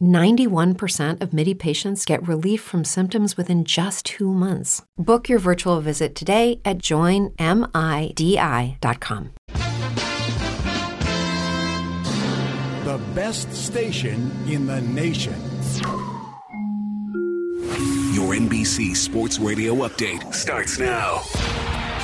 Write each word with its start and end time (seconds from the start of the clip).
91% 0.00 1.20
of 1.20 1.32
MIDI 1.32 1.54
patients 1.54 2.04
get 2.04 2.26
relief 2.26 2.60
from 2.60 2.84
symptoms 2.84 3.36
within 3.36 3.64
just 3.64 4.06
two 4.06 4.32
months. 4.32 4.82
Book 4.96 5.28
your 5.28 5.38
virtual 5.38 5.80
visit 5.80 6.14
today 6.14 6.60
at 6.64 6.78
joinmidi.com. 6.78 7.30
The 12.84 13.00
best 13.14 13.52
station 13.52 14.30
in 14.46 14.66
the 14.66 14.80
nation. 14.80 15.34
Your 18.14 18.32
NBC 18.34 18.96
Sports 18.96 19.38
Radio 19.38 19.74
update 19.74 20.32
starts 20.32 20.78
now. 20.78 21.22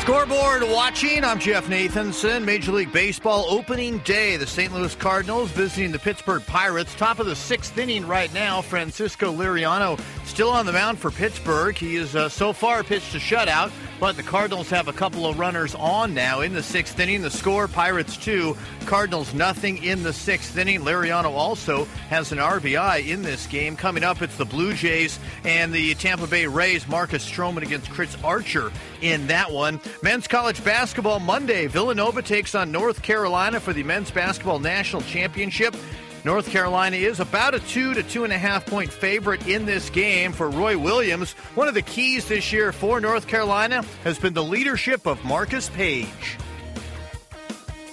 Scoreboard 0.03 0.65
watching. 0.65 1.23
I'm 1.23 1.39
Jeff 1.39 1.69
Nathanson. 1.69 2.45
Major 2.45 2.73
League 2.73 2.93
Baseball 2.93 3.47
opening 3.49 3.99
day. 3.99 4.37
The 4.37 4.49
St. 4.49 4.75
Louis 4.75 4.93
Cardinals 4.97 5.53
visiting 5.53 5.93
the 5.93 5.99
Pittsburgh 6.01 6.45
Pirates. 6.45 6.93
Top 6.97 7.21
of 7.21 7.27
the 7.27 7.37
sixth 7.37 7.79
inning 7.79 8.05
right 8.09 8.35
now. 8.35 8.63
Francisco 8.63 9.33
Liriano 9.33 10.01
still 10.25 10.49
on 10.49 10.67
the 10.67 10.73
mound 10.73 10.99
for 10.99 11.13
Pittsburgh. 11.13 11.77
He 11.77 11.95
is 11.95 12.17
uh, 12.17 12.29
so 12.29 12.53
far 12.53 12.83
pitched 12.83 13.15
a 13.15 13.19
shutout, 13.19 13.71
but 14.03 14.17
the 14.17 14.23
Cardinals 14.25 14.69
have 14.69 14.89
a 14.89 14.93
couple 14.93 15.27
of 15.27 15.39
runners 15.39 15.77
on 15.77 16.13
now 16.13 16.41
in 16.41 16.55
the 16.55 16.63
sixth 16.65 16.99
inning. 16.99 17.23
The 17.23 17.31
score 17.31 17.69
Pirates 17.69 18.17
2, 18.17 18.57
Cardinals 18.85 19.33
nothing 19.33 19.81
in 19.85 20.03
the 20.03 20.13
sixth 20.13 20.59
inning. 20.59 20.81
Liriano 20.81 21.27
also 21.27 21.85
has 22.11 22.33
an 22.33 22.39
RBI 22.39 23.07
in 23.07 23.23
this 23.23 23.47
game. 23.47 23.77
Coming 23.77 24.03
up, 24.03 24.21
it's 24.21 24.37
the 24.37 24.45
Blue 24.45 24.75
Jays 24.75 25.21
and 25.45 25.73
the 25.73 25.95
Tampa 25.95 26.27
Bay 26.27 26.49
Rays. 26.49 26.89
Marcus 26.89 27.25
Stroman 27.25 27.63
against 27.63 27.91
Chris 27.91 28.17
Archer 28.25 28.73
in 29.03 29.29
that 29.29 29.53
one. 29.53 29.81
Men's 30.03 30.27
college 30.27 30.65
basketball 30.65 31.21
Monday. 31.21 31.69
Villanova 31.69 32.23
takes 32.23 32.57
on 32.57 32.73
North 32.73 33.03
Carolina 33.03 33.61
for 33.61 33.73
the 33.73 33.85
men's 33.85 34.11
basketball 34.11 34.59
national 34.59 35.03
championship. 35.03 35.77
North 36.25 36.51
Carolina 36.51 36.97
is 36.97 37.19
about 37.19 37.55
a 37.55 37.61
two 37.61 37.95
to 37.95 38.03
two 38.03 38.23
and 38.23 38.33
a 38.33 38.39
half 38.39 38.65
point 38.67 38.93
favorite 38.93 39.49
in 39.49 39.67
this 39.67 39.91
game 39.91 40.33
for 40.33 40.49
Roy 40.49 40.79
Williams. 40.79 41.33
One 41.57 41.67
of 41.67 41.75
the 41.75 41.83
keys 41.83 42.29
this 42.29 42.53
year 42.53 42.71
for 42.71 43.01
North 43.01 43.27
Carolina 43.27 43.85
has 44.05 44.21
been 44.21 44.33
the 44.33 44.45
leadership 44.45 45.07
of 45.07 45.25
Marcus 45.25 45.69
Paige. 45.71 46.39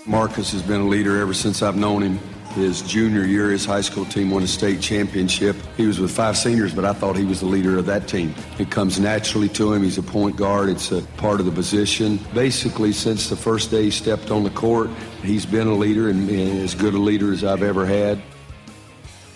Marcus 0.05 0.51
has 0.51 0.61
been 0.61 0.81
a 0.81 0.87
leader 0.87 1.19
ever 1.19 1.33
since 1.33 1.63
I've 1.63 1.75
known 1.75 2.03
him. 2.03 2.19
His 2.55 2.81
junior 2.81 3.25
year, 3.25 3.51
his 3.51 3.63
high 3.63 3.81
school 3.81 4.05
team 4.05 4.31
won 4.31 4.41
a 4.41 4.47
state 4.47 4.81
championship. 4.81 5.55
He 5.77 5.85
was 5.85 5.99
with 5.99 6.11
five 6.11 6.35
seniors, 6.35 6.73
but 6.73 6.83
I 6.83 6.93
thought 6.93 7.15
he 7.15 7.25
was 7.25 7.41
the 7.41 7.45
leader 7.45 7.77
of 7.77 7.85
that 7.85 8.07
team. 8.07 8.33
It 8.57 8.71
comes 8.71 8.99
naturally 8.99 9.49
to 9.49 9.71
him. 9.71 9.83
He's 9.83 9.99
a 9.99 10.03
point 10.03 10.35
guard. 10.35 10.69
It's 10.69 10.91
a 10.91 11.01
part 11.17 11.39
of 11.39 11.45
the 11.45 11.51
position. 11.51 12.19
Basically, 12.33 12.91
since 12.91 13.29
the 13.29 13.35
first 13.35 13.69
day 13.69 13.83
he 13.83 13.91
stepped 13.91 14.31
on 14.31 14.43
the 14.43 14.49
court, 14.49 14.89
he's 15.21 15.45
been 15.45 15.67
a 15.67 15.75
leader 15.75 16.09
and, 16.09 16.27
and 16.27 16.59
as 16.59 16.73
good 16.73 16.95
a 16.95 16.99
leader 16.99 17.31
as 17.31 17.43
I've 17.43 17.63
ever 17.63 17.85
had. 17.85 18.19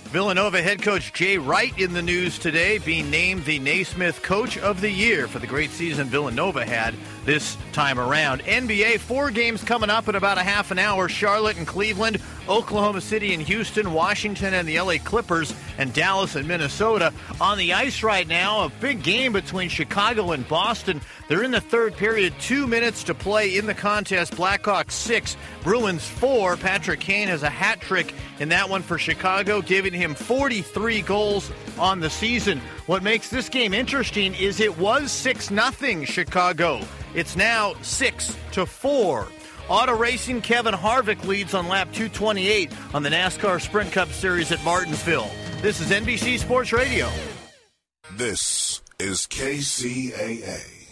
Villanova 0.06 0.62
head 0.62 0.82
coach 0.82 1.12
Jay 1.12 1.40
Wright 1.40 1.76
in 1.80 1.94
the 1.94 2.02
news 2.02 2.38
today, 2.38 2.78
being 2.78 3.10
named 3.10 3.46
the 3.46 3.58
Naismith 3.58 4.22
Coach 4.22 4.60
of 4.60 4.80
the 4.80 4.92
Year 4.92 5.28
for 5.28 5.40
the 5.40 5.48
great 5.48 5.72
season 5.72 6.08
Villanova 6.08 6.64
had 6.64 6.94
this 7.26 7.58
time 7.72 8.00
around. 8.00 8.42
NBA, 8.44 9.00
four 9.00 9.32
games 9.32 9.64
coming 9.64 9.90
up 9.90 10.08
in 10.08 10.16
about 10.16 10.38
a 10.38 10.44
half 10.44 10.72
an 10.72 10.80
hour 10.80 11.08
Charlotte 11.10 11.58
and 11.58 11.68
Cleveland, 11.68 12.20
Oklahoma 12.48 13.02
City 13.02 13.34
and 13.34 13.42
Houston, 13.44 13.94
Washington 13.94 14.54
and 14.54 14.68
the 14.68 14.80
LA 14.80 14.98
Clippers, 15.04 15.54
and 15.78 15.94
Dallas 15.94 16.36
and 16.36 16.48
Minnesota. 16.48 17.14
On 17.40 17.58
the 17.58 17.74
ice 17.74 18.04
right 18.04 18.28
now, 18.28 18.66
a 18.66 18.70
big 18.82 19.04
game 19.04 19.34
between 19.34 19.70
Chicago 19.70 20.32
and 20.32 20.48
Boston. 20.48 21.02
They're 21.28 21.44
in 21.44 21.52
the 21.52 21.62
third 21.62 21.96
period, 21.96 22.34
two 22.40 22.68
minutes 22.68 23.04
to 23.06 23.14
play 23.14 23.58
in 23.58 23.66
the 23.66 23.74
contest. 23.74 24.34
Blackhawks 24.34 24.92
six, 24.92 25.38
Bruins 25.64 26.06
four. 26.06 26.58
Patrick 26.58 27.00
Kane 27.00 27.30
has 27.30 27.44
a 27.44 27.50
hat 27.50 27.82
trick 27.82 28.14
in 28.40 28.50
that 28.50 28.70
one 28.70 28.82
for 28.82 28.98
Chicago, 28.98 29.62
giving 29.62 29.94
him 29.94 30.14
43 30.14 31.02
goals 31.02 31.52
on 31.80 32.02
the 32.02 32.10
season. 32.10 32.62
What 32.86 33.02
makes 33.02 33.30
this 33.30 33.48
game 33.48 33.74
interesting 33.74 34.36
is 34.36 34.60
it 34.60 34.78
was 34.78 35.10
6 35.10 35.48
0 35.48 36.04
Chicago. 36.04 36.82
It's 37.16 37.38
now 37.38 37.76
6 37.82 38.38
to 38.52 38.66
4. 38.66 39.28
Auto 39.70 39.96
Racing 39.96 40.42
Kevin 40.42 40.74
Harvick 40.74 41.24
leads 41.26 41.54
on 41.54 41.70
lap 41.70 41.88
228 41.94 42.72
on 42.94 43.02
the 43.02 43.10
NASCAR 43.10 43.62
Sprint 43.62 43.94
Cup 43.94 44.10
Series 44.10 44.52
at 44.52 44.62
Martinsville. 44.66 45.30
This 45.62 45.80
is 45.80 45.92
NBC 45.92 46.38
Sports 46.40 46.74
Radio. 46.74 47.10
This 48.18 48.82
is 49.00 49.28
KCAA. 49.28 50.84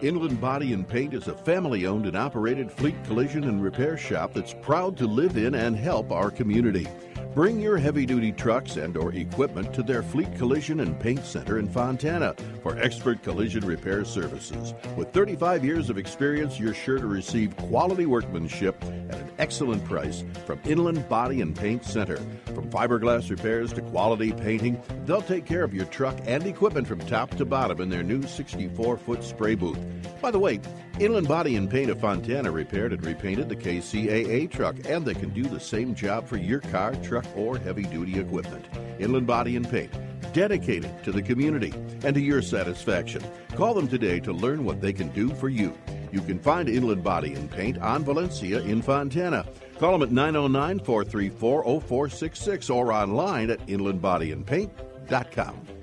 Inland 0.00 0.40
Body 0.40 0.72
and 0.72 0.88
Paint 0.88 1.12
is 1.12 1.28
a 1.28 1.34
family 1.34 1.84
owned 1.86 2.06
and 2.06 2.16
operated 2.16 2.72
fleet 2.72 2.96
collision 3.04 3.44
and 3.44 3.62
repair 3.62 3.98
shop 3.98 4.32
that's 4.32 4.54
proud 4.62 4.96
to 4.96 5.06
live 5.06 5.36
in 5.36 5.54
and 5.54 5.76
help 5.76 6.10
our 6.10 6.30
community. 6.30 6.88
Bring 7.34 7.58
your 7.58 7.78
heavy-duty 7.78 8.30
trucks 8.32 8.76
and 8.76 8.96
or 8.96 9.12
equipment 9.12 9.74
to 9.74 9.82
their 9.82 10.04
Fleet 10.04 10.32
Collision 10.36 10.78
and 10.78 10.98
Paint 11.00 11.24
Center 11.24 11.58
in 11.58 11.68
Fontana 11.68 12.36
for 12.62 12.78
expert 12.78 13.24
collision 13.24 13.66
repair 13.66 14.04
services. 14.04 14.72
With 14.96 15.12
35 15.12 15.64
years 15.64 15.90
of 15.90 15.98
experience, 15.98 16.60
you're 16.60 16.74
sure 16.74 16.98
to 16.98 17.08
receive 17.08 17.56
quality 17.56 18.06
workmanship 18.06 18.80
at 18.84 19.18
an 19.18 19.32
excellent 19.38 19.84
price 19.84 20.22
from 20.46 20.60
Inland 20.64 21.08
Body 21.08 21.40
and 21.40 21.56
Paint 21.56 21.84
Center. 21.84 22.18
From 22.54 22.70
fiberglass 22.70 23.28
repairs 23.28 23.72
to 23.72 23.82
quality 23.82 24.32
painting, 24.32 24.80
they'll 25.04 25.20
take 25.20 25.44
care 25.44 25.64
of 25.64 25.74
your 25.74 25.86
truck 25.86 26.16
and 26.26 26.46
equipment 26.46 26.86
from 26.86 27.00
top 27.00 27.30
to 27.32 27.44
bottom 27.44 27.80
in 27.80 27.88
their 27.88 28.04
new 28.04 28.20
64-foot 28.20 29.24
spray 29.24 29.56
booth. 29.56 29.80
By 30.22 30.30
the 30.30 30.38
way, 30.38 30.60
Inland 31.00 31.26
Body 31.26 31.56
and 31.56 31.68
Paint 31.68 31.90
of 31.90 32.00
Fontana 32.00 32.52
repaired 32.52 32.92
and 32.92 33.04
repainted 33.04 33.48
the 33.48 33.56
KCAA 33.56 34.48
truck, 34.50 34.76
and 34.88 35.04
they 35.04 35.14
can 35.14 35.30
do 35.30 35.42
the 35.42 35.58
same 35.58 35.96
job 35.96 36.28
for 36.28 36.36
your 36.36 36.60
car, 36.60 36.94
truck, 37.02 37.23
or 37.36 37.58
heavy 37.58 37.84
duty 37.84 38.18
equipment. 38.18 38.66
Inland 38.98 39.26
Body 39.26 39.56
and 39.56 39.68
Paint, 39.68 39.92
dedicated 40.32 41.04
to 41.04 41.12
the 41.12 41.22
community 41.22 41.72
and 42.04 42.14
to 42.14 42.20
your 42.20 42.42
satisfaction. 42.42 43.22
Call 43.54 43.74
them 43.74 43.88
today 43.88 44.20
to 44.20 44.32
learn 44.32 44.64
what 44.64 44.80
they 44.80 44.92
can 44.92 45.08
do 45.08 45.30
for 45.30 45.48
you. 45.48 45.76
You 46.12 46.20
can 46.20 46.38
find 46.38 46.68
Inland 46.68 47.02
Body 47.02 47.34
and 47.34 47.50
Paint 47.50 47.78
on 47.78 48.04
Valencia 48.04 48.60
in 48.60 48.82
Fontana. 48.82 49.44
Call 49.78 49.92
them 49.92 50.02
at 50.02 50.12
909 50.12 50.80
434 50.80 51.80
0466 51.80 52.70
or 52.70 52.92
online 52.92 53.50
at 53.50 53.66
inlandbodyandpaint.com. 53.66 55.73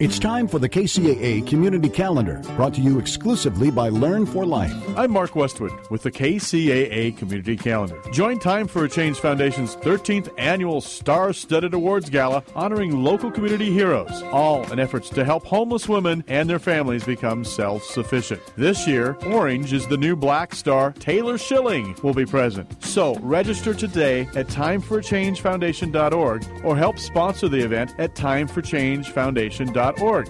It's 0.00 0.18
time 0.18 0.48
for 0.48 0.58
the 0.58 0.68
KCAA 0.68 1.46
Community 1.46 1.88
Calendar, 1.88 2.42
brought 2.56 2.74
to 2.74 2.80
you 2.80 2.98
exclusively 2.98 3.70
by 3.70 3.90
Learn 3.90 4.26
for 4.26 4.44
Life. 4.44 4.74
I'm 4.96 5.12
Mark 5.12 5.36
Westwood 5.36 5.70
with 5.88 6.02
the 6.02 6.10
KCAA 6.10 7.16
Community 7.16 7.56
Calendar. 7.56 8.02
Join 8.10 8.40
Time 8.40 8.66
for 8.66 8.84
a 8.84 8.88
Change 8.88 9.20
Foundation's 9.20 9.76
13th 9.76 10.34
annual 10.36 10.80
Star 10.80 11.32
Studded 11.32 11.74
Awards 11.74 12.10
Gala 12.10 12.42
honoring 12.56 13.04
local 13.04 13.30
community 13.30 13.70
heroes, 13.70 14.20
all 14.32 14.64
in 14.72 14.80
efforts 14.80 15.10
to 15.10 15.24
help 15.24 15.46
homeless 15.46 15.88
women 15.88 16.24
and 16.26 16.50
their 16.50 16.58
families 16.58 17.04
become 17.04 17.44
self 17.44 17.84
sufficient. 17.84 18.42
This 18.56 18.88
year, 18.88 19.16
Orange 19.26 19.72
is 19.72 19.86
the 19.86 19.96
new 19.96 20.16
black 20.16 20.56
star. 20.56 20.90
Taylor 20.90 21.38
Schilling 21.38 21.94
will 22.02 22.14
be 22.14 22.26
present. 22.26 22.82
So 22.82 23.14
register 23.20 23.72
today 23.72 24.22
at 24.34 24.48
timeforchangefoundation.org 24.48 26.64
or 26.64 26.76
help 26.76 26.98
sponsor 26.98 27.48
the 27.48 27.60
event 27.60 27.94
at 27.98 28.16
timeforchangefoundation.org. 28.16 29.84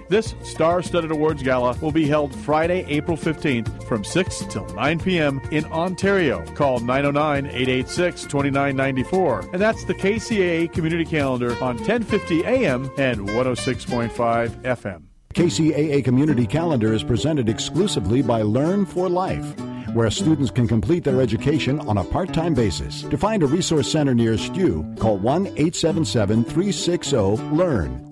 This 0.09 0.35
Star 0.43 0.83
Studded 0.83 1.11
Awards 1.11 1.43
Gala 1.43 1.77
will 1.81 1.93
be 1.93 2.07
held 2.07 2.35
Friday, 2.35 2.85
April 2.89 3.17
15th 3.17 3.87
from 3.89 4.05
6 4.05 4.45
till 4.51 4.67
9 4.67 5.01
p.m. 5.01 5.41
in 5.51 5.65
Ontario. 5.67 6.45
Call 6.55 6.81
909 6.81 7.47
886 7.47 8.23
2994. 8.23 9.51
And 9.53 9.61
that's 9.61 9.85
the 9.85 9.95
KCAA 9.95 10.73
Community 10.73 11.05
Calendar 11.05 11.53
on 11.63 11.77
1050 11.77 12.45
AM 12.45 12.91
and 12.99 13.21
106.5 13.21 14.51
FM. 14.63 15.03
KCAA 15.35 16.05
Community 16.05 16.47
Calendar 16.47 16.93
is 16.93 17.03
presented 17.03 17.49
exclusively 17.49 18.23
by 18.23 18.43
Learn 18.43 18.87
for 18.87 19.09
Life, 19.09 19.59
where 19.93 20.11
students 20.11 20.51
can 20.51 20.69
complete 20.69 21.03
their 21.03 21.21
education 21.21 21.81
on 21.81 21.99
a 21.99 22.05
part 22.05 22.33
time 22.33 22.55
basis. 22.55 23.03
To 23.03 23.19
find 23.19 23.43
a 23.43 23.47
resource 23.47 23.91
center 23.91 24.15
nearest 24.15 24.55
you, 24.55 24.85
call 25.01 25.19
1 25.19 25.47
877 25.47 26.45
360 26.45 27.17
LEARN. 27.53 28.04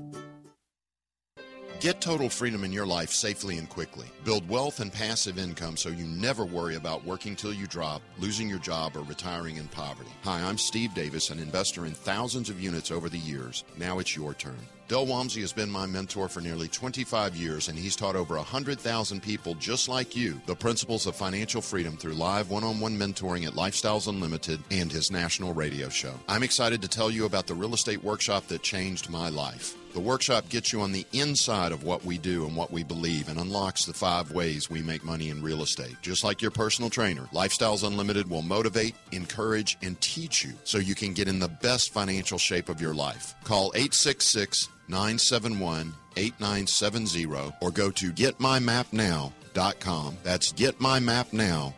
Get 1.83 2.01
total 2.01 2.29
freedom 2.29 2.63
in 2.63 2.73
your 2.73 2.87
life 2.87 3.11
safely 3.11 3.59
and 3.59 3.69
quickly. 3.69 4.07
Build 4.25 4.49
wealth 4.49 4.79
and 4.79 4.93
passive 4.93 5.37
income 5.37 5.77
so 5.77 5.89
you 5.89 6.05
never 6.05 6.45
worry 6.45 6.77
about 6.77 7.05
working 7.05 7.35
till 7.35 7.53
you 7.53 7.67
drop, 7.67 8.03
losing 8.21 8.49
your 8.49 8.61
job, 8.61 8.97
or 8.97 9.03
retiring 9.03 9.57
in 9.57 9.67
poverty. 9.67 10.13
Hi, 10.23 10.41
I'm 10.43 10.59
Steve 10.59 10.95
Davis, 10.95 11.31
an 11.31 11.41
investor 11.41 11.85
in 11.85 11.93
thousands 11.93 12.49
of 12.49 12.61
units 12.61 12.93
over 12.93 13.09
the 13.09 13.19
years. 13.19 13.65
Now 13.77 13.99
it's 13.99 14.15
your 14.15 14.33
turn. 14.33 14.61
Del 14.87 15.07
Walmsley 15.07 15.41
has 15.41 15.53
been 15.53 15.71
my 15.71 15.87
mentor 15.87 16.29
for 16.29 16.41
nearly 16.41 16.69
25 16.69 17.35
years, 17.35 17.67
and 17.67 17.77
he's 17.77 17.97
taught 17.97 18.15
over 18.15 18.37
100,000 18.37 19.21
people 19.21 19.55
just 19.57 19.89
like 19.89 20.15
you 20.15 20.41
the 20.47 20.55
principles 20.55 21.09
of 21.09 21.17
financial 21.17 21.61
freedom 21.61 21.97
through 21.97 22.15
live 22.15 22.49
one 22.49 22.63
on 22.63 22.79
one 22.79 22.97
mentoring 22.97 23.45
at 23.45 23.55
Lifestyles 23.55 24.07
Unlimited 24.07 24.61
and 24.71 24.93
his 24.93 25.11
national 25.11 25.53
radio 25.53 25.89
show. 25.89 26.15
I'm 26.29 26.45
excited 26.45 26.81
to 26.83 26.89
tell 26.89 27.11
you 27.11 27.25
about 27.25 27.49
the 27.49 27.55
real 27.55 27.75
estate 27.75 28.05
workshop 28.05 28.47
that 28.49 28.63
changed 28.63 29.11
my 29.11 29.31
life. 29.31 29.75
The 29.93 30.01
workshop 30.01 30.49
gets 30.49 30.73
you 30.73 30.81
on 30.81 30.93
the 30.93 31.05
inside 31.13 31.71
of 31.71 31.85
what 31.85 32.05
we 32.05 32.17
do 32.17 32.47
and 32.47 32.57
what 32.57 32.71
we 32.71 32.83
believe 32.83 33.29
and 33.29 33.39
unlocks 33.39 33.85
the 33.85 33.93
five 33.93 34.33
ways 34.33 34.71
we 34.71 34.81
make 34.81 35.05
money 35.05 35.29
in 35.29 35.43
real 35.43 35.63
estate. 35.63 35.97
Just 36.01 36.25
like 36.25 36.41
your 36.41 36.51
personal 36.51 36.89
trainer, 36.89 37.29
Lifestyles 37.33 37.87
Unlimited 37.87 38.31
will 38.31 38.41
motivate, 38.41 38.95
encourage, 39.13 39.77
and 39.83 40.01
teach 40.01 40.45
you 40.45 40.53
so 40.65 40.79
you 40.79 40.95
can 40.95 41.13
get 41.13 41.29
in 41.29 41.39
the 41.39 41.49
best 41.49 41.93
financial 41.93 42.39
shape 42.39 42.71
of 42.71 42.81
your 42.81 42.95
life. 42.95 43.35
Call 43.45 43.73
866 43.75 44.69
971 44.89 45.93
8970 46.17 47.53
or 47.61 47.71
go 47.71 47.91
to 47.91 48.13
getmymapnow.com. 48.13 50.17
That's 50.23 50.53
getmymapnow.com 50.53 51.75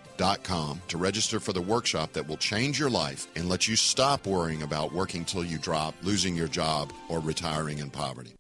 to 0.88 0.96
register 0.96 1.38
for 1.38 1.52
the 1.52 1.60
workshop 1.60 2.12
that 2.14 2.26
will 2.26 2.38
change 2.38 2.78
your 2.78 2.88
life 2.88 3.26
and 3.36 3.46
let 3.48 3.68
you 3.68 3.76
stop 3.76 4.26
worrying 4.26 4.62
about 4.62 4.92
working 4.92 5.22
till 5.22 5.44
you 5.44 5.58
drop, 5.58 5.94
losing 6.02 6.34
your 6.34 6.48
job, 6.48 6.92
or 7.10 7.20
retiring 7.20 7.78
in 7.78 7.90
poverty. 7.90 8.32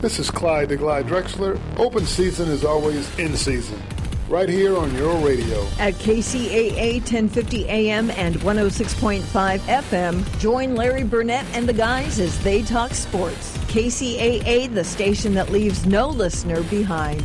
This 0.00 0.20
is 0.20 0.30
Clyde 0.30 0.68
the 0.68 0.76
Glide 0.76 1.06
Drexler. 1.06 1.60
Open 1.78 2.06
season 2.06 2.48
is 2.48 2.64
always 2.64 3.18
in 3.18 3.36
season. 3.36 3.82
Right 4.28 4.48
here 4.48 4.76
on 4.76 4.94
your 4.94 5.16
radio. 5.26 5.66
At 5.80 5.94
KCAA 5.94 6.98
1050 7.00 7.68
AM 7.68 8.10
and 8.10 8.36
106.5 8.36 9.58
FM, 9.58 10.38
join 10.38 10.76
Larry 10.76 11.02
Burnett 11.02 11.44
and 11.54 11.68
the 11.68 11.72
guys 11.72 12.20
as 12.20 12.40
they 12.44 12.62
talk 12.62 12.94
sports. 12.94 13.58
KCAA, 13.66 14.72
the 14.72 14.84
station 14.84 15.34
that 15.34 15.50
leaves 15.50 15.84
no 15.86 16.08
listener 16.08 16.62
behind. 16.62 17.24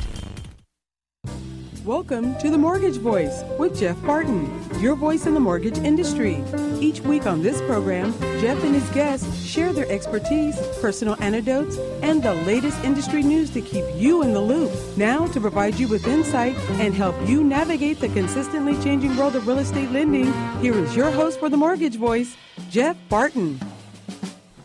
Welcome 1.86 2.36
to 2.40 2.50
The 2.50 2.58
Mortgage 2.58 2.98
Voice 2.98 3.44
with 3.60 3.78
Jeff 3.78 4.02
Barton, 4.02 4.50
your 4.82 4.96
voice 4.96 5.28
in 5.28 5.36
the 5.36 5.40
mortgage 5.40 5.78
industry. 5.78 6.44
Each 6.80 7.00
week 7.02 7.28
on 7.28 7.44
this 7.44 7.62
program, 7.62 8.12
Jeff 8.42 8.64
and 8.64 8.74
his 8.74 8.90
guests 8.90 9.46
share 9.46 9.72
their 9.72 9.88
expertise, 9.92 10.60
personal 10.82 11.16
anecdotes, 11.22 11.78
and 12.02 12.24
the 12.24 12.34
latest 12.34 12.84
industry 12.84 13.22
news 13.22 13.52
to 13.52 13.62
keep 13.62 13.86
you 13.94 14.24
in 14.24 14.34
the 14.34 14.42
loop. 14.42 14.72
Now, 14.98 15.28
to 15.28 15.40
provide 15.40 15.76
you 15.76 15.88
with 15.88 16.08
insight 16.08 16.56
and 16.82 16.96
help 16.96 17.16
you 17.30 17.44
navigate 17.44 18.00
the 18.00 18.10
consistently 18.10 18.74
changing 18.84 19.16
world 19.16 19.36
of 19.36 19.46
real 19.46 19.60
estate 19.60 19.92
lending, 19.92 20.34
here 20.62 20.74
is 20.74 20.96
your 20.96 21.12
host 21.12 21.40
for 21.40 21.50
The 21.50 21.58
Mortgage 21.58 21.98
Voice, 21.98 22.36
Jeff 22.72 22.98
Barton. 23.10 23.60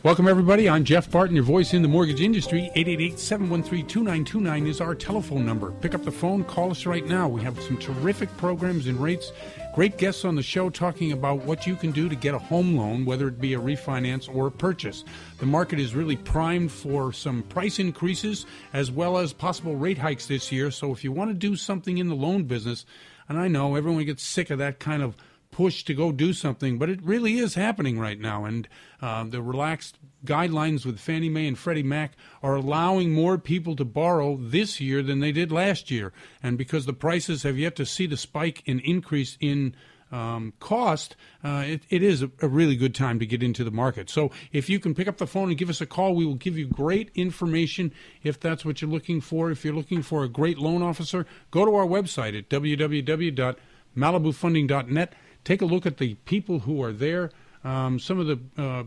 Welcome, 0.03 0.29
everybody. 0.29 0.67
I'm 0.67 0.85
Jeff 0.85 1.11
Barton, 1.11 1.37
your 1.37 1.45
voice 1.45 1.75
in 1.75 1.83
the 1.83 1.89
mortgage 1.89 2.23
industry. 2.23 2.71
888 2.75 3.19
713 3.19 3.87
2929 3.87 4.67
is 4.67 4.81
our 4.81 4.95
telephone 4.95 5.45
number. 5.45 5.73
Pick 5.73 5.95
up 5.95 6.07
the 6.07 6.11
phone, 6.11 6.43
call 6.43 6.71
us 6.71 6.87
right 6.87 7.05
now. 7.05 7.29
We 7.29 7.43
have 7.43 7.61
some 7.61 7.77
terrific 7.77 8.35
programs 8.39 8.87
and 8.87 8.99
rates. 8.99 9.31
Great 9.75 9.99
guests 9.99 10.25
on 10.25 10.37
the 10.37 10.43
show 10.43 10.71
talking 10.71 11.13
about 11.13 11.45
what 11.45 11.67
you 11.67 11.77
can 11.77 11.91
do 11.91 12.09
to 12.09 12.15
get 12.15 12.33
a 12.35 12.39
home 12.39 12.79
loan, 12.79 13.05
whether 13.05 13.29
it 13.29 13.43
be 13.43 13.53
a 13.53 13.61
refinance 13.61 14.35
or 14.35 14.47
a 14.47 14.51
purchase. 14.51 15.05
The 15.39 15.45
market 15.45 15.79
is 15.79 15.95
really 15.95 16.17
primed 16.17 16.73
for 16.73 17.13
some 17.13 17.43
price 17.43 17.79
increases 17.79 18.47
as 18.73 18.91
well 18.91 19.19
as 19.19 19.35
possible 19.35 19.77
rate 19.77 19.99
hikes 19.99 20.25
this 20.25 20.51
year. 20.51 20.71
So 20.71 20.93
if 20.93 21.05
you 21.05 21.13
want 21.13 21.29
to 21.29 21.35
do 21.35 21.57
something 21.57 21.99
in 21.99 22.09
the 22.09 22.15
loan 22.15 22.45
business, 22.45 22.87
and 23.29 23.39
I 23.39 23.49
know 23.49 23.75
everyone 23.75 24.07
gets 24.07 24.23
sick 24.23 24.49
of 24.49 24.57
that 24.61 24.79
kind 24.79 25.03
of 25.03 25.15
push 25.51 25.85
to 25.85 25.95
go 25.95 26.13
do 26.13 26.33
something, 26.33 26.79
but 26.79 26.89
it 26.89 27.03
really 27.03 27.39
is 27.39 27.55
happening 27.55 27.99
right 27.99 28.19
now. 28.19 28.45
And 28.45 28.69
uh, 29.03 29.25
the 29.25 29.43
relaxed 29.43 29.99
guidelines 30.25 30.85
with 30.85 31.01
Fannie 31.01 31.29
Mae 31.29 31.49
and 31.49 31.59
Freddie 31.59 31.83
Mac 31.83 32.13
are 32.43 32.55
allowing 32.55 33.13
more 33.13 33.39
people 33.39 33.75
to 33.77 33.85
borrow 33.85 34.37
this 34.37 34.81
year 34.81 35.03
than 35.03 35.21
they 35.21 35.33
did 35.33 35.51
last 35.51 35.91
year. 35.91 36.13
And 36.43 36.59
because 36.59 36.87
the 36.87 36.93
prices 36.93 37.43
have 37.43 37.59
yet 37.59 37.77
to 37.77 37.87
see 37.87 38.07
the 38.07 38.17
spike 38.17 38.63
in 38.67 38.81
increase 38.81 39.37
in 39.41 39.75
um, 40.13 40.53
cost, 40.59 41.15
uh, 41.45 41.63
it, 41.67 41.83
it 41.89 42.03
is 42.03 42.23
a, 42.23 42.31
a, 42.43 42.49
really 42.49 42.75
good 42.75 42.97
time 42.97 43.21
to 43.21 43.27
get 43.27 43.45
into 43.45 43.63
the 43.63 43.71
market. 43.71 44.11
So 44.11 44.33
if 44.51 44.69
you 44.69 44.81
can 44.81 44.93
pick 44.93 45.07
up 45.07 45.19
the 45.19 45.27
phone 45.27 45.51
and 45.51 45.59
give 45.59 45.71
us 45.71 45.81
a 45.81 45.87
call, 45.87 46.17
we 46.17 46.27
will 46.27 46.35
give 46.35 46.59
you 46.59 46.67
great 46.67 47.13
information 47.15 47.93
if 48.25 48.41
that's 48.41 48.65
what 48.65 48.83
you're 48.83 48.91
looking 48.91 49.21
for. 49.21 49.53
If 49.53 49.65
you're 49.65 49.75
looking 49.75 50.03
for 50.03 50.25
a 50.25 50.29
great 50.29 50.59
loan 50.59 50.83
officer, 50.83 51.27
go 51.53 51.65
to 51.65 51.73
our 51.77 51.87
website 51.87 52.37
at 52.37 52.49
www.malibufunding.net 52.49 55.15
take 55.45 55.63
a 55.63 55.67
look 55.67 55.87
at 55.87 55.99
the 55.99 56.15
people 56.25 56.61
who 56.61 56.83
are 56.83 56.93
there, 56.93 57.31
um, 57.65 57.99
some 57.99 58.19
of 58.19 58.27
the 58.27 58.63
uh, 58.63 58.85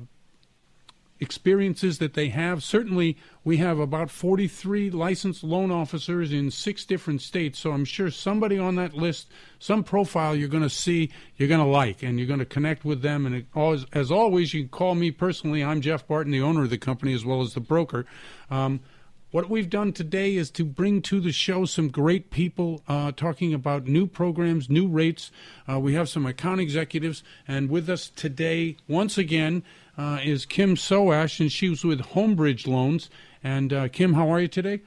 experiences 1.19 1.99
that 1.99 2.13
they 2.15 2.29
have. 2.29 2.63
Certainly, 2.63 3.17
we 3.43 3.57
have 3.57 3.79
about 3.79 4.11
43 4.11 4.89
licensed 4.91 5.43
loan 5.43 5.71
officers 5.71 6.33
in 6.33 6.51
six 6.51 6.85
different 6.85 7.21
states. 7.21 7.59
So 7.59 7.71
I'm 7.71 7.85
sure 7.85 8.11
somebody 8.11 8.57
on 8.57 8.75
that 8.75 8.93
list, 8.93 9.31
some 9.57 9.83
profile 9.83 10.35
you're 10.35 10.49
going 10.49 10.63
to 10.63 10.69
see, 10.69 11.11
you're 11.37 11.47
going 11.47 11.61
to 11.61 11.65
like, 11.65 12.03
and 12.03 12.19
you're 12.19 12.27
going 12.27 12.39
to 12.39 12.45
connect 12.45 12.83
with 12.83 13.01
them. 13.01 13.25
And 13.25 13.45
as 13.93 14.11
always, 14.11 14.53
you 14.53 14.63
can 14.63 14.69
call 14.69 14.95
me 14.95 15.11
personally. 15.11 15.63
I'm 15.63 15.81
Jeff 15.81 16.05
Barton, 16.07 16.31
the 16.31 16.41
owner 16.41 16.63
of 16.63 16.69
the 16.69 16.77
company, 16.77 17.13
as 17.13 17.25
well 17.25 17.41
as 17.41 17.53
the 17.53 17.61
broker. 17.61 18.05
Um, 18.51 18.81
what 19.33 19.49
we've 19.49 19.69
done 19.69 19.91
today 19.91 20.35
is 20.35 20.51
to 20.51 20.63
bring 20.63 21.01
to 21.01 21.19
the 21.19 21.31
show 21.31 21.65
some 21.65 21.89
great 21.89 22.29
people 22.29 22.83
uh, 22.87 23.11
talking 23.11 23.51
about 23.51 23.87
new 23.87 24.05
programs, 24.05 24.69
new 24.69 24.87
rates. 24.87 25.31
Uh, 25.67 25.79
we 25.79 25.95
have 25.95 26.07
some 26.07 26.27
account 26.27 26.61
executives, 26.61 27.23
and 27.47 27.67
with 27.67 27.89
us 27.89 28.09
today, 28.09 28.77
once 28.87 29.17
again, 29.17 29.63
uh, 29.97 30.19
is 30.23 30.45
Kim 30.45 30.75
Soash, 30.75 31.39
and 31.39 31.51
she 31.51 31.67
was 31.67 31.83
with 31.83 31.99
Homebridge 32.01 32.67
Loans. 32.67 33.09
And 33.43 33.73
uh, 33.73 33.87
Kim, 33.87 34.13
how 34.13 34.31
are 34.31 34.39
you 34.39 34.47
today? 34.47 34.81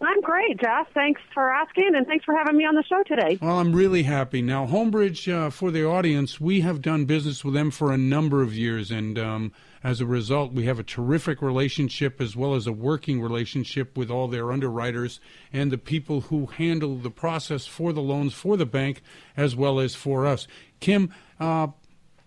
I'm 0.00 0.20
great, 0.20 0.60
Jeff. 0.60 0.88
Thanks 0.92 1.20
for 1.32 1.48
asking, 1.48 1.92
and 1.94 2.08
thanks 2.08 2.24
for 2.24 2.36
having 2.36 2.56
me 2.56 2.64
on 2.64 2.74
the 2.74 2.82
show 2.82 3.04
today. 3.04 3.38
Well, 3.40 3.60
I'm 3.60 3.72
really 3.72 4.02
happy. 4.02 4.42
Now, 4.42 4.66
Homebridge, 4.66 5.32
uh, 5.32 5.50
for 5.50 5.70
the 5.70 5.86
audience, 5.86 6.40
we 6.40 6.60
have 6.62 6.82
done 6.82 7.04
business 7.04 7.44
with 7.44 7.54
them 7.54 7.70
for 7.70 7.92
a 7.92 7.96
number 7.96 8.42
of 8.42 8.52
years, 8.52 8.90
and 8.90 9.16
um, 9.16 9.52
as 9.86 10.00
a 10.00 10.06
result, 10.06 10.52
we 10.52 10.64
have 10.64 10.80
a 10.80 10.82
terrific 10.82 11.40
relationship 11.40 12.20
as 12.20 12.34
well 12.34 12.56
as 12.56 12.66
a 12.66 12.72
working 12.72 13.20
relationship 13.20 13.96
with 13.96 14.10
all 14.10 14.26
their 14.26 14.50
underwriters 14.50 15.20
and 15.52 15.70
the 15.70 15.78
people 15.78 16.22
who 16.22 16.46
handle 16.46 16.96
the 16.96 17.08
process 17.08 17.66
for 17.66 17.92
the 17.92 18.02
loans 18.02 18.34
for 18.34 18.56
the 18.56 18.66
bank 18.66 19.00
as 19.36 19.54
well 19.54 19.78
as 19.78 19.94
for 19.94 20.26
us. 20.26 20.48
Kim, 20.80 21.14
uh, 21.38 21.68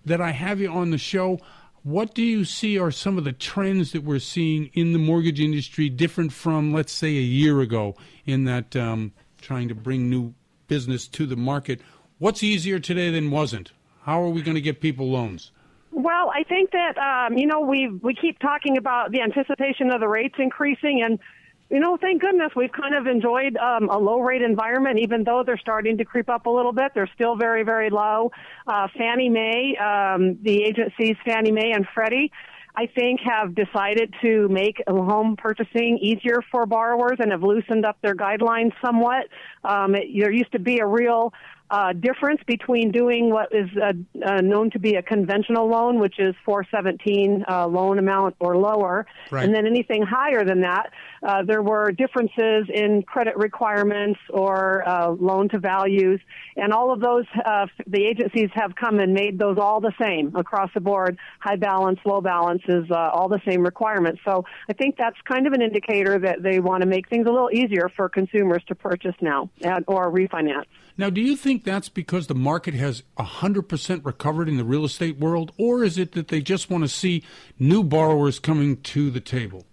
that 0.05 0.21
I 0.21 0.31
have 0.31 0.61
you 0.61 0.69
on 0.69 0.91
the 0.91 0.97
show. 0.97 1.37
What 1.83 2.15
do 2.15 2.23
you 2.23 2.45
see 2.45 2.79
are 2.79 2.91
some 2.91 3.17
of 3.17 3.25
the 3.25 3.33
trends 3.33 3.91
that 3.91 4.05
we're 4.05 4.19
seeing 4.19 4.69
in 4.73 4.93
the 4.93 4.97
mortgage 4.97 5.41
industry 5.41 5.89
different 5.89 6.31
from, 6.31 6.73
let's 6.73 6.93
say, 6.93 7.09
a 7.09 7.21
year 7.21 7.59
ago 7.59 7.93
in 8.25 8.45
that 8.45 8.73
um, 8.77 9.11
trying 9.41 9.67
to 9.67 9.75
bring 9.75 10.09
new 10.09 10.33
business 10.69 11.09
to 11.09 11.25
the 11.25 11.35
market? 11.35 11.81
What's 12.19 12.41
easier 12.41 12.79
today 12.79 13.11
than 13.11 13.31
wasn't? 13.31 13.73
How 14.03 14.23
are 14.23 14.29
we 14.29 14.43
going 14.43 14.55
to 14.55 14.61
get 14.61 14.79
people 14.79 15.11
loans? 15.11 15.51
Well, 15.91 16.31
I 16.33 16.43
think 16.43 16.71
that 16.71 16.97
um, 16.97 17.37
you 17.37 17.47
know 17.47 17.61
we 17.61 17.87
we 17.87 18.13
keep 18.13 18.39
talking 18.39 18.77
about 18.77 19.11
the 19.11 19.21
anticipation 19.21 19.91
of 19.91 19.99
the 19.99 20.07
rates 20.07 20.35
increasing, 20.37 21.01
and 21.03 21.19
you 21.69 21.79
know, 21.79 21.97
thank 21.97 22.21
goodness 22.21 22.51
we've 22.55 22.71
kind 22.71 22.95
of 22.95 23.05
enjoyed 23.05 23.55
um, 23.57 23.89
a 23.89 23.97
low 23.97 24.19
rate 24.19 24.41
environment, 24.41 24.99
even 24.99 25.23
though 25.23 25.43
they're 25.45 25.57
starting 25.57 25.97
to 25.97 26.05
creep 26.05 26.27
up 26.29 26.47
a 26.47 26.49
little 26.49 26.71
bit. 26.71 26.93
They're 26.95 27.09
still 27.13 27.35
very 27.35 27.63
very 27.63 27.89
low. 27.89 28.31
Uh, 28.67 28.87
Fannie 28.97 29.29
Mae, 29.29 29.75
um, 29.77 30.37
the 30.41 30.63
agencies 30.63 31.15
Fannie 31.25 31.51
Mae 31.51 31.71
and 31.71 31.85
Freddie. 31.93 32.31
I 32.75 32.85
think 32.85 33.19
have 33.21 33.55
decided 33.55 34.13
to 34.21 34.47
make 34.47 34.81
home 34.87 35.35
purchasing 35.35 35.97
easier 36.01 36.41
for 36.51 36.65
borrowers 36.65 37.17
and 37.19 37.31
have 37.31 37.43
loosened 37.43 37.83
up 37.85 37.97
their 38.01 38.15
guidelines 38.15 38.71
somewhat. 38.83 39.27
Um, 39.63 39.95
it, 39.95 40.05
there 40.17 40.31
used 40.31 40.51
to 40.53 40.59
be 40.59 40.79
a 40.79 40.85
real 40.85 41.33
uh, 41.71 41.93
difference 41.93 42.41
between 42.47 42.91
doing 42.91 43.29
what 43.29 43.53
is 43.53 43.69
uh, 43.77 43.93
uh, 44.25 44.41
known 44.41 44.71
to 44.71 44.79
be 44.79 44.95
a 44.95 45.01
conventional 45.01 45.67
loan, 45.69 45.99
which 45.99 46.19
is 46.19 46.33
417 46.45 47.45
uh, 47.47 47.67
loan 47.67 47.99
amount 47.99 48.35
or 48.39 48.57
lower, 48.57 49.05
Right. 49.31 49.45
and 49.45 49.53
then 49.53 49.65
anything 49.67 50.01
higher 50.01 50.43
than 50.43 50.61
that. 50.61 50.91
Uh, 51.21 51.43
there 51.43 51.61
were 51.61 51.91
differences 51.91 52.67
in 52.73 53.03
credit 53.03 53.35
requirements 53.37 54.19
or 54.29 54.87
uh, 54.87 55.09
loan 55.09 55.49
to 55.49 55.59
values, 55.59 56.19
and 56.55 56.73
all 56.73 56.91
of 56.91 56.99
those, 57.01 57.25
uh, 57.45 57.67
the 57.87 58.03
agencies 58.05 58.49
have 58.53 58.75
come 58.75 58.99
and 58.99 59.13
made 59.13 59.37
those 59.37 59.57
all 59.59 59.79
the 59.79 59.93
same 60.01 60.35
across 60.35 60.69
the 60.73 60.81
board. 60.81 61.17
High 61.39 61.55
balance, 61.57 61.99
low 62.05 62.21
balance 62.21 62.61
is 62.67 62.89
uh, 62.89 62.95
all 62.95 63.29
the 63.29 63.41
same 63.47 63.61
requirements. 63.63 64.21
So 64.25 64.45
I 64.69 64.73
think 64.73 64.95
that's 64.97 65.17
kind 65.27 65.45
of 65.45 65.53
an 65.53 65.61
indicator 65.61 66.17
that 66.19 66.41
they 66.41 66.59
want 66.59 66.81
to 66.81 66.87
make 66.87 67.09
things 67.09 67.27
a 67.27 67.31
little 67.31 67.51
easier 67.51 67.89
for 67.95 68.09
consumers 68.09 68.63
to 68.67 68.75
purchase 68.75 69.15
now 69.21 69.49
and, 69.61 69.83
or 69.87 70.11
refinance. 70.11 70.65
Now, 70.99 71.09
do 71.09 71.21
you 71.21 71.37
think 71.37 71.63
that's 71.63 71.87
because 71.87 72.27
the 72.27 72.35
market 72.35 72.73
has 72.73 73.03
100% 73.17 74.05
recovered 74.05 74.49
in 74.49 74.57
the 74.57 74.65
real 74.65 74.83
estate 74.83 75.17
world, 75.17 75.53
or 75.57 75.81
is 75.81 75.97
it 75.97 76.11
that 76.11 76.27
they 76.27 76.41
just 76.41 76.69
want 76.69 76.83
to 76.83 76.89
see 76.89 77.23
new 77.57 77.85
borrowers 77.85 78.37
coming 78.37 78.75
to 78.81 79.09
the 79.09 79.21
table? 79.21 79.65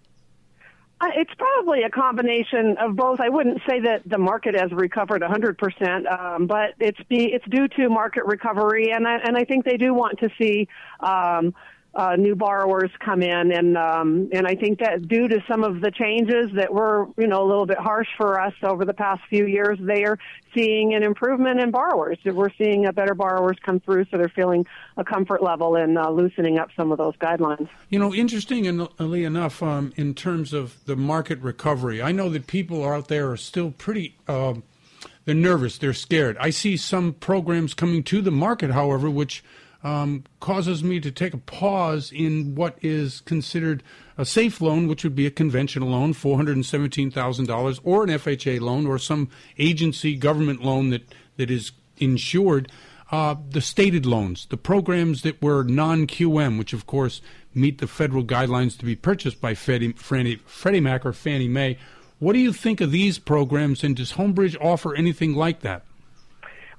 Uh, 1.01 1.07
It's 1.15 1.33
probably 1.37 1.83
a 1.83 1.89
combination 1.89 2.77
of 2.77 2.95
both. 2.95 3.19
I 3.19 3.27
wouldn't 3.27 3.61
say 3.67 3.81
that 3.81 4.03
the 4.05 4.17
market 4.17 4.55
has 4.57 4.71
recovered 4.71 5.21
100%, 5.21 6.09
um, 6.09 6.47
but 6.47 6.75
it's 6.79 7.03
be, 7.09 7.25
it's 7.33 7.45
due 7.49 7.67
to 7.67 7.89
market 7.89 8.23
recovery, 8.23 8.91
and 8.93 9.05
I, 9.05 9.17
and 9.17 9.35
I 9.35 9.43
think 9.43 9.65
they 9.65 9.75
do 9.75 9.93
want 9.93 10.19
to 10.19 10.29
see 10.39 10.69
um, 11.01 11.53
uh, 11.97 12.15
new 12.15 12.35
borrowers 12.35 12.91
come 13.03 13.23
in, 13.23 13.51
and 13.51 13.75
um, 13.75 14.29
and 14.31 14.45
I 14.45 14.53
think 14.53 14.79
that 14.79 15.07
due 15.07 15.27
to 15.27 15.43
some 15.49 15.63
of 15.63 15.81
the 15.81 15.89
changes 15.89 16.51
that 16.55 16.71
were 16.71 17.07
you 17.17 17.25
know 17.25 17.43
a 17.43 17.47
little 17.47 17.65
bit 17.65 17.79
harsh 17.79 18.07
for 18.17 18.39
us 18.39 18.53
over 18.61 18.85
the 18.85 18.93
past 18.93 19.21
few 19.29 19.47
years, 19.47 19.79
they 19.81 20.05
are 20.05 20.19
seeing 20.55 20.93
an 20.93 21.01
improvement 21.01 21.59
in 21.59 21.71
borrowers. 21.71 22.19
We're 22.23 22.51
seeing 22.55 22.85
uh, 22.85 22.91
better 22.91 23.15
borrowers 23.15 23.57
come 23.65 23.79
through, 23.79 24.05
so 24.11 24.17
they're 24.17 24.29
feeling 24.29 24.67
a 24.95 25.03
comfort 25.03 25.41
level 25.41 25.75
in 25.75 25.97
uh, 25.97 26.11
loosening 26.11 26.59
up 26.59 26.69
some 26.77 26.91
of 26.91 26.99
those 26.99 27.15
guidelines. 27.17 27.67
You 27.89 27.97
know, 27.97 28.13
interestingly 28.13 29.23
enough, 29.23 29.63
um, 29.63 29.91
in 29.95 30.13
terms 30.13 30.53
of 30.53 30.85
the 30.85 30.95
market 30.95 31.39
recovery, 31.39 31.99
I 31.99 32.11
know 32.11 32.29
that 32.29 32.45
people 32.45 32.87
out 32.87 33.07
there 33.07 33.31
are 33.31 33.37
still 33.37 33.71
pretty. 33.71 34.15
Um, 34.27 34.61
they're 35.25 35.33
nervous. 35.33 35.79
They're 35.79 35.93
scared. 35.93 36.37
I 36.39 36.51
see 36.51 36.77
some 36.77 37.13
programs 37.13 37.73
coming 37.73 38.03
to 38.03 38.21
the 38.21 38.31
market, 38.31 38.69
however, 38.69 39.09
which 39.09 39.43
um, 39.87 40.25
causes 40.41 40.83
me 40.83 40.99
to 40.99 41.11
take 41.11 41.33
a 41.33 41.37
pause 41.37 42.11
in 42.11 42.55
what 42.55 42.77
is 42.81 43.21
considered 43.21 43.81
a 44.17 44.25
safe 44.25 44.59
loan, 44.59 44.85
which 44.87 45.05
would 45.05 45.15
be 45.15 45.25
a 45.25 45.31
conventional 45.31 45.89
loan, 45.89 46.11
four 46.11 46.35
hundred 46.35 46.57
and 46.57 46.65
seventeen 46.65 47.09
thousand 47.09 47.45
dollars, 47.45 47.79
or 47.85 48.03
an 48.03 48.09
FHA 48.09 48.59
loan, 48.59 48.85
or 48.85 48.99
some 48.99 49.29
agency 49.57 50.15
government 50.15 50.61
loan 50.61 50.89
that 50.89 51.15
that 51.37 51.49
is 51.49 51.71
insured. 51.97 52.69
Uh, 53.09 53.35
the 53.49 53.61
stated 53.61 54.05
loans, 54.05 54.47
the 54.47 54.57
programs 54.57 55.21
that 55.21 55.41
were 55.41 55.63
non-QM, 55.63 56.57
which 56.57 56.73
of 56.73 56.85
course 56.85 57.21
meet 57.55 57.77
the 57.77 57.87
federal 57.87 58.25
guidelines 58.25 58.77
to 58.77 58.83
be 58.83 58.97
purchased 58.97 59.39
by 59.39 59.53
Freddie, 59.53 59.93
Freddie, 59.93 60.41
Freddie 60.45 60.81
Mac 60.81 61.05
or 61.05 61.13
Fannie 61.13 61.47
Mae. 61.47 61.77
What 62.19 62.33
do 62.33 62.39
you 62.39 62.51
think 62.51 62.81
of 62.81 62.91
these 62.91 63.17
programs, 63.19 63.81
and 63.85 63.95
does 63.95 64.13
Homebridge 64.13 64.57
offer 64.59 64.93
anything 64.93 65.33
like 65.33 65.61
that? 65.61 65.86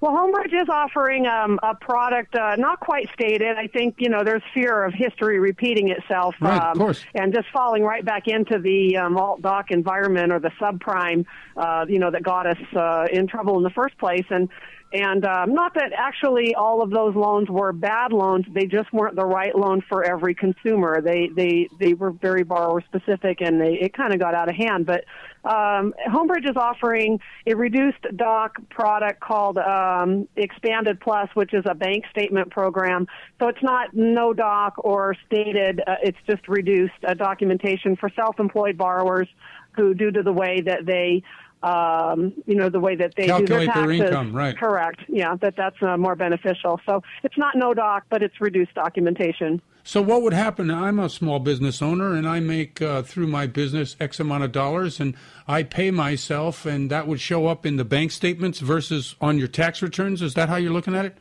Well, 0.00 0.12
Homebridge 0.12 0.54
is 0.54 0.68
offering 0.68 1.26
um, 1.26 1.58
a 1.60 1.74
product 1.74 2.36
uh, 2.36 2.54
not 2.56 2.78
quite 2.78 3.08
stated. 3.12 3.56
I 3.56 3.66
think 3.66 3.96
you 3.98 4.08
know 4.08 4.22
there's 4.22 4.42
fear 4.54 4.84
of 4.84 4.94
history 4.94 5.40
repeating 5.40 5.88
itself, 5.88 6.36
Right, 6.40 6.56
of 6.56 6.62
um, 6.62 6.78
course. 6.78 7.04
and 7.14 7.34
just 7.34 7.48
falling 7.52 7.82
right 7.82 8.04
back 8.04 8.28
into 8.28 8.60
the 8.60 8.96
um, 8.96 9.16
alt 9.16 9.42
doc 9.42 9.72
environment 9.72 10.32
or 10.32 10.38
the 10.38 10.52
subprime, 10.60 11.26
uh, 11.56 11.84
you 11.88 11.98
know, 11.98 12.12
that 12.12 12.22
got 12.22 12.46
us 12.46 12.58
uh, 12.76 13.06
in 13.12 13.26
trouble 13.26 13.56
in 13.56 13.64
the 13.64 13.70
first 13.70 13.98
place. 13.98 14.24
And 14.30 14.48
and 14.92 15.24
um, 15.26 15.52
not 15.52 15.74
that 15.74 15.92
actually 15.94 16.54
all 16.54 16.80
of 16.80 16.90
those 16.90 17.14
loans 17.14 17.48
were 17.50 17.72
bad 17.72 18.12
loans; 18.12 18.46
they 18.54 18.66
just 18.66 18.92
weren't 18.92 19.16
the 19.16 19.26
right 19.26 19.54
loan 19.54 19.82
for 19.88 20.04
every 20.04 20.34
consumer. 20.34 21.02
They 21.02 21.28
they 21.34 21.68
they 21.78 21.94
were 21.94 22.12
very 22.12 22.44
borrower 22.44 22.82
specific, 22.82 23.40
and 23.40 23.60
they 23.60 23.74
it 23.74 23.92
kind 23.94 24.14
of 24.14 24.20
got 24.20 24.34
out 24.34 24.48
of 24.48 24.54
hand. 24.54 24.86
But 24.86 25.04
um, 25.44 25.94
Homebridge 26.08 26.48
is 26.48 26.56
offering 26.56 27.20
a 27.46 27.54
reduced 27.54 28.04
doc 28.16 28.56
product 28.70 29.20
called 29.20 29.58
um, 29.58 30.28
Expanded 30.36 31.00
Plus, 31.00 31.28
which 31.34 31.54
is 31.54 31.64
a 31.68 31.74
bank 31.74 32.04
statement 32.10 32.50
program. 32.50 33.06
So 33.40 33.48
it's 33.48 33.62
not 33.62 33.94
no 33.94 34.32
doc 34.32 34.74
or 34.78 35.14
stated; 35.26 35.80
uh, 35.86 35.96
it's 36.02 36.18
just 36.28 36.46
reduced 36.48 36.92
uh, 37.06 37.14
documentation 37.14 37.96
for 37.96 38.10
self-employed 38.14 38.76
borrowers 38.76 39.28
who, 39.72 39.94
due 39.94 40.10
to 40.10 40.22
the 40.22 40.32
way 40.32 40.60
that 40.60 40.84
they 40.84 41.22
um, 41.62 42.32
you 42.46 42.54
know, 42.54 42.68
the 42.68 42.80
way 42.80 42.94
that 42.96 43.14
they 43.16 43.26
do 43.26 43.28
their 43.46 43.66
Calculate 43.66 43.74
their 43.74 43.86
taxes. 43.86 44.00
income, 44.00 44.32
right. 44.32 44.56
Correct. 44.56 45.00
Yeah, 45.08 45.34
that 45.40 45.54
that's 45.56 45.76
uh, 45.82 45.96
more 45.96 46.14
beneficial. 46.14 46.80
So 46.86 47.02
it's 47.22 47.36
not 47.36 47.56
no 47.56 47.74
doc, 47.74 48.04
but 48.10 48.22
it's 48.22 48.40
reduced 48.40 48.74
documentation. 48.74 49.60
So 49.84 50.02
what 50.02 50.20
would 50.22 50.34
happen? 50.34 50.70
I'm 50.70 50.98
a 50.98 51.08
small 51.08 51.38
business 51.38 51.80
owner, 51.80 52.14
and 52.14 52.28
I 52.28 52.40
make 52.40 52.82
uh, 52.82 53.02
through 53.02 53.26
my 53.28 53.46
business 53.46 53.96
X 53.98 54.20
amount 54.20 54.44
of 54.44 54.52
dollars, 54.52 55.00
and 55.00 55.14
I 55.46 55.62
pay 55.62 55.90
myself, 55.90 56.66
and 56.66 56.90
that 56.90 57.06
would 57.08 57.20
show 57.20 57.46
up 57.46 57.64
in 57.64 57.76
the 57.76 57.84
bank 57.86 58.10
statements 58.12 58.60
versus 58.60 59.16
on 59.20 59.38
your 59.38 59.48
tax 59.48 59.80
returns. 59.82 60.20
Is 60.20 60.34
that 60.34 60.48
how 60.50 60.56
you're 60.56 60.72
looking 60.72 60.94
at 60.94 61.06
it? 61.06 61.16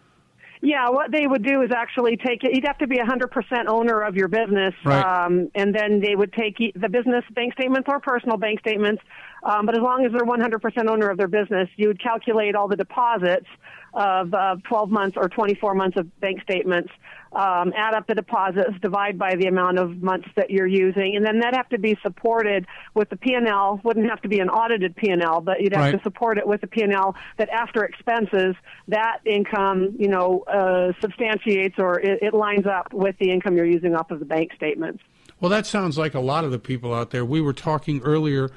Yeah, 0.59 0.89
what 0.89 1.11
they 1.11 1.27
would 1.27 1.43
do 1.43 1.61
is 1.61 1.69
actually 1.71 2.17
take 2.17 2.43
it. 2.43 2.51
You'd 2.55 2.65
have 2.65 2.79
to 2.79 2.87
be 2.87 2.97
a 2.97 3.05
100% 3.05 3.67
owner 3.67 4.01
of 4.01 4.15
your 4.15 4.27
business, 4.27 4.73
Right. 4.83 5.03
um, 5.05 5.51
and 5.53 5.73
then 5.73 5.99
they 6.01 6.15
would 6.15 6.33
take 6.33 6.57
the 6.75 6.89
business 6.89 7.23
bank 7.35 7.53
statements 7.53 7.87
or 7.87 7.99
personal 7.99 8.37
bank 8.37 8.59
statements. 8.61 9.03
Um, 9.47 9.65
but 9.65 9.75
as 9.75 9.81
long 9.81 10.05
as 10.05 10.11
they're 10.11 10.25
100% 10.25 10.89
owner 10.89 11.09
of 11.09 11.17
their 11.17 11.29
business, 11.29 11.69
you 11.77 11.87
would 11.87 12.03
calculate 12.03 12.53
all 12.53 12.67
the 12.67 12.75
deposits 12.75 13.45
of 13.93 14.33
uh, 14.33 14.57
12 14.67 14.91
months 14.91 15.15
or 15.15 15.29
24 15.29 15.73
months 15.73 15.97
of 15.97 16.19
bank 16.19 16.41
statements, 16.41 16.91
um, 17.31 17.71
add 17.73 17.93
up 17.93 18.07
the 18.07 18.13
deposits, 18.13 18.71
divide 18.81 19.17
by 19.17 19.35
the 19.35 19.47
amount 19.47 19.79
of 19.79 20.03
months 20.03 20.27
that 20.35 20.51
you're 20.51 20.67
using, 20.67 21.15
and 21.15 21.25
then 21.25 21.39
that 21.39 21.55
have 21.55 21.69
to 21.69 21.79
be 21.79 21.97
supported 22.03 22.67
with 22.93 23.09
the 23.09 23.15
P&L. 23.15 23.79
Wouldn't 23.85 24.09
have 24.09 24.21
to 24.23 24.27
be 24.27 24.39
an 24.39 24.49
audited 24.49 24.97
P&L, 24.97 25.39
but 25.39 25.61
you'd 25.61 25.73
have 25.73 25.85
Right. 25.85 25.97
to 25.97 26.03
support 26.03 26.37
it 26.37 26.45
with 26.45 26.59
the 26.59 26.67
P&L 26.67 27.15
that 27.37 27.47
after 27.47 27.85
expenses, 27.85 28.53
that 28.89 29.19
income, 29.25 29.95
you 29.97 30.09
know, 30.09 30.41
uh, 30.41 30.91
substantiates 30.99 31.75
or 31.79 32.01
it, 32.01 32.21
it 32.21 32.33
lines 32.33 32.65
up 32.65 32.91
with 32.91 33.17
the 33.19 33.31
income 33.31 33.55
you're 33.55 33.65
using 33.65 33.95
off 33.95 34.11
of 34.11 34.19
the 34.19 34.25
bank 34.25 34.51
statements. 34.57 35.01
Well, 35.39 35.49
that 35.49 35.65
sounds 35.65 35.97
like 35.97 36.15
a 36.15 36.19
lot 36.19 36.43
of 36.43 36.51
the 36.51 36.59
people 36.59 36.93
out 36.93 37.11
there. 37.11 37.23
We 37.23 37.39
were 37.39 37.53
talking 37.53 38.01
earlier, 38.01 38.49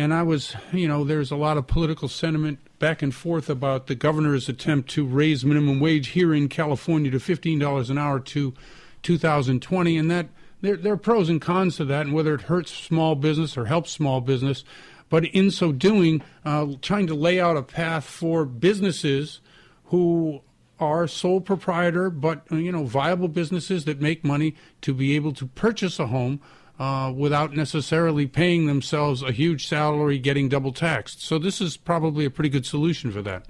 and 0.00 0.14
I 0.14 0.22
was, 0.22 0.56
you 0.72 0.88
know, 0.88 1.04
there's 1.04 1.30
a 1.30 1.36
lot 1.36 1.58
of 1.58 1.66
political 1.66 2.08
sentiment 2.08 2.58
back 2.78 3.02
and 3.02 3.14
forth 3.14 3.50
about 3.50 3.86
the 3.86 3.94
governor's 3.94 4.48
attempt 4.48 4.88
to 4.90 5.04
raise 5.04 5.44
minimum 5.44 5.78
wage 5.78 6.08
here 6.08 6.32
in 6.32 6.48
California 6.48 7.10
to 7.10 7.18
$15 7.18 7.90
an 7.90 7.98
hour 7.98 8.18
to 8.18 8.54
2020, 9.02 9.98
and 9.98 10.10
that 10.10 10.28
there, 10.62 10.78
there 10.78 10.94
are 10.94 10.96
pros 10.96 11.28
and 11.28 11.42
cons 11.42 11.76
to 11.76 11.84
that, 11.84 12.06
and 12.06 12.14
whether 12.14 12.34
it 12.34 12.42
hurts 12.42 12.72
small 12.72 13.14
business 13.14 13.58
or 13.58 13.66
helps 13.66 13.90
small 13.90 14.22
business. 14.22 14.64
But 15.10 15.26
in 15.26 15.50
so 15.50 15.70
doing, 15.70 16.22
uh, 16.46 16.68
trying 16.80 17.06
to 17.08 17.14
lay 17.14 17.38
out 17.38 17.58
a 17.58 17.62
path 17.62 18.04
for 18.04 18.46
businesses 18.46 19.40
who 19.86 20.40
are 20.78 21.06
sole 21.06 21.42
proprietor, 21.42 22.08
but 22.08 22.50
you 22.50 22.72
know, 22.72 22.84
viable 22.84 23.28
businesses 23.28 23.84
that 23.84 24.00
make 24.00 24.24
money 24.24 24.56
to 24.80 24.94
be 24.94 25.14
able 25.14 25.34
to 25.34 25.46
purchase 25.46 25.98
a 25.98 26.06
home 26.06 26.40
uh, 26.80 27.12
without 27.14 27.52
necessarily 27.52 28.26
paying 28.26 28.66
themselves 28.66 29.22
a 29.22 29.30
huge 29.30 29.68
salary, 29.68 30.18
getting 30.18 30.48
double 30.48 30.72
taxed. 30.72 31.22
So 31.22 31.38
this 31.38 31.60
is 31.60 31.76
probably 31.76 32.24
a 32.24 32.30
pretty 32.30 32.48
good 32.48 32.64
solution 32.64 33.12
for 33.12 33.20
that. 33.22 33.44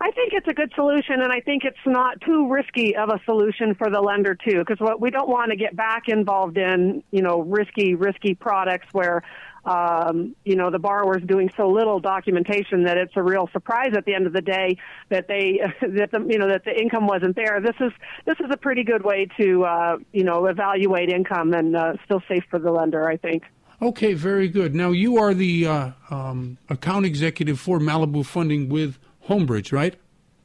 I 0.00 0.10
think 0.10 0.34
it's 0.34 0.46
a 0.46 0.52
good 0.52 0.70
solution, 0.74 1.22
and 1.22 1.32
I 1.32 1.40
think 1.40 1.64
it's 1.64 1.76
not 1.86 2.20
too 2.20 2.52
risky 2.52 2.94
of 2.94 3.08
a 3.08 3.18
solution 3.24 3.74
for 3.74 3.88
the 3.88 4.00
lender 4.02 4.34
too, 4.34 4.58
because 4.58 4.78
what 4.78 5.00
we 5.00 5.10
don't 5.10 5.30
want 5.30 5.52
to 5.52 5.56
get 5.56 5.74
back 5.74 6.02
involved 6.08 6.58
in, 6.58 7.02
you 7.10 7.22
know, 7.22 7.40
risky, 7.40 7.94
risky 7.94 8.34
products 8.34 8.88
where, 8.92 9.22
um, 9.64 10.34
you 10.44 10.56
know, 10.56 10.70
the 10.70 10.78
borrower's 10.78 11.22
doing 11.22 11.50
so 11.56 11.68
little 11.68 12.00
documentation 12.00 12.84
that 12.84 12.96
it's 12.96 13.12
a 13.16 13.22
real 13.22 13.48
surprise 13.52 13.92
at 13.96 14.04
the 14.04 14.14
end 14.14 14.26
of 14.26 14.32
the 14.32 14.42
day 14.42 14.76
that 15.08 15.28
they, 15.28 15.60
that 15.80 16.10
the, 16.10 16.26
you 16.28 16.38
know, 16.38 16.48
that 16.48 16.64
the 16.64 16.78
income 16.78 17.06
wasn't 17.06 17.36
there. 17.36 17.60
This 17.60 17.76
is 17.80 17.92
this 18.26 18.38
is 18.40 18.46
a 18.50 18.56
pretty 18.56 18.84
good 18.84 19.04
way 19.04 19.26
to, 19.38 19.64
uh, 19.64 19.96
you 20.12 20.24
know, 20.24 20.46
evaluate 20.46 21.08
income 21.08 21.52
and 21.54 21.76
uh, 21.76 21.94
still 22.04 22.22
safe 22.28 22.44
for 22.50 22.58
the 22.58 22.70
lender. 22.70 23.08
I 23.08 23.16
think. 23.16 23.44
Okay, 23.82 24.14
very 24.14 24.48
good. 24.48 24.74
Now 24.74 24.92
you 24.92 25.18
are 25.18 25.34
the 25.34 25.66
uh, 25.66 25.90
um, 26.08 26.58
account 26.68 27.06
executive 27.06 27.58
for 27.58 27.78
Malibu 27.78 28.24
Funding 28.24 28.68
with 28.68 28.98
Homebridge, 29.28 29.72
right? 29.72 29.96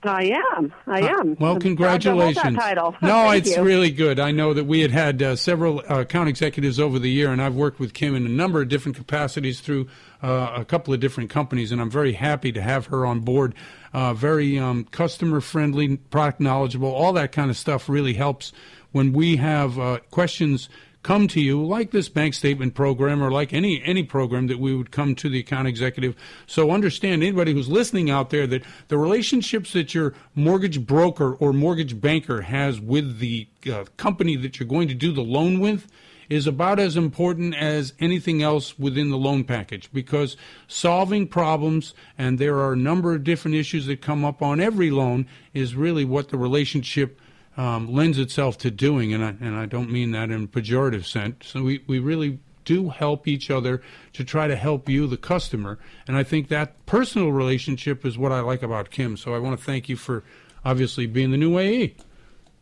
I 0.04 0.40
am. 0.56 0.74
I 0.88 1.02
am. 1.02 1.32
Uh, 1.34 1.36
Well, 1.40 1.54
I'm 1.56 1.76
proud 1.76 2.02
to 2.02 2.12
hold 2.12 2.34
congratulations. 2.36 2.58
Title. 2.58 2.96
No, 3.02 3.30
Thank 3.30 3.46
it's 3.46 3.58
you. 3.58 3.64
really 3.64 3.92
good. 3.92 4.20
I 4.20 4.32
know 4.32 4.54
that 4.54 4.64
we 4.66 4.80
had 4.80 4.92
had 4.92 5.22
uh, 5.22 5.36
several 5.36 5.80
uh, 5.80 6.02
account 6.02 6.30
executives 6.30 6.80
over 6.80 7.00
the 7.00 7.10
year, 7.10 7.32
and 7.32 7.42
I've 7.42 7.56
worked 7.56 7.80
with 7.80 7.94
Kim 7.94 8.16
in 8.16 8.26
a 8.26 8.30
number 8.30 8.62
of 8.62 8.70
different 8.70 8.96
capacities 8.96 9.60
through 9.60 9.88
uh, 10.24 10.54
a 10.56 10.66
couple 10.66 10.94
of 10.94 11.00
different 11.02 11.30
companies, 11.30 11.72
and 11.72 11.82
I'm 11.82 11.90
very 11.92 12.14
happy 12.14 12.52
to 12.54 12.62
have 12.62 12.86
her 12.88 13.06
on 13.06 13.20
board. 13.22 13.54
Uh, 13.94 14.14
very 14.14 14.58
um, 14.58 14.86
customer 14.86 15.42
friendly, 15.42 15.98
product 15.98 16.40
knowledgeable, 16.40 16.92
all 16.94 17.12
that 17.14 17.32
kind 17.32 17.50
of 17.50 17.58
stuff 17.58 17.90
really 17.90 18.14
helps 18.14 18.54
when 18.92 19.12
we 19.14 19.36
have 19.38 19.78
uh, 19.80 20.00
questions 20.12 20.70
come 21.02 21.28
to 21.30 21.42
you 21.42 21.66
like 21.66 21.92
this 21.92 22.10
bank 22.10 22.34
statement 22.34 22.76
program 22.76 23.24
or 23.24 23.32
like 23.32 23.54
any 23.54 23.82
any 23.84 24.04
program 24.04 24.48
that 24.48 24.60
we 24.60 24.76
would 24.76 24.92
come 24.92 25.16
to 25.16 25.30
the 25.30 25.40
account 25.40 25.68
executive. 25.68 26.16
So 26.46 26.72
understand 26.72 27.24
anybody 27.24 27.54
who's 27.54 27.70
listening 27.70 28.10
out 28.10 28.30
there 28.30 28.48
that 28.48 28.64
the 28.90 28.98
relationships 28.98 29.74
that 29.74 29.94
your 29.94 30.14
mortgage 30.36 30.86
broker 30.86 31.34
or 31.36 31.54
mortgage 31.54 32.00
banker 32.00 32.42
has 32.42 32.80
with 32.80 33.20
the 33.20 33.48
uh, 33.72 33.86
company 33.98 34.36
that 34.38 34.60
you're 34.60 34.68
going 34.68 34.88
to 34.90 34.94
do 34.94 35.12
the 35.12 35.22
loan 35.22 35.60
with 35.60 35.88
is 36.30 36.46
about 36.46 36.80
as 36.80 36.96
important 36.96 37.56
as 37.56 37.94
anything 38.00 38.44
else 38.44 38.78
within 38.78 39.10
the 39.10 39.18
loan 39.18 39.44
package 39.44 39.92
because 39.92 40.38
solving 40.68 41.28
problems, 41.28 41.94
and 42.18 42.38
there 42.38 42.58
are 42.60 42.74
a 42.74 42.78
number 42.78 43.16
of 43.16 43.24
different 43.24 43.56
issues 43.56 43.88
that 43.88 44.00
come 44.02 44.24
up 44.24 44.42
on 44.42 44.60
every 44.60 44.92
loan, 44.92 45.26
is 45.54 45.76
really 45.76 46.06
what 46.06 46.30
the 46.30 46.38
relationship 46.38 47.20
um, 47.60 47.92
lends 47.92 48.18
itself 48.18 48.58
to 48.60 48.72
doing. 48.72 49.14
And 49.14 49.24
I, 49.24 49.30
and 49.42 49.56
I 49.58 49.66
don't 49.66 49.92
mean 49.92 50.12
that 50.12 50.32
in 50.32 50.46
a 50.46 50.48
pejorative 50.48 51.06
sense. 51.06 51.48
So 51.48 51.62
we, 51.62 51.84
we 51.88 52.00
really 52.00 52.40
do 52.64 52.88
help 52.88 53.28
each 53.28 53.52
other 53.52 53.82
to 54.14 54.24
try 54.24 54.48
to 54.48 54.56
help 54.56 54.88
you, 54.88 55.08
the 55.08 55.18
customer. 55.18 55.78
And 56.08 56.16
I 56.16 56.24
think 56.24 56.48
that 56.48 56.86
personal 56.86 57.34
relationship 57.34 58.06
is 58.06 58.18
what 58.18 58.32
I 58.32 58.40
like 58.40 58.64
about 58.64 58.92
Kim. 58.92 59.18
So 59.18 59.36
I 59.36 59.40
want 59.40 59.60
to 59.60 59.66
thank 59.66 59.90
you 59.90 59.98
for 59.98 60.24
obviously 60.64 61.06
being 61.06 61.32
the 61.32 61.38
new 61.38 61.60
AE. 61.60 61.96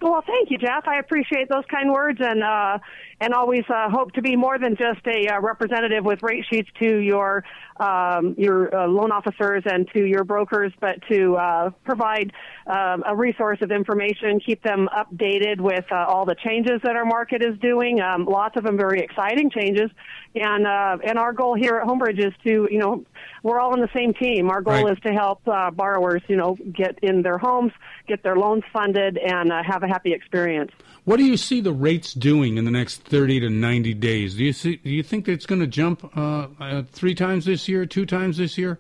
Well, 0.02 0.24
thank 0.26 0.50
you, 0.50 0.58
Jeff. 0.58 0.88
I 0.88 0.98
appreciate 0.98 1.50
those 1.50 1.66
kind 1.70 1.92
words, 1.92 2.20
and 2.22 2.44
uh, 2.44 2.78
and 3.20 3.34
always 3.34 3.64
uh, 3.70 3.90
hope 3.90 4.12
to 4.14 4.22
be 4.22 4.36
more 4.36 4.60
than 4.60 4.76
just 4.76 5.06
a 5.08 5.28
uh, 5.28 5.42
representative 5.42 6.06
with 6.06 6.22
rate 6.22 6.46
sheets 6.50 6.70
to 6.80 6.98
your 6.98 7.44
um, 7.80 8.36
your 8.38 8.76
uh, 8.76 8.88
loan 8.88 9.12
officers 9.12 9.64
and 9.66 9.88
to 9.94 10.06
your 10.06 10.24
brokers, 10.24 10.74
but 10.80 10.96
to 11.10 11.36
uh, 11.36 11.70
provide 11.84 12.32
um, 12.66 13.04
a 13.06 13.16
resource 13.16 13.60
of 13.62 13.72
information, 13.72 14.40
keep 14.40 14.64
them 14.64 14.90
updated 14.96 15.60
with 15.60 15.86
uh, 15.92 16.06
all 16.08 16.26
the 16.26 16.36
changes 16.44 16.82
that 16.84 16.96
our 16.96 17.06
market 17.06 17.44
is 17.44 17.58
doing. 17.60 18.02
Um, 18.02 18.26
lots 18.26 18.58
of 18.58 18.64
them 18.64 18.78
very 18.78 19.00
exciting 19.00 19.52
changes, 19.52 19.92
and 20.36 20.66
uh, 20.66 20.98
and 21.04 21.18
our 21.18 21.34
goal 21.34 21.56
here 21.56 21.78
at 21.78 21.88
Homebridge 21.88 22.20
is 22.20 22.34
to 22.44 22.68
you 22.72 22.80
know 22.80 23.06
we're 23.44 23.60
all 23.60 23.74
on 23.74 23.80
the 23.80 23.90
same 23.96 24.14
team. 24.14 24.50
Our 24.50 24.62
goal 24.62 24.86
right. 24.86 24.94
is 24.94 25.00
to 25.04 25.14
help 25.14 25.48
uh, 25.48 25.72
borrowers 25.72 26.22
you 26.28 26.36
know 26.36 26.58
get 26.72 27.00
in 27.02 27.22
their 27.22 27.38
homes, 27.38 27.72
get 28.08 28.24
their 28.24 28.36
loans 28.36 28.64
funded, 28.72 29.18
and 29.18 29.52
uh, 29.52 29.64
have 29.64 29.84
a 29.84 29.88
happy 29.88 30.14
experience. 30.14 30.72
What 31.08 31.20
do 31.20 31.24
you 31.24 31.38
see 31.38 31.62
the 31.62 31.72
rates 31.72 32.14
doing 32.14 32.58
in 32.58 32.66
the 32.66 32.72
next 32.72 32.98
30 33.04 33.40
to 33.40 33.50
90 33.50 33.94
days? 33.94 34.36
Do 34.36 34.44
you 34.44 34.52
see? 34.52 34.76
Do 34.76 34.90
you 34.90 35.04
think 35.04 35.30
it's 35.30 35.46
going 35.46 35.62
to 35.62 35.68
jump 35.68 36.04
uh, 36.18 36.48
uh, 36.60 36.84
three 36.92 37.16
times 37.16 37.46
this 37.46 37.70
year, 37.70 37.86
two 37.86 38.06
times 38.06 38.36
this 38.36 38.58
year? 38.58 38.78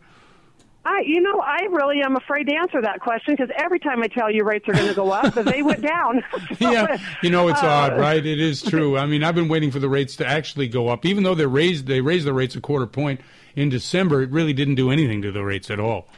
I, 0.83 1.03
you 1.05 1.21
know, 1.21 1.39
I 1.39 1.59
really 1.71 2.01
am 2.03 2.17
afraid 2.17 2.47
to 2.47 2.53
answer 2.53 2.81
that 2.81 2.99
question 2.99 3.35
because 3.37 3.49
every 3.57 3.79
time 3.79 4.03
I 4.03 4.07
tell 4.07 4.29
you 4.29 4.43
rates 4.43 4.67
are 4.67 4.73
going 4.73 4.89
to 4.89 4.93
go 4.93 5.09
up, 5.09 5.35
they 5.35 5.61
went 5.61 5.81
down. 5.81 6.21
so, 6.33 6.47
yeah, 6.69 6.97
you 7.23 7.29
know, 7.29 7.47
it's 7.47 7.63
uh, 7.63 7.67
odd, 7.67 7.97
right? 7.97 8.25
It 8.25 8.41
is 8.41 8.61
true. 8.61 8.97
I 8.97 9.05
mean, 9.05 9.23
I've 9.23 9.35
been 9.35 9.47
waiting 9.47 9.71
for 9.71 9.79
the 9.79 9.87
rates 9.87 10.17
to 10.17 10.27
actually 10.27 10.67
go 10.67 10.89
up, 10.89 11.05
even 11.05 11.23
though 11.23 11.35
they 11.35 11.45
raised 11.45 11.87
they 11.87 12.01
raised 12.01 12.27
the 12.27 12.33
rates 12.33 12.57
a 12.57 12.59
quarter 12.59 12.87
point 12.87 13.21
in 13.55 13.69
December. 13.69 14.21
It 14.23 14.31
really 14.31 14.51
didn't 14.51 14.75
do 14.75 14.91
anything 14.91 15.21
to 15.21 15.31
the 15.31 15.45
rates 15.45 15.71
at 15.71 15.79
all. 15.79 16.09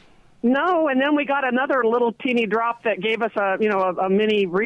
No, 0.42 0.88
and 0.88 1.00
then 1.00 1.16
we 1.16 1.25
got 1.25 1.48
another 1.48 1.84
little 1.86 2.13
teeny 2.13 2.48
drop 2.48 2.86
that 2.86 3.00
gave 3.00 3.22
us 3.22 3.32
a 3.36 3.58
you 3.60 3.70
know 3.70 3.82
a, 3.82 4.06
a 4.06 4.10
mini. 4.10 4.48
Re- 4.48 4.66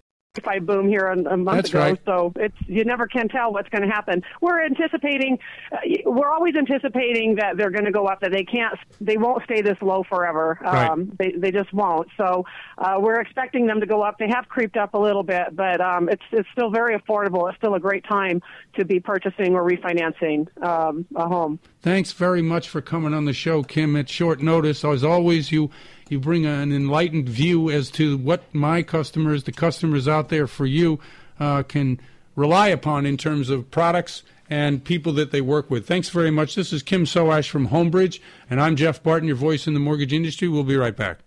boom 0.61 0.87
here 0.87 1.07
a, 1.07 1.33
a 1.33 1.37
month 1.37 1.57
That's 1.57 1.69
ago. 1.69 1.79
Right. 1.79 1.99
So 2.05 2.33
it's 2.37 2.55
you 2.65 2.85
never 2.85 3.05
can 3.05 3.27
tell 3.27 3.51
what's 3.51 3.67
going 3.69 3.81
to 3.81 3.93
happen. 3.93 4.23
We're 4.39 4.63
anticipating, 4.63 5.39
uh, 5.71 5.77
we're 6.05 6.31
always 6.31 6.55
anticipating 6.55 7.35
that 7.35 7.57
they're 7.57 7.69
going 7.69 7.85
to 7.85 7.91
go 7.91 8.07
up. 8.07 8.21
That 8.21 8.31
they 8.31 8.45
can't, 8.45 8.77
they 9.01 9.17
won't 9.17 9.43
stay 9.43 9.61
this 9.61 9.77
low 9.81 10.03
forever. 10.03 10.57
Right. 10.61 10.89
Um, 10.89 11.11
they 11.19 11.31
they 11.31 11.51
just 11.51 11.73
won't. 11.73 12.07
So 12.15 12.45
uh, 12.77 12.95
we're 12.99 13.19
expecting 13.19 13.67
them 13.67 13.81
to 13.81 13.85
go 13.85 14.01
up. 14.01 14.19
They 14.19 14.29
have 14.29 14.47
creeped 14.47 14.77
up 14.77 14.93
a 14.93 14.97
little 14.97 15.23
bit, 15.23 15.53
but 15.53 15.81
um, 15.81 16.07
it's 16.07 16.23
it's 16.31 16.47
still 16.53 16.69
very 16.69 16.97
affordable. 16.97 17.49
It's 17.49 17.57
still 17.57 17.75
a 17.75 17.79
great 17.79 18.05
time 18.05 18.41
to 18.75 18.85
be 18.85 19.01
purchasing 19.01 19.53
or 19.53 19.67
refinancing 19.67 20.47
um, 20.63 21.05
a 21.15 21.27
home. 21.27 21.59
Thanks 21.81 22.13
very 22.13 22.41
much 22.41 22.69
for 22.69 22.79
coming 22.79 23.13
on 23.13 23.25
the 23.25 23.33
show, 23.33 23.63
Kim. 23.63 23.95
At 23.97 24.07
short 24.07 24.39
notice, 24.41 24.85
as 24.85 25.03
always, 25.03 25.51
you 25.51 25.71
you 26.11 26.19
bring 26.19 26.45
an 26.45 26.73
enlightened 26.73 27.29
view 27.29 27.71
as 27.71 27.89
to 27.91 28.17
what 28.17 28.43
my 28.53 28.83
customers, 28.83 29.45
the 29.45 29.51
customers 29.51 30.07
out 30.07 30.29
there 30.29 30.45
for 30.45 30.65
you, 30.65 30.99
uh, 31.39 31.63
can 31.63 31.99
rely 32.35 32.67
upon 32.67 33.05
in 33.05 33.15
terms 33.17 33.49
of 33.49 33.71
products 33.71 34.23
and 34.49 34.83
people 34.83 35.13
that 35.13 35.31
they 35.31 35.39
work 35.39 35.71
with. 35.71 35.87
Thanks 35.87 36.09
very 36.09 36.29
much. 36.29 36.55
This 36.55 36.73
is 36.73 36.83
Kim 36.83 37.05
Soash 37.05 37.49
from 37.49 37.69
Homebridge, 37.69 38.19
and 38.49 38.59
I'm 38.59 38.75
Jeff 38.75 39.01
Barton, 39.01 39.25
your 39.27 39.37
voice 39.37 39.67
in 39.67 39.73
the 39.73 39.79
mortgage 39.79 40.11
industry. 40.11 40.49
We'll 40.49 40.65
be 40.65 40.75
right 40.75 40.95
back. 40.95 41.19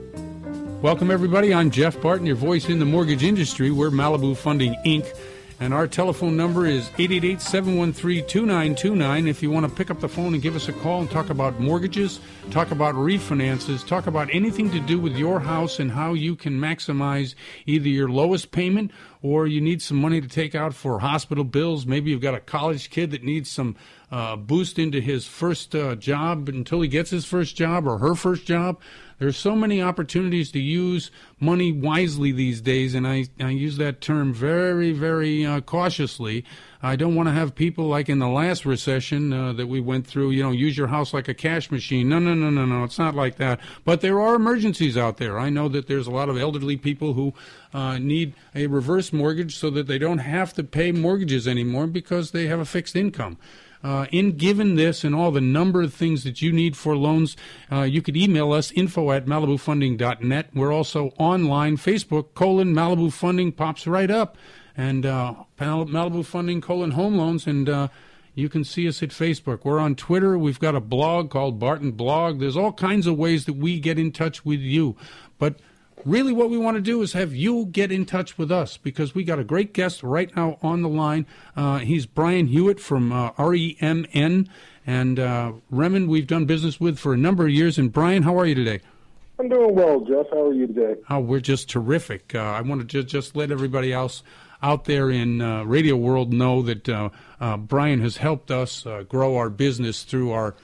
Welcome, 0.83 1.09
everybody. 1.09 1.51
I'm 1.51 1.71
Jeff 1.71 1.99
Barton, 1.99 2.27
your 2.27 2.35
voice 2.35 2.69
in 2.69 2.77
the 2.77 2.85
mortgage 2.85 3.23
industry. 3.23 3.71
We're 3.71 3.89
Malibu 3.89 4.37
Funding, 4.37 4.75
Inc., 4.85 5.11
and 5.59 5.73
our 5.73 5.87
telephone 5.87 6.37
number 6.37 6.67
is 6.67 6.89
888 6.99 7.41
713 7.41 8.27
2929. 8.27 9.27
If 9.27 9.41
you 9.41 9.49
want 9.49 9.67
to 9.67 9.75
pick 9.75 9.89
up 9.89 9.99
the 9.99 10.07
phone 10.07 10.33
and 10.33 10.41
give 10.41 10.55
us 10.55 10.67
a 10.67 10.73
call 10.73 11.01
and 11.01 11.09
talk 11.09 11.31
about 11.31 11.59
mortgages, 11.59 12.19
talk 12.51 12.69
about 12.69 12.93
refinances, 12.93 13.85
talk 13.85 14.05
about 14.05 14.29
anything 14.31 14.69
to 14.71 14.79
do 14.79 14.99
with 14.99 15.15
your 15.15 15.39
house 15.39 15.79
and 15.79 15.91
how 15.91 16.13
you 16.13 16.35
can 16.35 16.59
maximize 16.59 17.33
either 17.65 17.89
your 17.89 18.07
lowest 18.07 18.51
payment 18.51 18.91
or 19.23 19.47
you 19.47 19.59
need 19.59 19.81
some 19.81 19.97
money 19.97 20.21
to 20.21 20.27
take 20.27 20.53
out 20.53 20.75
for 20.75 20.99
hospital 20.99 21.43
bills. 21.43 21.87
Maybe 21.87 22.11
you've 22.11 22.21
got 22.21 22.35
a 22.35 22.39
college 22.39 22.91
kid 22.91 23.09
that 23.11 23.23
needs 23.23 23.49
some 23.49 23.75
uh, 24.11 24.35
boost 24.35 24.77
into 24.77 25.01
his 25.01 25.25
first 25.25 25.75
uh, 25.75 25.95
job 25.95 26.49
until 26.49 26.81
he 26.81 26.87
gets 26.87 27.09
his 27.09 27.25
first 27.25 27.55
job 27.55 27.87
or 27.87 27.97
her 27.97 28.13
first 28.13 28.45
job. 28.45 28.79
There's 29.19 29.37
so 29.37 29.55
many 29.55 29.81
opportunities 29.81 30.51
to 30.51 30.59
use 30.59 31.09
money 31.39 31.71
wisely 31.71 32.31
these 32.31 32.61
days, 32.61 32.93
and 32.93 33.07
I, 33.07 33.25
I 33.39 33.49
use 33.49 33.77
that 33.77 33.99
term 33.99 34.31
very, 34.31 34.91
very 34.91 35.43
uh, 35.45 35.61
cautiously. 35.61 36.45
I 36.83 36.95
don't 36.95 37.15
want 37.15 37.27
to 37.27 37.33
have 37.33 37.55
people 37.55 37.87
like 37.87 38.09
in 38.09 38.19
the 38.19 38.27
last 38.27 38.63
recession 38.63 39.33
uh, 39.33 39.53
that 39.53 39.65
we 39.65 39.79
went 39.79 40.05
through, 40.05 40.31
you 40.31 40.43
know, 40.43 40.51
use 40.51 40.77
your 40.77 40.87
house 40.87 41.13
like 41.13 41.27
a 41.27 41.33
cash 41.33 41.71
machine. 41.71 42.07
No, 42.07 42.19
no, 42.19 42.35
no, 42.35 42.51
no, 42.51 42.65
no. 42.65 42.83
It's 42.83 42.99
not 42.99 43.15
like 43.15 43.37
that. 43.37 43.59
But 43.83 44.01
there 44.01 44.21
are 44.21 44.35
emergencies 44.35 44.95
out 44.95 45.17
there. 45.17 45.39
I 45.39 45.49
know 45.49 45.67
that 45.69 45.87
there's 45.87 46.05
a 46.05 46.11
lot 46.11 46.29
of 46.29 46.37
elderly 46.37 46.77
people 46.77 47.13
who 47.13 47.33
uh, 47.73 47.97
need 47.97 48.35
a 48.53 48.67
reverse 48.67 49.11
mortgage 49.11 49.55
so 49.55 49.71
that 49.71 49.87
they 49.87 49.97
don't 49.97 50.19
have 50.19 50.53
to 50.53 50.63
pay 50.63 50.91
mortgages 50.91 51.47
anymore 51.47 51.87
because 51.87 52.29
they 52.31 52.45
have 52.45 52.59
a 52.59 52.65
fixed 52.65 52.95
income. 52.95 53.37
Uh, 53.83 54.07
in 54.11 54.31
given 54.37 54.75
this 54.75 55.03
and 55.03 55.13
all 55.13 55.31
the 55.31 55.41
number 55.41 55.81
of 55.81 55.93
things 55.93 56.23
that 56.23 56.41
you 56.41 56.51
need 56.51 56.75
for 56.75 56.97
loans, 56.97 57.37
uh, 57.71 57.81
you 57.81 58.01
could 58.01 58.17
email 58.17 58.51
us 58.51 58.71
info 58.71 59.11
at 59.11 59.25
malibufunding.net. 59.25 60.49
We're 60.53 60.73
also 60.73 61.13
online, 61.17 61.77
Facebook, 61.77 62.33
colon 62.33 62.73
Malibu 62.73 63.13
Funding 63.13 63.51
pops 63.51 63.85
right 63.87 64.09
up. 64.09 64.37
And 64.75 65.05
uh, 65.05 65.35
Malibu 65.59 66.25
Funding, 66.25 66.61
colon 66.61 66.91
home 66.91 67.17
loans. 67.17 67.47
And 67.47 67.69
uh, 67.69 67.87
You 68.37 68.49
can 68.49 68.63
see 68.63 68.87
us 68.87 69.01
at 69.01 69.09
Facebook. 69.09 69.61
We're 69.63 69.79
on 69.79 69.95
Twitter. 69.95 70.37
We've 70.37 70.59
got 70.59 70.75
a 70.75 70.79
blog 70.79 71.31
called 71.31 71.57
Barton 71.57 71.91
Blog. 71.91 72.39
There's 72.39 72.55
all 72.55 72.71
kinds 72.71 73.07
of 73.07 73.17
ways 73.17 73.45
that 73.45 73.53
we 73.53 73.79
get 73.79 73.97
in 73.97 74.11
touch 74.11 74.45
with 74.45 74.59
you. 74.59 74.95
But 75.39 75.55
really, 76.07 76.31
what 76.31 76.49
we 76.49 76.57
want 76.57 76.75
to 76.75 76.81
do 76.81 77.01
is 77.01 77.13
have 77.13 77.35
you 77.35 77.65
get 77.65 77.91
in 77.91 78.05
touch 78.05 78.37
with 78.37 78.51
us 78.51 78.77
because 78.77 79.13
we 79.13 79.23
got 79.23 79.39
a 79.39 79.43
great 79.43 79.73
guest 79.73 80.01
right 80.03 80.33
now 80.35 80.57
on 80.61 80.81
the 80.81 80.89
line. 80.89 81.25
Uh, 81.55 81.79
he's 81.79 82.05
Brian 82.05 82.47
Hewitt 82.47 82.79
from 82.79 83.11
uh, 83.11 83.31
REMN. 83.33 84.47
And 84.85 85.19
uh, 85.19 85.53
REMN, 85.71 86.07
we've 86.07 86.27
done 86.27 86.45
business 86.45 86.79
with 86.79 86.97
for 86.97 87.13
a 87.13 87.17
number 87.17 87.45
of 87.45 87.51
years. 87.51 87.77
And 87.77 87.91
Brian, 87.91 88.23
how 88.23 88.39
are 88.39 88.45
you 88.45 88.55
today? 88.55 88.79
I'm 89.39 89.49
doing 89.49 89.75
well, 89.75 89.99
Jeff. 89.99 90.25
How 90.31 90.47
are 90.47 90.53
you 90.53 90.65
today? 90.65 90.95
Oh, 91.09 91.19
we're 91.19 91.41
just 91.41 91.69
terrific. 91.69 92.33
Uh, 92.33 92.39
I 92.39 92.61
want 92.61 92.81
to 92.81 92.87
just, 92.87 93.07
just 93.07 93.35
let 93.35 93.51
everybody 93.51 93.93
else 93.93 94.23
out 94.63 94.85
there 94.85 95.11
in 95.11 95.41
uh, 95.41 95.63
radio 95.63 95.95
world 95.95 96.33
know 96.33 96.61
that 96.63 96.89
uh, 96.89 97.09
uh, 97.39 97.57
Brian 97.57 98.01
has 98.01 98.17
helped 98.17 98.49
us 98.49 98.85
uh, 98.85 99.03
grow 99.03 99.37
our 99.37 99.49
business 99.49 100.03
through 100.03 100.31
our 100.31 100.55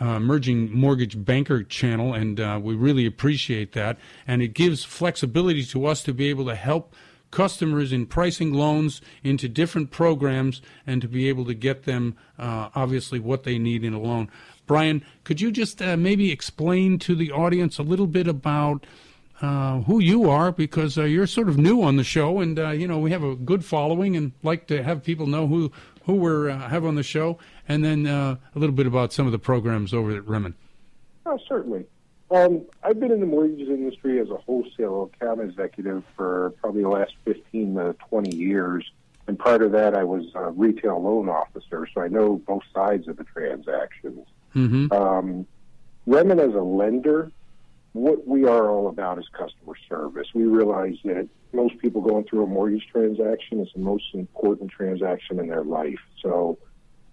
uh, 0.00 0.04
emerging 0.04 0.72
mortgage 0.72 1.22
banker 1.24 1.62
channel, 1.62 2.14
and 2.14 2.40
uh, 2.40 2.58
we 2.62 2.74
really 2.74 3.06
appreciate 3.06 3.72
that. 3.72 3.98
And 4.26 4.42
it 4.42 4.48
gives 4.48 4.84
flexibility 4.84 5.64
to 5.64 5.86
us 5.86 6.02
to 6.04 6.14
be 6.14 6.28
able 6.28 6.46
to 6.46 6.54
help 6.54 6.94
customers 7.30 7.92
in 7.92 8.06
pricing 8.06 8.54
loans 8.54 9.00
into 9.22 9.48
different 9.48 9.90
programs 9.90 10.62
and 10.86 11.02
to 11.02 11.08
be 11.08 11.28
able 11.28 11.44
to 11.44 11.54
get 11.54 11.82
them 11.82 12.16
obviously 12.38 13.18
what 13.18 13.42
they 13.42 13.58
need 13.58 13.84
in 13.84 13.92
a 13.92 14.00
loan. 14.00 14.30
Brian, 14.66 15.04
could 15.24 15.40
you 15.40 15.50
just 15.50 15.80
maybe 15.80 16.32
explain 16.32 16.98
to 17.00 17.14
the 17.14 17.32
audience 17.32 17.78
a 17.78 17.82
little 17.82 18.06
bit 18.06 18.26
about 18.26 18.86
uh, 19.42 19.80
who 19.82 19.98
you 19.98 20.30
are 20.30 20.50
because 20.50 20.96
uh, 20.96 21.04
you're 21.04 21.26
sort 21.26 21.48
of 21.48 21.58
new 21.58 21.82
on 21.82 21.96
the 21.96 22.04
show, 22.04 22.40
and 22.40 22.58
uh, 22.58 22.70
you 22.70 22.88
know 22.88 22.98
we 22.98 23.10
have 23.10 23.22
a 23.22 23.34
good 23.36 23.64
following, 23.64 24.16
and 24.16 24.32
like 24.42 24.66
to 24.66 24.82
have 24.82 25.02
people 25.02 25.26
know 25.26 25.46
who 25.46 25.70
who 26.06 26.14
we 26.14 26.50
uh, 26.50 26.56
have 26.68 26.84
on 26.84 26.94
the 26.94 27.02
show, 27.02 27.38
and 27.68 27.84
then 27.84 28.06
uh, 28.06 28.36
a 28.54 28.58
little 28.58 28.74
bit 28.74 28.86
about 28.86 29.12
some 29.12 29.26
of 29.26 29.32
the 29.32 29.38
programs 29.38 29.92
over 29.92 30.16
at 30.16 30.24
REMN. 30.24 30.54
Oh, 31.26 31.38
certainly. 31.48 31.84
Um, 32.30 32.64
I've 32.82 32.98
been 32.98 33.12
in 33.12 33.20
the 33.20 33.26
mortgage 33.26 33.68
industry 33.68 34.20
as 34.20 34.30
a 34.30 34.36
wholesale 34.36 35.10
account 35.12 35.40
executive 35.40 36.04
for 36.16 36.54
probably 36.60 36.82
the 36.82 36.88
last 36.88 37.12
15 37.24 37.74
to 37.74 37.96
20 38.08 38.36
years. 38.36 38.90
And 39.28 39.38
prior 39.38 39.58
to 39.58 39.68
that, 39.70 39.94
I 39.94 40.04
was 40.04 40.24
a 40.34 40.50
retail 40.50 41.02
loan 41.02 41.28
officer, 41.28 41.88
so 41.92 42.00
I 42.00 42.08
know 42.08 42.36
both 42.36 42.62
sides 42.72 43.08
of 43.08 43.16
the 43.16 43.24
transactions. 43.24 44.26
Mm-hmm. 44.54 44.92
Um, 44.92 45.46
REMN 46.08 46.38
as 46.38 46.54
a 46.54 46.62
lender 46.62 47.32
what 47.96 48.26
we 48.26 48.44
are 48.44 48.68
all 48.68 48.88
about 48.88 49.18
is 49.18 49.24
customer 49.32 49.74
service. 49.88 50.28
We 50.34 50.44
realize 50.44 50.96
that 51.04 51.28
most 51.52 51.78
people 51.78 52.02
going 52.02 52.24
through 52.24 52.44
a 52.44 52.46
mortgage 52.46 52.86
transaction 52.92 53.60
is 53.60 53.68
the 53.74 53.80
most 53.80 54.04
important 54.12 54.70
transaction 54.70 55.40
in 55.40 55.48
their 55.48 55.64
life. 55.64 56.00
So 56.22 56.58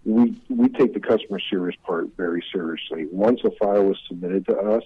we 0.04 0.36
we 0.50 0.68
take 0.70 0.94
the 0.94 1.00
customer 1.00 1.40
service 1.40 1.76
part 1.84 2.10
very 2.18 2.44
seriously. 2.52 3.08
Once 3.12 3.42
a 3.46 3.52
file 3.52 3.92
is 3.92 3.98
submitted 4.08 4.46
to 4.48 4.58
us, 4.58 4.84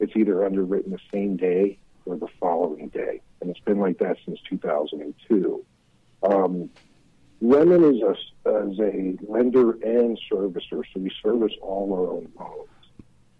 it's 0.00 0.16
either 0.16 0.46
underwritten 0.46 0.92
the 0.92 1.00
same 1.12 1.36
day 1.36 1.78
or 2.06 2.16
the 2.16 2.28
following 2.40 2.88
day, 2.88 3.20
and 3.42 3.50
it's 3.50 3.60
been 3.60 3.78
like 3.78 3.98
that 3.98 4.16
since 4.24 4.40
2002. 4.48 5.64
Um, 6.22 6.70
REMN 7.42 7.94
is 7.94 8.02
a, 8.02 8.68
is 8.70 8.80
a 8.80 9.30
lender 9.30 9.72
and 9.72 10.18
servicer, 10.30 10.82
so 10.92 11.00
we 11.00 11.10
service 11.22 11.52
all 11.60 11.92
our 11.92 12.10
own 12.10 12.32
loans. 12.40 12.68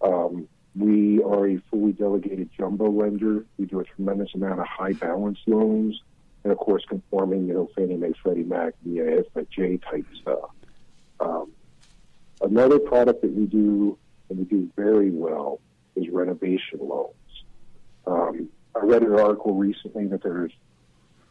Um, 0.00 0.48
we 0.76 1.22
are 1.22 1.48
a 1.48 1.60
fully 1.70 1.92
delegated 1.92 2.50
jumbo 2.56 2.90
lender. 2.90 3.44
We 3.58 3.66
do 3.66 3.80
a 3.80 3.84
tremendous 3.84 4.34
amount 4.34 4.60
of 4.60 4.66
high 4.66 4.92
balance 4.92 5.38
loans, 5.46 6.00
and 6.44 6.52
of 6.52 6.58
course, 6.58 6.84
conforming, 6.88 7.48
you 7.48 7.54
know, 7.54 7.68
Fannie 7.74 7.96
Mae, 7.96 8.12
Freddie 8.22 8.44
Mac, 8.44 8.74
the 8.84 9.24
FHA 9.34 9.82
type 9.90 10.06
stuff. 10.20 10.50
Um, 11.20 11.52
another 12.40 12.78
product 12.78 13.22
that 13.22 13.32
we 13.32 13.46
do 13.46 13.98
and 14.28 14.38
we 14.38 14.44
do 14.44 14.70
very 14.76 15.10
well 15.10 15.60
is 15.96 16.08
renovation 16.10 16.80
loans. 16.80 17.14
Um, 18.06 18.48
I 18.74 18.84
read 18.84 19.02
an 19.02 19.18
article 19.18 19.54
recently 19.54 20.06
that 20.08 20.22
there's 20.22 20.52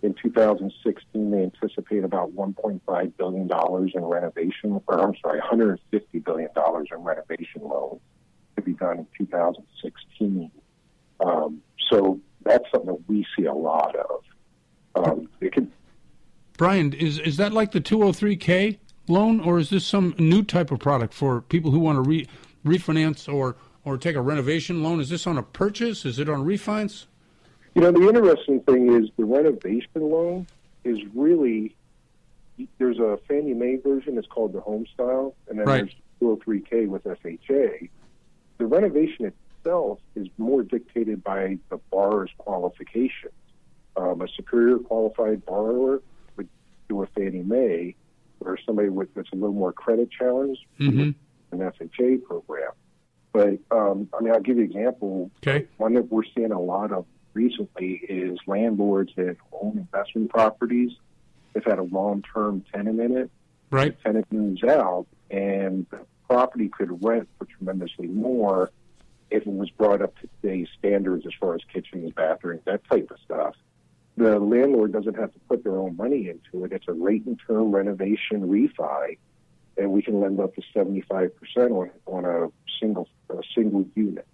in 0.03 0.13
2016 0.13 1.31
they 1.31 1.43
anticipate 1.43 2.03
about 2.03 2.35
1.5 2.35 3.17
billion 3.17 3.47
dollars 3.47 3.91
in 3.95 4.03
renovation, 4.03 4.81
or 4.85 4.99
I'm 4.99 5.15
sorry, 5.21 5.39
150 5.39 6.19
billion 6.19 6.49
dollars 6.53 6.89
in 6.91 6.97
renovation 7.03 7.61
loans 7.63 8.01
to 8.57 8.61
be 8.61 8.73
done 8.73 8.99
in 8.99 9.07
2016. 9.17 10.51
Um, 11.21 11.61
so 11.89 12.19
that's 12.43 12.65
something 12.71 12.87
that 12.87 13.03
we 13.07 13.25
see 13.37 13.45
a 13.45 13.53
lot 13.53 13.95
of. 13.95 14.23
Um, 14.95 15.29
it 15.39 15.53
can, 15.53 15.71
Brian, 16.57 16.93
is 16.93 17.19
is 17.19 17.37
that 17.37 17.53
like 17.53 17.71
the 17.71 17.81
203k 17.81 18.79
loan, 19.07 19.39
or 19.39 19.59
is 19.59 19.69
this 19.69 19.85
some 19.85 20.15
new 20.17 20.43
type 20.43 20.71
of 20.71 20.79
product 20.79 21.13
for 21.13 21.41
people 21.41 21.71
who 21.71 21.79
want 21.79 21.97
to 21.97 22.01
re, 22.01 22.27
refinance 22.65 23.31
or 23.31 23.55
or 23.85 23.97
take 23.97 24.15
a 24.15 24.21
renovation 24.21 24.83
loan? 24.83 24.99
Is 24.99 25.09
this 25.09 25.27
on 25.27 25.37
a 25.37 25.43
purchase? 25.43 26.03
Is 26.03 26.19
it 26.19 26.27
on 26.27 26.43
refinance? 26.43 27.05
You 27.75 27.81
know, 27.81 27.91
the 27.91 28.07
interesting 28.07 28.59
thing 28.61 28.91
is 28.91 29.09
the 29.17 29.25
renovation 29.25 29.87
loan 29.95 30.47
is 30.83 30.99
really 31.13 31.75
there's 32.79 32.97
a 32.97 33.19
Fannie 33.27 33.53
Mae 33.53 33.75
version. 33.75 34.17
It's 34.17 34.27
called 34.27 34.53
the 34.53 34.61
Home 34.61 34.87
Style, 34.91 35.35
and 35.47 35.59
then 35.59 35.67
right. 35.67 35.95
there's 36.19 36.39
203k 36.39 36.87
with 36.87 37.03
FHA 37.03 37.89
the 38.57 38.65
renovation 38.65 39.31
itself 39.57 39.99
is 40.15 40.27
more 40.37 40.63
dictated 40.63 41.23
by 41.23 41.57
the 41.69 41.77
borrower's 41.91 42.31
qualifications. 42.37 43.33
Um, 43.95 44.21
a 44.21 44.27
superior 44.27 44.77
qualified 44.77 45.45
borrower 45.45 46.01
would 46.35 46.47
do 46.87 47.03
a 47.03 47.07
Fannie 47.07 47.43
Mae, 47.43 47.95
or 48.39 48.57
somebody 48.65 48.89
with 48.89 49.13
that's 49.15 49.31
a 49.31 49.35
little 49.35 49.53
more 49.53 49.73
credit 49.73 50.09
challenged, 50.11 50.61
mm-hmm. 50.79 51.11
an 51.51 51.71
FHA 51.71 52.23
program. 52.23 52.71
But 53.33 53.59
um, 53.71 54.09
I 54.17 54.21
mean, 54.21 54.33
I'll 54.33 54.39
give 54.39 54.57
you 54.57 54.63
an 54.63 54.71
example. 54.71 55.31
Okay. 55.45 55.67
One 55.77 55.93
that 55.93 56.11
we're 56.11 56.23
seeing 56.35 56.51
a 56.51 56.61
lot 56.61 56.91
of 56.91 57.05
recently 57.33 58.01
is 58.09 58.39
landlords 58.47 59.11
that 59.15 59.37
own 59.51 59.77
investment 59.77 60.29
properties. 60.29 60.91
They've 61.53 61.63
had 61.63 61.79
a 61.79 61.83
long-term 61.83 62.65
tenant 62.73 62.99
in 62.99 63.17
it. 63.17 63.31
Right. 63.69 63.97
The 63.97 64.03
tenant 64.03 64.31
moves 64.31 64.63
out, 64.63 65.07
and 65.29 65.85
the 65.89 65.99
property 66.27 66.69
could 66.69 67.03
rent 67.03 67.27
for 67.37 67.45
tremendously 67.45 68.07
more 68.07 68.71
if 69.29 69.45
it 69.45 69.53
was 69.53 69.69
brought 69.71 70.01
up 70.01 70.17
to 70.19 70.29
today's 70.41 70.67
standards 70.77 71.25
as 71.25 71.33
far 71.39 71.55
as 71.55 71.61
kitchens, 71.73 72.11
bathrooms, 72.13 72.61
that 72.65 72.81
type 72.89 73.09
of 73.11 73.17
stuff. 73.23 73.55
The 74.15 74.39
landlord 74.39 74.93
doesn't 74.93 75.15
have 75.15 75.33
to 75.33 75.39
put 75.47 75.63
their 75.63 75.77
own 75.77 75.95
money 75.95 76.29
into 76.29 76.65
it. 76.65 76.71
It's 76.71 76.87
a 76.87 76.93
rate 76.93 77.25
and 77.25 77.39
term 77.45 77.71
renovation 77.71 78.47
refi, 78.47 79.17
and 79.77 79.91
we 79.91 80.01
can 80.01 80.19
lend 80.19 80.39
up 80.39 80.55
to 80.55 80.61
seventy 80.73 81.01
five 81.01 81.31
percent 81.39 81.71
on 81.71 81.91
on 82.07 82.25
a 82.25 82.47
single 82.79 83.07
a 83.29 83.41
single 83.53 83.85
unit. 83.95 84.25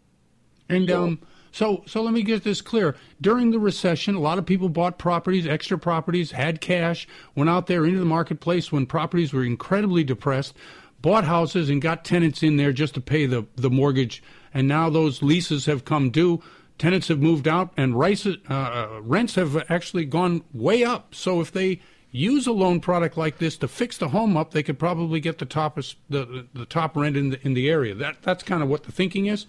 And 0.70 0.88
so, 0.88 1.04
um, 1.04 1.20
so 1.52 1.84
so 1.86 2.02
let 2.02 2.14
me 2.14 2.24
get 2.24 2.46
this 2.46 2.62
clear. 2.62 2.96
During 3.20 3.52
the 3.52 3.60
recession, 3.60 4.16
a 4.16 4.22
lot 4.22 4.38
of 4.38 4.46
people 4.46 4.70
bought 4.70 4.98
properties, 4.98 5.46
extra 5.46 5.78
properties, 5.78 6.32
had 6.32 6.62
cash, 6.62 7.06
went 7.36 7.50
out 7.50 7.68
there 7.68 7.86
into 7.86 8.00
the 8.00 8.06
marketplace 8.06 8.72
when 8.72 8.86
properties 8.86 9.34
were 9.34 9.44
incredibly 9.44 10.06
depressed 10.06 10.56
bought 11.04 11.26
houses 11.26 11.70
and 11.70 11.82
got 11.82 12.04
tenants 12.04 12.42
in 12.42 12.58
there 12.58 12.72
just 12.72 12.96
to 12.96 13.02
pay 13.02 13.28
the, 13.28 13.46
the 13.56 13.70
mortgage, 13.70 14.24
and 14.52 14.68
now 14.68 14.90
those 14.90 15.22
leases 15.22 15.68
have 15.68 15.86
come 15.86 16.10
due. 16.10 16.42
Tenants 16.80 17.10
have 17.10 17.20
moved 17.20 17.48
out, 17.48 17.72
and 17.78 18.00
rice, 18.00 18.26
uh, 18.26 19.00
rents 19.02 19.36
have 19.36 19.70
actually 19.70 20.06
gone 20.06 20.44
way 20.54 20.84
up. 20.84 21.14
So 21.14 21.40
if 21.42 21.52
they 21.52 21.82
use 22.10 22.48
a 22.48 22.52
loan 22.52 22.80
product 22.80 23.18
like 23.18 23.38
this 23.38 23.58
to 23.58 23.68
fix 23.68 23.98
the 23.98 24.10
home 24.10 24.38
up, 24.38 24.52
they 24.52 24.64
could 24.64 24.80
probably 24.80 25.20
get 25.20 25.38
the 25.38 25.46
top 25.46 25.76
the, 26.10 26.48
the 26.54 26.66
top 26.66 26.96
rent 26.96 27.18
in 27.18 27.32
the 27.32 27.46
in 27.46 27.54
the 27.54 27.70
area. 27.70 27.94
That 27.94 28.22
that's 28.22 28.42
kind 28.44 28.64
of 28.64 28.70
what 28.70 28.84
the 28.84 28.92
thinking 28.92 29.28
is. 29.28 29.46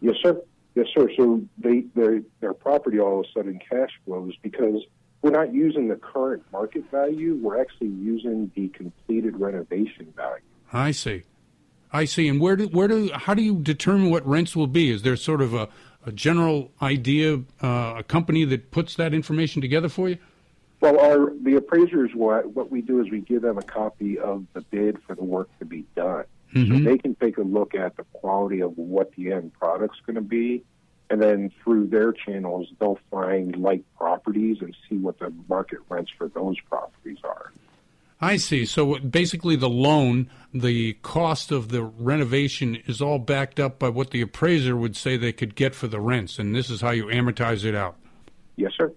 Yes, 0.00 0.16
sir. 0.22 0.40
Yes, 0.74 0.86
sir. 0.94 1.08
So 1.16 1.42
they 1.58 1.84
their 1.94 2.22
their 2.40 2.54
property 2.54 2.98
all 2.98 3.20
of 3.20 3.26
a 3.26 3.38
sudden 3.38 3.60
cash 3.70 3.90
flows 4.04 4.32
because 4.42 4.82
we're 5.22 5.30
not 5.30 5.52
using 5.54 5.88
the 5.88 5.96
current 5.96 6.42
market 6.52 6.90
value. 6.90 7.38
We're 7.40 7.60
actually 7.60 7.88
using 7.88 8.50
the 8.54 8.68
completed 8.68 9.38
renovation 9.38 10.12
value. 10.16 10.42
I 10.72 10.90
see. 10.90 11.22
I 11.92 12.04
see. 12.04 12.28
And 12.28 12.40
where 12.40 12.56
do 12.56 12.66
where 12.66 12.88
do 12.88 13.10
how 13.12 13.34
do 13.34 13.42
you 13.42 13.56
determine 13.58 14.10
what 14.10 14.26
rents 14.26 14.56
will 14.56 14.66
be? 14.66 14.90
Is 14.90 15.02
there 15.02 15.16
sort 15.16 15.40
of 15.40 15.54
a, 15.54 15.68
a 16.04 16.12
general 16.12 16.72
idea, 16.82 17.40
uh, 17.62 17.94
a 17.98 18.02
company 18.02 18.44
that 18.44 18.72
puts 18.72 18.96
that 18.96 19.14
information 19.14 19.62
together 19.62 19.88
for 19.88 20.08
you? 20.08 20.18
Well, 20.80 20.98
our 21.00 21.32
the 21.42 21.56
appraisers 21.56 22.10
what 22.14 22.52
what 22.52 22.70
we 22.70 22.82
do 22.82 23.00
is 23.00 23.10
we 23.10 23.20
give 23.20 23.42
them 23.42 23.58
a 23.58 23.62
copy 23.62 24.18
of 24.18 24.44
the 24.52 24.60
bid 24.60 25.00
for 25.06 25.14
the 25.14 25.24
work 25.24 25.48
to 25.60 25.64
be 25.64 25.86
done, 25.94 26.24
mm-hmm. 26.54 26.76
so 26.76 26.90
they 26.90 26.98
can 26.98 27.14
take 27.14 27.38
a 27.38 27.42
look 27.42 27.74
at 27.74 27.96
the 27.96 28.04
quality 28.12 28.60
of 28.60 28.76
what 28.76 29.12
the 29.12 29.32
end 29.32 29.52
product's 29.54 30.00
going 30.04 30.16
to 30.16 30.20
be, 30.20 30.64
and 31.10 31.22
then 31.22 31.52
through 31.62 31.86
their 31.86 32.12
channels 32.12 32.66
they'll 32.80 32.98
find 33.10 33.56
like 33.56 33.82
properties 33.96 34.58
and 34.60 34.76
see 34.88 34.96
what 34.96 35.18
the 35.20 35.32
market 35.48 35.78
rents 35.88 36.10
for 36.18 36.28
those 36.28 36.60
properties 36.68 37.18
are. 37.22 37.52
I 38.24 38.38
see. 38.38 38.64
So 38.64 38.98
basically, 39.00 39.54
the 39.54 39.68
loan, 39.68 40.30
the 40.54 40.94
cost 41.02 41.52
of 41.52 41.68
the 41.68 41.82
renovation 41.82 42.76
is 42.86 43.02
all 43.02 43.18
backed 43.18 43.60
up 43.60 43.78
by 43.78 43.90
what 43.90 44.12
the 44.12 44.22
appraiser 44.22 44.74
would 44.74 44.96
say 44.96 45.18
they 45.18 45.32
could 45.32 45.54
get 45.54 45.74
for 45.74 45.88
the 45.88 46.00
rents, 46.00 46.38
and 46.38 46.54
this 46.54 46.70
is 46.70 46.80
how 46.80 46.90
you 46.92 47.04
amortize 47.06 47.66
it 47.66 47.74
out. 47.74 47.96
Yes, 48.56 48.72
sir. 48.78 48.90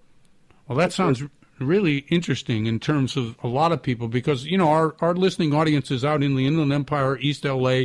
Well, 0.66 0.78
that 0.78 0.84
yes, 0.84 0.94
sounds 0.94 1.18
sir. 1.18 1.30
really 1.58 2.06
interesting 2.08 2.64
in 2.64 2.80
terms 2.80 3.18
of 3.18 3.36
a 3.42 3.48
lot 3.48 3.70
of 3.70 3.82
people 3.82 4.08
because 4.08 4.46
you 4.46 4.56
know 4.56 4.70
our 4.70 4.96
our 5.00 5.14
listening 5.14 5.54
audience 5.54 5.90
is 5.90 6.06
out 6.06 6.22
in 6.22 6.34
the 6.34 6.46
Inland 6.46 6.72
Empire, 6.72 7.18
East 7.18 7.44
LA, 7.44 7.82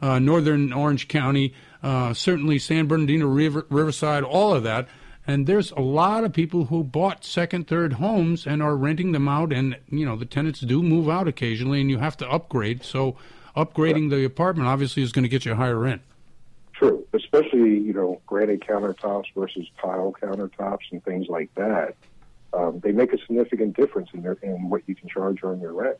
uh, 0.00 0.18
Northern 0.18 0.72
Orange 0.72 1.08
County, 1.08 1.52
uh, 1.82 2.14
certainly 2.14 2.58
San 2.58 2.86
Bernardino 2.86 3.26
River, 3.26 3.66
Riverside, 3.68 4.22
all 4.22 4.54
of 4.54 4.62
that. 4.62 4.88
And 5.26 5.46
there's 5.46 5.72
a 5.72 5.80
lot 5.80 6.22
of 6.22 6.32
people 6.32 6.66
who 6.66 6.84
bought 6.84 7.24
second, 7.24 7.66
third 7.66 7.94
homes 7.94 8.46
and 8.46 8.62
are 8.62 8.76
renting 8.76 9.12
them 9.12 9.28
out. 9.28 9.52
And, 9.52 9.76
you 9.88 10.06
know, 10.06 10.16
the 10.16 10.24
tenants 10.24 10.60
do 10.60 10.82
move 10.82 11.08
out 11.08 11.26
occasionally 11.26 11.80
and 11.80 11.90
you 11.90 11.98
have 11.98 12.16
to 12.18 12.30
upgrade. 12.30 12.84
So 12.84 13.16
upgrading 13.56 14.10
the 14.10 14.24
apartment 14.24 14.68
obviously 14.68 15.02
is 15.02 15.12
going 15.12 15.24
to 15.24 15.28
get 15.28 15.44
you 15.44 15.52
a 15.52 15.56
higher 15.56 15.78
rent. 15.78 16.02
True, 16.74 17.06
especially, 17.12 17.78
you 17.78 17.92
know, 17.92 18.20
granite 18.26 18.60
countertops 18.60 19.24
versus 19.34 19.66
tile 19.80 20.14
countertops 20.20 20.92
and 20.92 21.02
things 21.04 21.26
like 21.28 21.52
that. 21.54 21.96
Um, 22.52 22.80
they 22.80 22.92
make 22.92 23.12
a 23.12 23.18
significant 23.18 23.76
difference 23.76 24.10
in, 24.12 24.22
their, 24.22 24.36
in 24.42 24.68
what 24.68 24.82
you 24.86 24.94
can 24.94 25.08
charge 25.08 25.42
on 25.42 25.60
your 25.60 25.72
rent. 25.72 25.96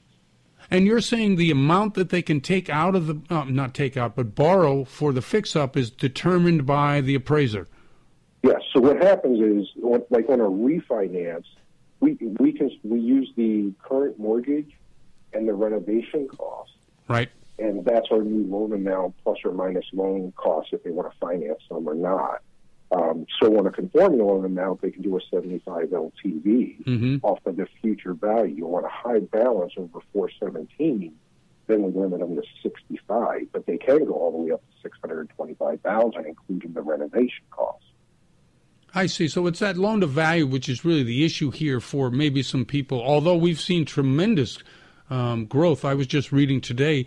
And 0.70 0.86
you're 0.86 1.00
saying 1.00 1.36
the 1.36 1.50
amount 1.50 1.94
that 1.94 2.10
they 2.10 2.22
can 2.22 2.40
take 2.40 2.68
out 2.68 2.94
of 2.94 3.06
the, 3.06 3.20
uh, 3.34 3.44
not 3.44 3.74
take 3.74 3.96
out, 3.96 4.14
but 4.14 4.34
borrow 4.34 4.84
for 4.84 5.12
the 5.12 5.22
fix 5.22 5.56
up 5.56 5.76
is 5.76 5.90
determined 5.90 6.66
by 6.66 7.00
the 7.00 7.14
appraiser. 7.14 7.68
Yes. 8.46 8.62
So 8.72 8.80
what 8.80 9.02
happens 9.02 9.40
is, 9.40 9.68
like 10.10 10.28
on 10.28 10.40
a 10.40 10.48
refinance, 10.48 11.46
we 11.98 12.16
we 12.38 12.52
can 12.52 12.70
we 12.84 13.00
use 13.00 13.30
the 13.36 13.72
current 13.82 14.18
mortgage 14.18 14.70
and 15.32 15.48
the 15.48 15.54
renovation 15.54 16.28
cost, 16.28 16.70
right? 17.08 17.28
And 17.58 17.84
that's 17.84 18.06
our 18.12 18.22
new 18.22 18.46
loan 18.46 18.72
amount 18.72 19.14
plus 19.24 19.38
or 19.44 19.52
minus 19.52 19.86
loan 19.92 20.32
cost 20.36 20.68
if 20.72 20.84
they 20.84 20.90
want 20.90 21.10
to 21.10 21.18
finance 21.18 21.62
them 21.68 21.88
or 21.88 21.94
not. 21.94 22.42
Um, 22.92 23.26
so 23.40 23.58
on 23.58 23.66
a 23.66 23.70
conforming 23.72 24.20
loan 24.20 24.44
amount, 24.44 24.80
they 24.80 24.92
can 24.92 25.02
do 25.02 25.16
a 25.16 25.20
75 25.28 25.88
LTV 25.88 26.84
mm-hmm. 26.84 27.16
off 27.22 27.40
of 27.44 27.56
the 27.56 27.66
future 27.82 28.14
value. 28.14 28.64
On 28.66 28.84
a 28.84 28.88
high 28.88 29.18
balance 29.18 29.72
over 29.76 29.98
417, 30.12 31.12
then 31.66 31.82
we 31.82 31.90
limit 32.00 32.20
them 32.20 32.36
to 32.36 32.42
65, 32.62 33.48
but 33.52 33.66
they 33.66 33.78
can 33.78 34.04
go 34.04 34.12
all 34.12 34.30
the 34.30 34.38
way 34.38 34.52
up 34.52 34.60
to 34.60 34.82
625,000, 34.82 36.26
including 36.26 36.72
the 36.74 36.82
renovation 36.82 37.42
cost. 37.50 37.82
I 38.96 39.06
see. 39.06 39.28
So 39.28 39.46
it's 39.46 39.58
that 39.58 39.76
loan 39.76 40.00
to 40.00 40.06
value, 40.06 40.46
which 40.46 40.70
is 40.70 40.82
really 40.82 41.02
the 41.02 41.22
issue 41.22 41.50
here 41.50 41.80
for 41.80 42.10
maybe 42.10 42.42
some 42.42 42.64
people. 42.64 43.02
Although 43.02 43.36
we've 43.36 43.60
seen 43.60 43.84
tremendous 43.84 44.58
um, 45.10 45.44
growth, 45.44 45.84
I 45.84 45.92
was 45.92 46.06
just 46.06 46.32
reading 46.32 46.62
today 46.62 47.06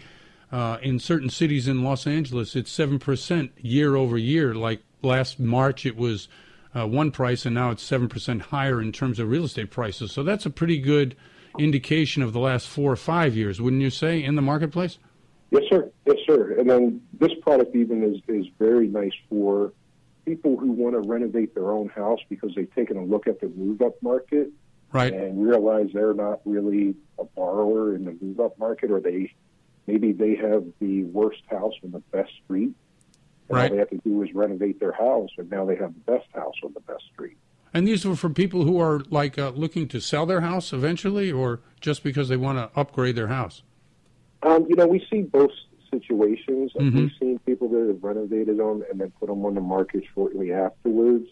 uh, 0.52 0.78
in 0.84 0.99
certain 0.99 1.30
cities 1.32 1.67
in 1.67 1.84
Los 1.84 2.06
Angeles, 2.06 2.56
it's 2.56 2.71
seven 2.71 2.99
percent 2.99 3.52
year 3.58 3.95
over 3.95 4.19
year. 4.19 4.54
Like 4.54 4.84
last 5.02 5.39
March, 5.39 5.84
it 5.84 5.97
was 5.97 6.28
uh, 6.75 6.86
one 6.86 7.10
price, 7.10 7.47
and 7.47 7.56
now 7.56 7.71
it's 7.71 7.82
seven 7.82 8.08
percent 8.08 8.43
higher 8.43 8.80
in 8.80 8.91
terms 8.91 9.19
of 9.19 9.28
real 9.28 9.45
estate 9.45 9.71
prices. 9.71 10.12
So 10.12 10.21
that's 10.21 10.45
a 10.45 10.52
pretty 10.52 10.78
good 10.78 11.15
indication 11.58 12.21
of 12.21 12.34
the 12.34 12.39
last 12.39 12.67
four 12.67 12.91
or 12.91 12.97
five 12.97 13.36
years, 13.36 13.60
wouldn't 13.60 13.82
you 13.82 13.89
say, 13.89 14.23
in 14.23 14.36
the 14.36 14.43
marketplace? 14.43 14.99
Yes, 15.49 15.63
sir. 15.67 15.89
Yes, 16.06 16.17
sir. 16.28 16.54
And 16.60 16.69
then 16.69 17.02
this 17.19 17.32
product 17.41 17.75
even 17.75 18.04
is 18.04 18.21
is 18.28 18.45
very 18.60 18.88
nice 18.88 19.17
for 19.28 19.73
people 20.25 20.58
who 20.58 20.71
want 20.71 20.93
to 20.93 21.08
renovate 21.08 21.55
their 21.55 21.71
own 21.71 21.89
house 21.89 22.19
because 22.29 22.51
they've 22.55 22.73
taken 22.73 22.97
a 22.97 23.03
look 23.03 23.27
at 23.27 23.39
the 23.39 23.47
move 23.49 23.82
up 23.82 24.01
market 24.01 24.51
right. 24.91 25.13
and 25.13 25.43
realize 25.43 25.88
they're 25.93 26.13
not 26.13 26.41
really 26.45 26.95
a 27.17 27.23
borrower 27.23 27.95
in 27.95 28.05
the 28.05 28.17
move 28.21 28.39
up 28.39 28.58
market 28.60 28.91
or 28.91 28.99
they 28.99 29.34
maybe 29.88 30.12
they 30.12 30.36
have 30.36 30.65
the 30.79 31.03
worst 31.05 31.41
house 31.49 31.73
on 31.84 31.91
the 31.91 31.99
best 32.12 32.32
street. 32.43 32.73
And 33.49 33.58
right. 33.58 33.63
all 33.63 33.75
they 33.75 33.79
have 33.79 33.89
to 33.89 33.97
do 33.97 34.21
is 34.21 34.29
renovate 34.34 34.79
their 34.79 34.91
house 34.91 35.29
and 35.38 35.49
now 35.49 35.65
they 35.65 35.75
have 35.75 35.93
the 35.93 36.12
best 36.12 36.27
house 36.34 36.55
on 36.63 36.73
the 36.73 36.82
best 36.82 37.03
street. 37.12 37.38
And 37.73 37.88
these 37.88 38.05
are 38.05 38.15
for 38.15 38.29
people 38.29 38.63
who 38.63 38.79
are 38.79 39.01
like 39.10 39.38
uh, 39.38 39.49
looking 39.49 39.88
to 39.89 39.99
sell 39.99 40.25
their 40.25 40.41
house 40.41 40.73
eventually 40.73 41.32
or 41.32 41.62
just 41.79 42.03
because 42.03 42.29
they 42.29 42.38
want 42.38 42.58
to 42.58 42.79
upgrade 42.79 43.15
their 43.15 43.27
house? 43.27 43.63
Um, 44.43 44.65
you 44.69 44.75
know, 44.75 44.88
we 44.88 45.05
see 45.10 45.21
both 45.21 45.51
situations. 45.89 46.71
Mhm. 46.73 46.93
We've 46.93 47.12
seen 47.19 47.39
people 47.39 47.67
that 47.69 47.88
have 47.88 48.04
renovated 48.04 48.58
them 48.58 48.84
and 48.89 48.99
then 48.99 49.12
put 49.19 49.28
them 49.28 49.45
on 49.45 49.56
the 49.56 49.62
market 49.62 50.04
shortly 50.13 50.52
afterwards. 50.54 51.28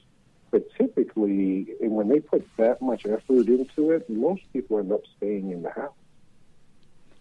But 0.51 0.69
typically, 0.77 1.75
and 1.81 1.91
when 1.91 2.07
they 2.07 2.19
put 2.19 2.47
that 2.57 2.81
much 2.81 3.05
effort 3.05 3.47
into 3.47 3.91
it, 3.91 4.09
most 4.09 4.41
people 4.53 4.79
end 4.79 4.91
up 4.91 5.01
staying 5.17 5.51
in 5.51 5.61
the 5.61 5.71
house. 5.71 5.93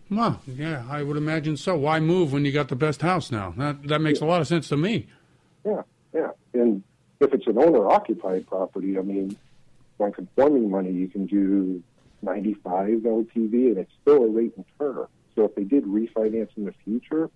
Well, 0.08 0.40
yeah, 0.46 0.84
I 0.88 1.02
would 1.02 1.16
imagine 1.16 1.56
so. 1.56 1.76
Why 1.76 1.98
move 1.98 2.32
when 2.32 2.44
you 2.44 2.52
got 2.52 2.68
the 2.68 2.76
best 2.76 3.02
house 3.02 3.32
now? 3.32 3.52
That 3.56 3.82
that 3.88 4.00
makes 4.00 4.20
a 4.20 4.24
lot 4.24 4.40
of 4.40 4.46
sense 4.46 4.68
to 4.68 4.76
me. 4.76 5.06
Yeah, 5.64 5.82
yeah. 6.14 6.30
And 6.54 6.84
if 7.18 7.34
it's 7.34 7.46
an 7.48 7.58
owner-occupied 7.58 8.46
property, 8.46 8.96
I 8.98 9.02
mean, 9.02 9.36
on 9.98 10.12
conforming 10.12 10.70
money, 10.70 10.92
you 10.92 11.08
can 11.08 11.26
do 11.26 11.82
95 12.22 13.00
LTV, 13.00 13.68
and 13.68 13.78
it's 13.78 13.92
still 14.02 14.22
a 14.22 14.28
rate 14.28 14.52
and 14.56 14.64
term. 14.78 15.08
So 15.36 15.44
if 15.44 15.54
they 15.54 15.64
did 15.64 15.84
refinance 15.84 16.48
in 16.56 16.64
the 16.64 16.74
future, 16.84 17.30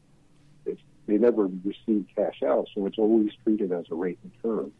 it's, 0.67 0.81
they 1.07 1.19
never 1.19 1.49
receive 1.65 2.07
cash 2.17 2.43
out, 2.45 2.67
so 2.75 2.87
it's 2.87 2.99
always 2.99 3.31
treated 3.45 3.71
as 3.73 3.85
a 3.91 3.95
rate 3.95 4.19
and 4.23 4.33
term. 4.43 4.73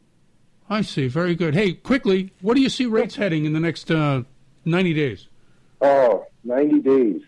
I 0.69 0.83
see. 0.83 1.07
Very 1.09 1.35
good. 1.35 1.55
Hey, 1.55 1.75
quickly, 1.75 2.33
what 2.41 2.55
do 2.55 2.61
you 2.63 2.69
see 2.71 2.87
rates 2.87 3.17
heading 3.17 3.45
in 3.45 3.53
the 3.53 3.61
next 3.61 3.91
uh, 3.91 4.23
90 4.65 4.95
days? 4.95 5.29
Oh, 5.83 6.25
90 6.45 6.81
days. 6.81 7.23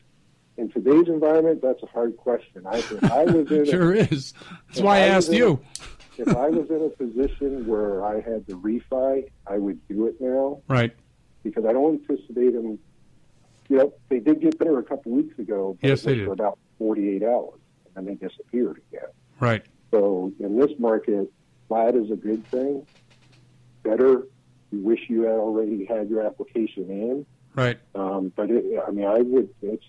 In 0.57 0.71
today's 0.71 1.09
environment, 1.09 1.61
that's 1.63 1.83
a 1.83 1.87
hard 1.87 2.17
question. 2.17 2.67
I, 2.67 2.79
if 2.79 3.05
I 3.05 3.25
was 3.25 3.51
in 3.51 3.65
Sure 3.71 3.93
a, 3.95 3.99
is. 3.99 4.33
That's 4.69 4.81
why 4.81 4.99
I 5.01 5.17
was 5.17 5.25
asked 5.27 5.29
in 5.31 5.35
a- 5.35 5.39
you. 5.39 5.61
if 6.19 6.29
I 6.29 6.49
was 6.51 6.71
in 6.71 6.83
a 6.85 6.89
position 6.91 7.67
where 7.67 8.05
I 8.05 8.21
had 8.21 8.47
to 8.49 8.59
refi, 8.59 9.29
I 9.47 9.59
would 9.59 9.87
do 9.89 10.07
it 10.07 10.21
now 10.21 10.61
Right. 10.69 10.95
because 11.43 11.65
I 11.65 11.73
don't 11.73 12.01
anticipate 12.09 12.53
them. 12.53 12.79
You 13.73 13.79
know, 13.79 13.95
they 14.11 14.19
did 14.21 14.43
get 14.43 14.59
better 14.59 14.79
a 14.79 14.83
couple 14.83 15.13
weeks 15.13 15.39
ago, 15.39 15.79
but 15.81 15.89
Yes, 15.89 16.03
they 16.03 16.15
did. 16.17 16.27
for 16.27 16.35
about 16.35 16.59
48 16.77 17.23
hours, 17.23 17.59
and 17.87 18.07
then 18.07 18.19
they 18.21 18.29
disappeared 18.29 18.83
again. 18.93 19.09
Right. 19.41 19.65
So 19.91 20.31
in 20.41 20.59
this 20.59 20.73
market, 20.79 21.33
flat 21.69 21.97
is 21.97 22.11
a 22.11 22.17
good 22.17 22.47
thing. 22.49 22.87
Better, 23.83 24.27
you 24.73 24.81
wish 24.81 25.01
you 25.09 25.23
had 25.23 25.37
already 25.37 25.87
had 25.87 26.11
your 26.11 26.21
application 26.21 26.91
in. 26.91 27.27
Right. 27.55 27.79
Um, 27.95 28.31
but 28.37 28.51
it, 28.51 28.79
I 28.87 28.91
mean, 28.91 29.07
I 29.07 29.21
would. 29.23 29.49
It's 29.63 29.87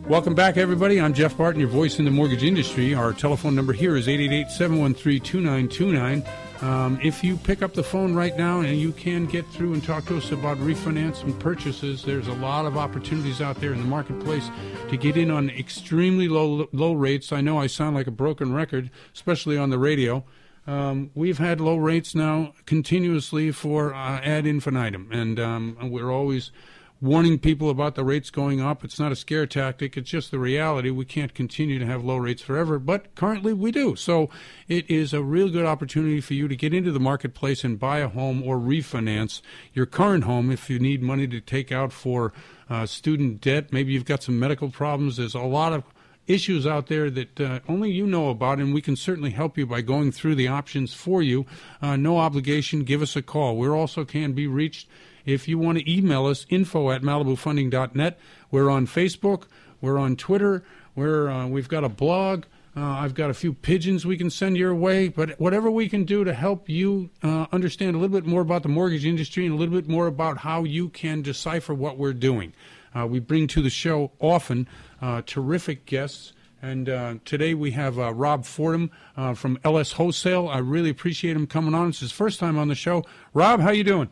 Welcome 0.07 0.36
back, 0.36 0.55
everybody. 0.55 1.01
I'm 1.01 1.15
Jeff 1.15 1.36
Barton, 1.36 1.60
your 1.60 1.67
voice 1.67 1.97
in 1.97 2.05
the 2.05 2.12
mortgage 2.12 2.43
industry. 2.43 2.93
Our 2.93 3.12
telephone 3.12 3.55
number 3.55 3.73
here 3.73 3.97
is 3.97 4.07
888 4.07 4.51
713 4.51 5.19
2929. 5.19 6.23
Um, 6.62 7.00
if 7.04 7.24
you 7.24 7.38
pick 7.38 7.62
up 7.62 7.74
the 7.74 7.84
phone 7.84 8.15
right 8.15 8.36
now 8.36 8.62
and 8.62 8.80
you 8.80 8.91
can 8.91 9.26
get 9.28 9.46
through 9.50 9.74
and 9.74 9.84
talk 9.84 10.06
to 10.06 10.17
us 10.17 10.32
about 10.32 10.58
refinance 10.58 11.22
and 11.24 11.39
purchases, 11.39 12.04
there's 12.04 12.28
a 12.28 12.34
lot 12.34 12.65
of 12.65 12.78
opportunities 12.78 13.41
out 13.41 13.62
there 13.62 13.74
in 13.74 13.80
the 13.80 13.86
marketplace 13.86 14.50
to 14.89 14.98
get 14.98 15.17
in 15.17 15.30
on 15.30 15.52
extremely 15.52 16.28
low 16.28 16.67
low 16.72 16.93
rates. 16.93 17.32
I 17.32 17.41
know 17.41 17.60
I 17.60 17.67
sound 17.67 17.96
like 17.96 18.08
a 18.08 18.12
broken 18.12 18.54
record, 18.54 18.89
especially 19.13 19.56
on 19.56 19.70
the 19.70 19.78
radio. 19.78 20.26
Um, 20.65 21.12
we've 21.13 21.38
had 21.38 21.62
low 21.62 21.78
rates 21.78 22.15
now 22.15 22.54
continuously 22.65 23.52
for 23.52 23.93
uh, 23.93 24.20
ad 24.22 24.46
infinitum, 24.48 25.10
and 25.12 25.39
um, 25.39 25.78
we're 25.84 26.12
always 26.12 26.52
warning 26.99 27.38
people 27.38 27.69
about 27.69 27.95
the 27.95 28.03
rates 28.03 28.29
going 28.29 28.60
up. 28.60 28.83
It's 28.83 28.99
not 28.99 29.12
a 29.12 29.15
scare 29.15 29.45
tactic, 29.45 29.97
it's 29.97 30.10
just 30.10 30.31
the 30.31 30.39
reality. 30.39 30.89
We 30.89 31.05
can't 31.05 31.33
continue 31.33 31.79
to 31.79 31.86
have 31.86 32.03
low 32.03 32.17
rates 32.17 32.41
forever, 32.41 32.79
but 32.79 33.13
currently 33.15 33.53
we 33.53 33.71
do. 33.71 33.95
So 33.95 34.29
it 34.67 34.89
is 34.89 35.13
a 35.13 35.21
real 35.21 35.49
good 35.49 35.65
opportunity 35.65 36.21
for 36.21 36.33
you 36.33 36.47
to 36.47 36.55
get 36.55 36.73
into 36.73 36.91
the 36.91 36.99
marketplace 36.99 37.63
and 37.63 37.79
buy 37.79 37.99
a 37.99 38.07
home 38.07 38.41
or 38.43 38.57
refinance 38.57 39.41
your 39.73 39.86
current 39.86 40.23
home 40.23 40.51
if 40.51 40.69
you 40.69 40.79
need 40.79 41.03
money 41.03 41.27
to 41.27 41.39
take 41.39 41.71
out 41.71 41.93
for 41.93 42.33
uh, 42.69 42.86
student 42.86 43.41
debt. 43.41 43.71
Maybe 43.71 43.93
you've 43.93 44.05
got 44.05 44.23
some 44.23 44.39
medical 44.39 44.69
problems. 44.69 45.17
There's 45.17 45.36
a 45.36 45.41
lot 45.41 45.73
of 45.73 45.83
issues 46.25 46.67
out 46.67 46.88
there 46.88 47.10
that 47.10 47.39
uh, 47.39 47.60
only 47.69 47.91
you 47.91 48.05
know 48.05 48.29
about, 48.29 48.60
and 48.60 48.73
we 48.73 48.81
can 48.81 48.95
certainly 48.95 49.31
help 49.31 49.57
you 49.57 49.65
by 49.65 49.81
going 49.81 50.12
through 50.12 50.36
the 50.36 50.47
options 50.47 50.93
for 50.93 51.21
you. 51.21 51.45
Uh, 51.81 51.95
no 51.95 52.17
obligation. 52.17 52.83
Give 52.83 53.01
us 53.01 53.15
a 53.15 53.21
call. 53.21 53.57
We 53.57 53.69
also 53.69 54.03
can 54.03 54.33
be 54.33 54.47
reached 54.47 54.88
if 55.27 55.47
you 55.47 55.59
want 55.59 55.77
to 55.77 55.91
email 55.91 56.25
us, 56.25 56.45
info 56.49 56.89
at 56.89 57.03
malibufunding.net. 57.03 58.17
We're 58.49 58.69
on 58.69 58.87
Facebook. 58.87 59.43
We're 59.81 59.99
on 59.99 60.15
Twitter. 60.15 60.63
We're, 60.95 61.29
uh, 61.29 61.47
we've 61.47 61.67
got 61.67 61.83
a 61.83 61.89
blog. 61.89 62.45
Uh, 62.75 62.81
I've 62.81 63.13
got 63.13 63.29
a 63.29 63.33
few 63.33 63.53
pigeons 63.53 64.05
we 64.05 64.17
can 64.17 64.29
send 64.29 64.55
your 64.55 64.73
way, 64.73 65.09
but 65.09 65.39
whatever 65.39 65.69
we 65.69 65.89
can 65.89 66.05
do 66.05 66.23
to 66.23 66.33
help 66.33 66.69
you 66.69 67.09
uh, 67.23 67.47
understand 67.51 67.95
a 67.95 67.99
little 67.99 68.15
bit 68.15 68.25
more 68.25 68.41
about 68.41 68.63
the 68.63 68.69
mortgage 68.69 69.05
industry 69.05 69.45
and 69.45 69.53
a 69.53 69.57
little 69.57 69.75
bit 69.75 69.89
more 69.89 70.07
about 70.07 70.37
how 70.37 70.63
you 70.63 70.87
can 70.89 71.21
decipher 71.21 71.73
what 71.73 71.97
we're 71.97 72.13
doing. 72.13 72.53
Uh, 72.95 73.05
we 73.05 73.19
bring 73.19 73.47
to 73.47 73.61
the 73.61 73.69
show 73.69 74.11
often 74.19 74.67
uh, 75.01 75.21
terrific 75.25 75.85
guests. 75.85 76.33
And 76.61 76.87
uh, 76.87 77.15
today 77.25 77.53
we 77.53 77.71
have 77.71 77.99
uh, 77.99 78.13
Rob 78.13 78.45
Fordham 78.45 78.91
uh, 79.15 79.33
from 79.33 79.59
LS 79.63 79.91
Wholesale. 79.93 80.47
I 80.47 80.59
really 80.59 80.89
appreciate 80.89 81.35
him 81.35 81.47
coming 81.47 81.75
on. 81.75 81.89
It's 81.89 81.99
his 81.99 82.11
first 82.11 82.39
time 82.39 82.57
on 82.57 82.67
the 82.67 82.75
show. 82.75 83.03
Rob, 83.33 83.59
how 83.59 83.71
you 83.71 83.83
doing? 83.83 84.09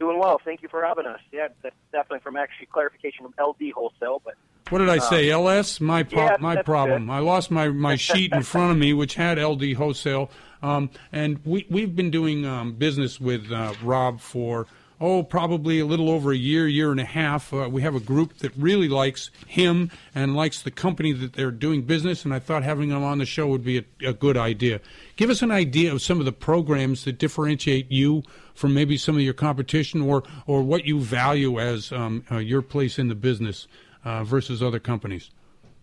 Doing 0.00 0.18
well. 0.18 0.40
Thank 0.42 0.62
you 0.62 0.68
for 0.68 0.82
having 0.82 1.04
us. 1.04 1.20
Yeah, 1.30 1.48
that's 1.62 1.76
definitely 1.92 2.20
from 2.20 2.36
actually 2.36 2.66
clarification 2.72 3.26
from 3.26 3.34
LD 3.38 3.72
Wholesale, 3.74 4.22
but. 4.24 4.34
What 4.70 4.78
did 4.78 4.88
I 4.88 4.94
um, 4.94 5.00
say? 5.00 5.30
LS? 5.30 5.78
My 5.80 6.04
pro- 6.04 6.24
yeah, 6.24 6.36
my 6.40 6.62
problem. 6.62 7.06
good. 7.06 7.12
I 7.12 7.18
lost 7.18 7.50
my, 7.50 7.68
my 7.68 7.96
sheet 7.96 8.32
in 8.32 8.42
front 8.42 8.72
of 8.72 8.78
me, 8.78 8.94
which 8.94 9.14
had 9.14 9.38
LD 9.38 9.74
Wholesale. 9.74 10.30
Um, 10.62 10.88
and 11.12 11.44
we, 11.44 11.66
we've 11.68 11.94
been 11.94 12.10
doing 12.10 12.46
um, 12.46 12.72
business 12.72 13.20
with 13.20 13.52
uh, 13.52 13.74
Rob 13.82 14.20
for, 14.20 14.66
oh, 15.00 15.22
probably 15.22 15.80
a 15.80 15.86
little 15.86 16.10
over 16.10 16.30
a 16.30 16.36
year, 16.36 16.68
year 16.68 16.90
and 16.90 17.00
a 17.00 17.04
half. 17.04 17.52
Uh, 17.52 17.68
we 17.70 17.82
have 17.82 17.94
a 17.94 18.00
group 18.00 18.36
that 18.38 18.54
really 18.56 18.88
likes 18.88 19.30
him 19.46 19.90
and 20.14 20.36
likes 20.36 20.62
the 20.62 20.70
company 20.70 21.12
that 21.12 21.32
they're 21.32 21.50
doing 21.50 21.82
business, 21.82 22.24
and 22.24 22.34
I 22.34 22.38
thought 22.38 22.62
having 22.62 22.90
him 22.90 23.02
on 23.02 23.18
the 23.18 23.26
show 23.26 23.46
would 23.46 23.64
be 23.64 23.78
a, 23.78 24.08
a 24.08 24.12
good 24.12 24.36
idea. 24.36 24.80
Give 25.16 25.30
us 25.30 25.42
an 25.42 25.50
idea 25.50 25.92
of 25.92 26.02
some 26.02 26.18
of 26.18 26.26
the 26.26 26.32
programs 26.32 27.04
that 27.04 27.18
differentiate 27.18 27.90
you 27.90 28.22
from 28.54 28.74
maybe 28.74 28.98
some 28.98 29.16
of 29.16 29.22
your 29.22 29.34
competition 29.34 30.02
or, 30.02 30.22
or 30.46 30.62
what 30.62 30.84
you 30.84 31.00
value 31.00 31.58
as 31.58 31.92
um, 31.92 32.24
uh, 32.30 32.36
your 32.36 32.60
place 32.60 32.98
in 32.98 33.08
the 33.08 33.14
business 33.14 33.66
uh, 34.04 34.22
versus 34.22 34.62
other 34.62 34.78
companies. 34.78 35.30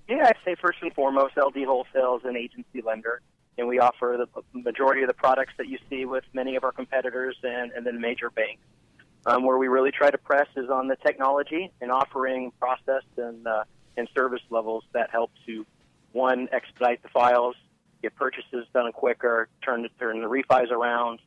Yeah, 0.07 0.25
I'd 0.25 0.37
say 0.45 0.55
first 0.55 0.77
and 0.81 0.93
foremost, 0.93 1.35
LD 1.37 1.65
Wholesale 1.65 2.17
is 2.17 2.25
an 2.25 2.37
agency 2.37 2.81
lender, 2.81 3.21
and 3.57 3.67
we 3.67 3.79
offer 3.79 4.15
the 4.17 4.43
majority 4.53 5.01
of 5.01 5.07
the 5.07 5.13
products 5.13 5.53
that 5.57 5.67
you 5.67 5.79
see 5.89 6.05
with 6.05 6.23
many 6.33 6.55
of 6.55 6.63
our 6.63 6.71
competitors 6.71 7.35
and, 7.43 7.71
and 7.71 7.85
then 7.85 7.99
major 7.99 8.29
banks. 8.29 8.61
Um, 9.27 9.43
where 9.43 9.57
we 9.57 9.67
really 9.67 9.91
try 9.91 10.09
to 10.09 10.17
press 10.17 10.47
is 10.55 10.69
on 10.69 10.87
the 10.87 10.95
technology 10.95 11.69
and 11.81 11.91
offering 11.91 12.53
process 12.61 13.03
and 13.17 13.45
uh, 13.45 13.65
and 13.97 14.07
service 14.15 14.41
levels 14.49 14.85
that 14.93 15.09
help 15.09 15.31
to 15.45 15.65
one 16.13 16.47
expedite 16.53 17.03
the 17.03 17.09
files, 17.09 17.55
get 18.01 18.15
purchases 18.15 18.65
done 18.73 18.89
quicker, 18.93 19.49
turn 19.61 19.81
the, 19.81 19.89
turn 19.99 20.21
the 20.21 20.29
refis 20.29 20.71
around, 20.71 21.19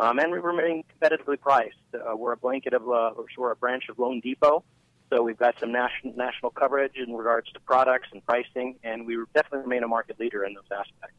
um, 0.00 0.18
and 0.18 0.32
we 0.32 0.38
remain 0.38 0.82
competitively 0.82 1.40
priced. 1.40 1.76
Uh, 1.94 2.16
we're 2.16 2.32
a 2.32 2.36
blanket 2.36 2.74
of 2.74 2.88
uh, 2.90 3.12
we're 3.38 3.52
a 3.52 3.56
branch 3.56 3.84
of 3.88 4.00
Loan 4.00 4.18
Depot, 4.18 4.64
so 5.10 5.22
we've 5.22 5.38
got 5.38 5.54
some 5.60 5.70
national 5.70 6.14
national 6.16 6.50
coverage 6.50 6.96
in 6.96 7.14
regards 7.14 7.52
to 7.52 7.60
products 7.60 8.08
and 8.10 8.24
pricing, 8.26 8.76
and 8.82 9.06
we 9.06 9.16
definitely 9.32 9.60
remain 9.60 9.84
a 9.84 9.88
market 9.88 10.18
leader 10.18 10.44
in 10.44 10.54
those 10.54 10.64
aspects. 10.72 11.16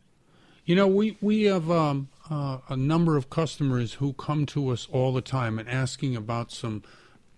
You 0.65 0.75
know, 0.75 0.87
we 0.87 1.17
we 1.21 1.43
have 1.43 1.71
um, 1.71 2.09
uh, 2.29 2.59
a 2.69 2.75
number 2.75 3.17
of 3.17 3.29
customers 3.29 3.93
who 3.93 4.13
come 4.13 4.45
to 4.47 4.69
us 4.69 4.87
all 4.91 5.13
the 5.13 5.21
time 5.21 5.59
and 5.59 5.69
asking 5.69 6.15
about 6.15 6.51
some 6.51 6.83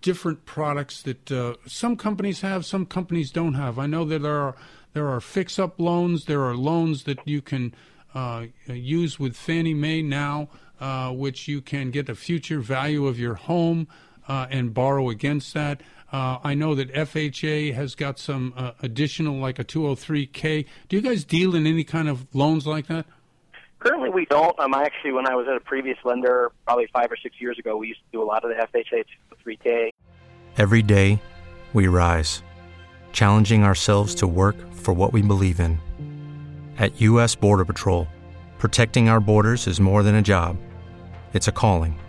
different 0.02 0.46
products 0.46 1.02
that 1.02 1.32
uh, 1.32 1.56
some 1.66 1.96
companies 1.96 2.42
have, 2.42 2.66
some 2.66 2.86
companies 2.86 3.32
don't 3.32 3.56
have. 3.56 3.78
I 3.80 3.88
know 3.88 4.06
that 4.06 4.22
there 4.22 4.40
are 4.40 4.56
there 4.94 5.10
are 5.10 5.20
fix-up 5.20 5.80
loans, 5.80 6.26
there 6.26 6.44
are 6.44 6.56
loans 6.56 7.04
that 7.04 7.20
you 7.26 7.42
can 7.42 7.76
uh, 8.16 8.46
use 8.68 9.20
with 9.20 9.36
Fannie 9.36 9.74
Mae 9.74 10.02
now, 10.02 10.50
uh, 10.80 11.12
which 11.12 11.48
you 11.48 11.62
can 11.62 11.92
get 11.92 12.08
the 12.08 12.16
future 12.16 12.60
value 12.60 13.06
of 13.06 13.20
your 13.20 13.36
home 13.36 13.88
uh, 14.28 14.48
and 14.50 14.74
borrow 14.74 15.10
against 15.10 15.54
that. 15.54 15.82
Uh, 16.12 16.40
I 16.44 16.54
know 16.56 16.74
that 16.74 16.92
FHA 16.94 17.74
has 17.74 17.94
got 17.94 18.18
some 18.18 18.74
additional, 18.82 19.38
like 19.38 19.60
a 19.60 19.64
203k. 19.64 20.66
Do 20.88 20.96
you 20.96 21.02
guys 21.02 21.26
deal 21.26 21.54
in 21.54 21.68
any 21.68 21.84
kind 21.84 22.08
of 22.08 22.26
loans 22.34 22.66
like 22.66 22.88
that? 22.88 23.06
Currently, 23.80 24.10
we 24.10 24.26
don't. 24.26 24.58
Um, 24.60 24.74
I 24.74 24.84
actually, 24.84 25.12
when 25.12 25.28
I 25.28 25.36
was 25.36 25.48
at 25.48 25.56
a 25.56 25.60
previous 25.60 25.98
lender, 26.04 26.52
probably 26.66 26.88
five 26.92 27.12
or 27.12 27.18
six 27.18 27.40
years 27.40 27.60
ago, 27.60 27.78
we 27.78 27.90
used 27.90 28.00
to 28.00 28.12
do 28.12 28.24
a 28.24 28.26
lot 28.26 28.44
of 28.44 28.50
the 28.50 28.56
FHA 28.56 29.06
3K. 29.46 29.92
Every 30.58 30.82
day, 30.82 31.22
we 31.74 31.88
rise, 31.88 32.42
challenging 33.12 33.64
ourselves 33.64 34.16
to 34.16 34.28
work 34.28 34.56
for 34.74 34.94
what 34.94 35.14
we 35.14 35.22
believe 35.22 35.60
in. 35.60 35.80
At 36.80 37.00
U.S. 37.02 37.36
Border 37.36 37.66
Patrol, 37.66 38.08
protecting 38.58 39.10
our 39.10 39.20
borders 39.20 39.68
is 39.68 39.80
more 39.80 40.02
than 40.02 40.16
a 40.16 40.22
job, 40.22 40.58
it's 41.34 41.48
a 41.48 41.52
calling. 41.52 42.00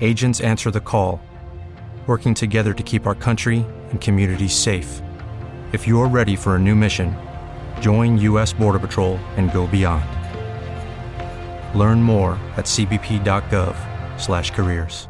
Agents 0.00 0.40
answer 0.40 0.70
the 0.70 0.80
call, 0.80 1.20
working 2.06 2.34
together 2.34 2.74
to 2.74 2.82
keep 2.82 3.06
our 3.06 3.14
country 3.14 3.64
and 3.90 4.00
communities 4.00 4.54
safe. 4.54 5.00
If 5.72 5.86
you're 5.86 6.08
ready 6.08 6.36
for 6.36 6.56
a 6.56 6.58
new 6.58 6.74
mission, 6.74 7.16
join 7.82 8.16
U.S. 8.18 8.52
Border 8.52 8.78
Patrol 8.78 9.16
and 9.36 9.50
go 9.52 9.66
beyond. 9.66 10.04
Learn 11.78 12.02
more 12.02 12.32
at 12.56 12.66
cbp.gov/careers. 12.66 15.08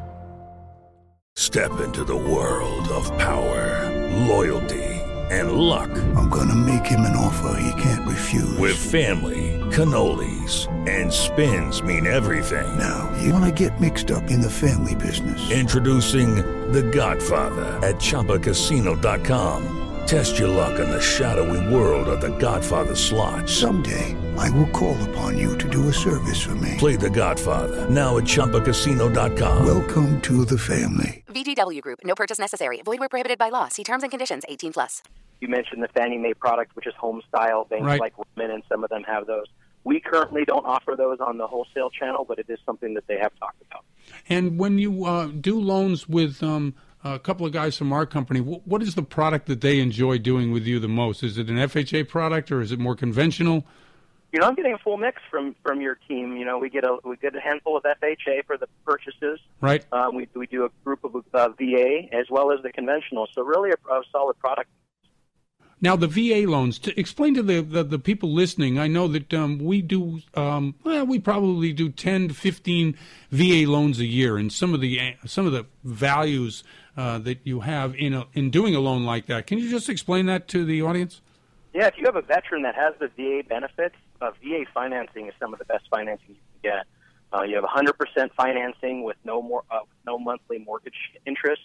Step 1.34 1.80
into 1.80 2.04
the 2.04 2.14
world 2.14 2.86
of 2.88 3.06
power, 3.18 3.88
loyalty, 4.28 4.84
and 5.30 5.52
luck. 5.52 5.88
I'm 6.14 6.28
gonna 6.28 6.54
make 6.54 6.84
him 6.84 7.00
an 7.00 7.16
offer 7.16 7.58
he 7.58 7.82
can't 7.82 8.06
refuse. 8.06 8.58
With 8.58 8.76
family, 8.76 9.58
cannolis, 9.70 10.68
and 10.86 11.10
spins 11.10 11.82
mean 11.82 12.06
everything. 12.06 12.78
Now, 12.78 13.10
you 13.22 13.32
wanna 13.32 13.50
get 13.50 13.80
mixed 13.80 14.10
up 14.10 14.30
in 14.30 14.42
the 14.42 14.50
family 14.50 14.94
business. 14.94 15.50
Introducing 15.50 16.34
The 16.70 16.82
Godfather 16.82 17.80
at 17.82 17.94
ChumbaCasino.com. 17.96 19.81
Test 20.06 20.38
your 20.38 20.48
luck 20.48 20.78
in 20.78 20.90
the 20.90 21.00
shadowy 21.00 21.74
world 21.74 22.08
of 22.08 22.20
The 22.20 22.36
Godfather 22.38 22.94
slot. 22.94 23.48
Someday, 23.48 24.14
I 24.36 24.50
will 24.50 24.68
call 24.68 24.96
upon 25.10 25.38
you 25.38 25.56
to 25.58 25.68
do 25.68 25.88
a 25.88 25.92
service 25.92 26.40
for 26.42 26.54
me. 26.56 26.74
Play 26.78 26.96
The 26.96 27.08
Godfather 27.10 27.88
now 27.88 28.18
at 28.18 28.24
ChumbaCasino.com. 28.24 29.64
Welcome 29.66 30.20
to 30.22 30.44
the 30.44 30.58
family. 30.58 31.24
VGW 31.28 31.80
Group. 31.80 32.00
No 32.04 32.14
purchase 32.14 32.38
necessary. 32.38 32.82
Void 32.84 33.00
where 33.00 33.08
prohibited 33.08 33.38
by 33.38 33.48
law. 33.48 33.68
See 33.68 33.84
terms 33.84 34.02
and 34.02 34.10
conditions. 34.12 34.44
18 34.48 34.72
plus. 34.74 35.02
You 35.40 35.48
mentioned 35.48 35.82
the 35.82 35.88
Fannie 35.88 36.18
Mae 36.18 36.34
product, 36.34 36.76
which 36.76 36.86
is 36.86 36.94
home 36.94 37.22
style. 37.28 37.64
Banks 37.64 37.84
Right. 37.86 38.00
like 38.00 38.12
Women 38.36 38.50
and 38.54 38.62
some 38.68 38.84
of 38.84 38.90
them 38.90 39.02
have 39.04 39.26
those. 39.26 39.46
We 39.84 39.98
currently 39.98 40.44
don't 40.44 40.64
offer 40.66 40.94
those 40.96 41.18
on 41.20 41.38
the 41.38 41.46
wholesale 41.46 41.90
channel, 41.90 42.24
but 42.28 42.38
it 42.38 42.46
is 42.48 42.58
something 42.66 42.94
that 42.94 43.06
they 43.08 43.18
have 43.18 43.32
talked 43.40 43.60
about. 43.62 43.84
And 44.28 44.58
when 44.58 44.78
you 44.78 45.06
uh, 45.06 45.26
do 45.26 45.58
loans 45.58 46.08
with 46.08 46.42
um, 46.42 46.74
a 47.04 47.18
couple 47.18 47.46
of 47.46 47.52
guys 47.52 47.76
from 47.76 47.92
our 47.92 48.06
company, 48.06 48.40
wh- 48.40 48.66
what 48.66 48.82
is 48.82 48.94
the 48.94 49.02
product 49.02 49.46
that 49.46 49.60
they 49.60 49.80
enjoy 49.80 50.18
doing 50.18 50.52
with 50.52 50.64
you 50.64 50.78
the 50.78 50.88
most? 50.88 51.22
Is 51.22 51.38
it 51.38 51.48
an 51.48 51.56
FHA 51.56 52.08
product 52.08 52.50
or 52.52 52.60
is 52.60 52.72
it 52.72 52.78
more 52.78 52.94
conventional? 52.94 53.64
You 54.32 54.40
know, 54.40 54.46
I'm 54.46 54.54
getting 54.54 54.72
a 54.72 54.78
full 54.78 54.96
mix 54.96 55.20
from 55.30 55.54
from 55.62 55.82
your 55.82 55.98
team. 56.08 56.38
You 56.38 56.46
know, 56.46 56.56
we 56.58 56.70
get 56.70 56.84
a 56.84 56.96
we 57.04 57.16
get 57.16 57.36
a 57.36 57.40
handful 57.40 57.76
of 57.76 57.82
FHA 57.82 58.46
for 58.46 58.56
the 58.56 58.66
purchases. 58.86 59.38
Right. 59.60 59.84
Um, 59.92 60.14
we 60.14 60.26
we 60.34 60.46
do 60.46 60.64
a 60.64 60.70
group 60.84 61.04
of 61.04 61.14
uh, 61.34 61.48
VA 61.50 62.04
as 62.12 62.26
well 62.30 62.50
as 62.50 62.62
the 62.62 62.72
conventional. 62.72 63.28
So 63.34 63.42
really 63.42 63.70
a, 63.70 63.92
a 63.92 64.02
solid 64.10 64.38
product. 64.38 64.70
Now, 65.82 65.96
the 65.96 66.06
VA 66.06 66.48
loans. 66.48 66.78
To 66.78 66.98
explain 66.98 67.34
to 67.34 67.42
the, 67.42 67.60
the, 67.60 67.82
the 67.82 67.98
people 67.98 68.32
listening, 68.32 68.78
I 68.78 68.86
know 68.86 69.08
that 69.08 69.34
um, 69.34 69.58
we 69.58 69.82
do. 69.82 70.20
Um, 70.32 70.76
well, 70.84 71.04
we 71.04 71.18
probably 71.18 71.72
do 71.72 71.90
ten 71.90 72.28
to 72.28 72.34
fifteen 72.34 72.96
VA 73.30 73.68
loans 73.68 73.98
a 73.98 74.06
year, 74.06 74.38
and 74.38 74.50
some 74.50 74.72
of 74.72 74.80
the 74.80 75.16
some 75.26 75.44
of 75.44 75.52
the 75.52 75.66
values 75.82 76.62
uh, 76.96 77.18
that 77.18 77.38
you 77.44 77.60
have 77.60 77.94
in 77.96 78.14
a, 78.14 78.26
in 78.34 78.50
doing 78.50 78.74
a 78.74 78.80
loan 78.80 79.04
like 79.04 79.26
that. 79.26 79.46
Can 79.46 79.58
you 79.58 79.70
just 79.70 79.88
explain 79.88 80.26
that 80.26 80.48
to 80.48 80.64
the 80.64 80.82
audience? 80.82 81.20
Yeah, 81.72 81.86
if 81.86 81.94
you 81.96 82.04
have 82.04 82.16
a 82.16 82.22
veteran 82.22 82.62
that 82.62 82.74
has 82.74 82.94
the 82.98 83.08
VA 83.16 83.42
benefits, 83.48 83.94
uh, 84.20 84.30
VA 84.42 84.64
financing 84.74 85.28
is 85.28 85.34
some 85.40 85.52
of 85.52 85.58
the 85.58 85.64
best 85.64 85.84
financing 85.90 86.28
you 86.28 86.34
can 86.60 86.70
get. 86.70 86.86
Uh, 87.32 87.44
you 87.44 87.54
have 87.54 87.64
100% 87.64 88.30
financing 88.36 89.04
with 89.04 89.16
no 89.24 89.40
more 89.40 89.62
uh, 89.70 89.80
no 90.06 90.18
monthly 90.18 90.58
mortgage 90.58 90.94
interest. 91.26 91.62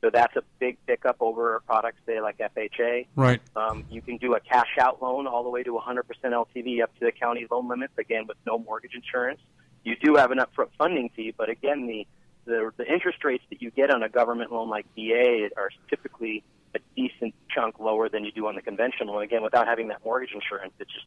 So 0.00 0.08
that's 0.10 0.34
a 0.36 0.42
big 0.58 0.78
pickup 0.86 1.16
over 1.20 1.60
products, 1.66 1.98
say 2.06 2.20
like 2.20 2.38
FHA. 2.38 3.06
Right. 3.16 3.40
Um, 3.54 3.84
you 3.90 4.00
can 4.00 4.16
do 4.16 4.34
a 4.34 4.40
cash 4.40 4.78
out 4.80 5.02
loan 5.02 5.26
all 5.26 5.42
the 5.42 5.50
way 5.50 5.62
to 5.62 5.72
100% 5.72 6.04
LTV 6.24 6.82
up 6.82 6.94
to 6.98 7.04
the 7.04 7.12
county 7.12 7.46
loan 7.50 7.68
limits, 7.68 7.92
again 7.98 8.26
with 8.26 8.38
no 8.46 8.58
mortgage 8.58 8.94
insurance. 8.94 9.40
You 9.84 9.96
do 10.02 10.14
have 10.16 10.30
an 10.30 10.38
upfront 10.38 10.70
funding 10.78 11.10
fee, 11.14 11.34
but 11.36 11.50
again, 11.50 11.86
the, 11.86 12.06
the 12.50 12.70
the 12.76 12.92
interest 12.92 13.24
rates 13.24 13.44
that 13.50 13.62
you 13.62 13.70
get 13.70 13.90
on 13.90 14.02
a 14.02 14.08
government 14.08 14.52
loan 14.52 14.68
like 14.68 14.86
VA 14.94 15.48
are 15.56 15.70
typically 15.88 16.42
a 16.74 16.78
decent 16.96 17.34
chunk 17.54 17.80
lower 17.80 18.08
than 18.08 18.24
you 18.24 18.32
do 18.32 18.46
on 18.46 18.54
the 18.54 18.62
conventional. 18.62 19.14
And 19.18 19.24
again, 19.24 19.42
without 19.42 19.66
having 19.66 19.88
that 19.88 20.04
mortgage 20.04 20.32
insurance, 20.34 20.72
it's 20.78 20.92
just 20.92 21.06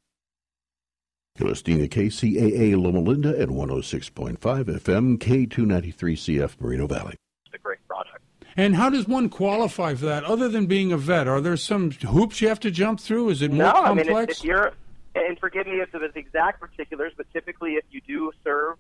You're 1.38 1.50
listening 1.50 1.80
to 1.80 1.88
KCAA 1.88 2.82
Loma 2.82 3.00
Linda 3.00 3.40
at 3.40 3.50
106.5 3.50 4.38
FM, 4.38 5.18
K293CF 5.18 6.60
Moreno 6.60 6.88
Valley. 6.88 7.16
It's 7.46 7.56
a 7.56 7.58
great 7.60 7.86
product. 7.88 8.20
And 8.56 8.76
how 8.76 8.90
does 8.90 9.08
one 9.08 9.30
qualify 9.30 9.96
for 9.96 10.06
that? 10.06 10.24
Other 10.26 10.48
than 10.48 10.68
being 10.68 10.92
a 10.92 10.98
vet, 10.98 11.28
are 11.28 11.42
there 11.42 11.58
some 11.58 11.92
hoops 11.92 12.42
you 12.42 12.48
have 12.50 12.60
to 12.62 12.72
jump 12.72 13.00
through? 13.00 13.30
Is 13.30 13.42
it 13.42 13.52
more 13.52 13.66
no, 13.66 13.72
complex? 13.72 14.10
I 14.10 14.12
mean, 14.12 14.24
if, 14.24 14.30
if 14.30 14.44
you're, 14.44 14.74
and 15.16 15.40
forgive 15.40 15.66
me 15.66 15.82
if 15.82 15.90
it's 15.94 16.16
exact 16.16 16.60
particulars, 16.60 17.14
but 17.18 17.26
typically 17.34 17.74
if 17.74 17.86
you 17.90 18.02
do 18.02 18.32
serve 18.44 18.78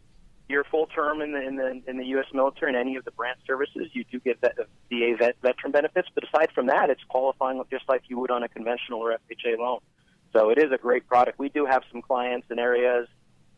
your 0.50 0.64
full 0.66 0.88
term 0.88 1.22
in 1.22 1.32
the 1.32 1.42
in 1.42 1.56
the 1.56 1.82
in 1.88 1.98
the 1.98 2.06
U.S. 2.08 2.26
military 2.34 2.72
and 2.72 2.78
any 2.78 2.96
of 2.98 3.06
the 3.06 3.12
branch 3.12 3.40
services, 3.48 3.88
you 3.94 4.04
do 4.12 4.20
get 4.20 4.40
vet, 4.42 4.56
VA 4.90 5.16
vet, 5.18 5.36
veteran 5.42 5.72
benefits. 5.72 6.10
But 6.14 6.26
aside 6.26 6.50
from 6.54 6.68
that, 6.68 6.90
it's 6.90 7.04
qualifying 7.08 7.62
just 7.72 7.88
like 7.88 8.04
you 8.08 8.20
would 8.20 8.32
on 8.32 8.44
a 8.44 8.50
conventional 8.50 9.00
or 9.00 9.12
FHA 9.12 9.58
loan. 9.58 9.80
So 10.34 10.50
it 10.50 10.58
is 10.58 10.72
a 10.72 10.78
great 10.78 11.08
product. 11.08 11.40
We 11.40 11.50
do 11.50 11.66
have 11.66 11.84
some 11.92 12.02
clients 12.02 12.48
in 12.50 12.60
areas, 12.60 13.08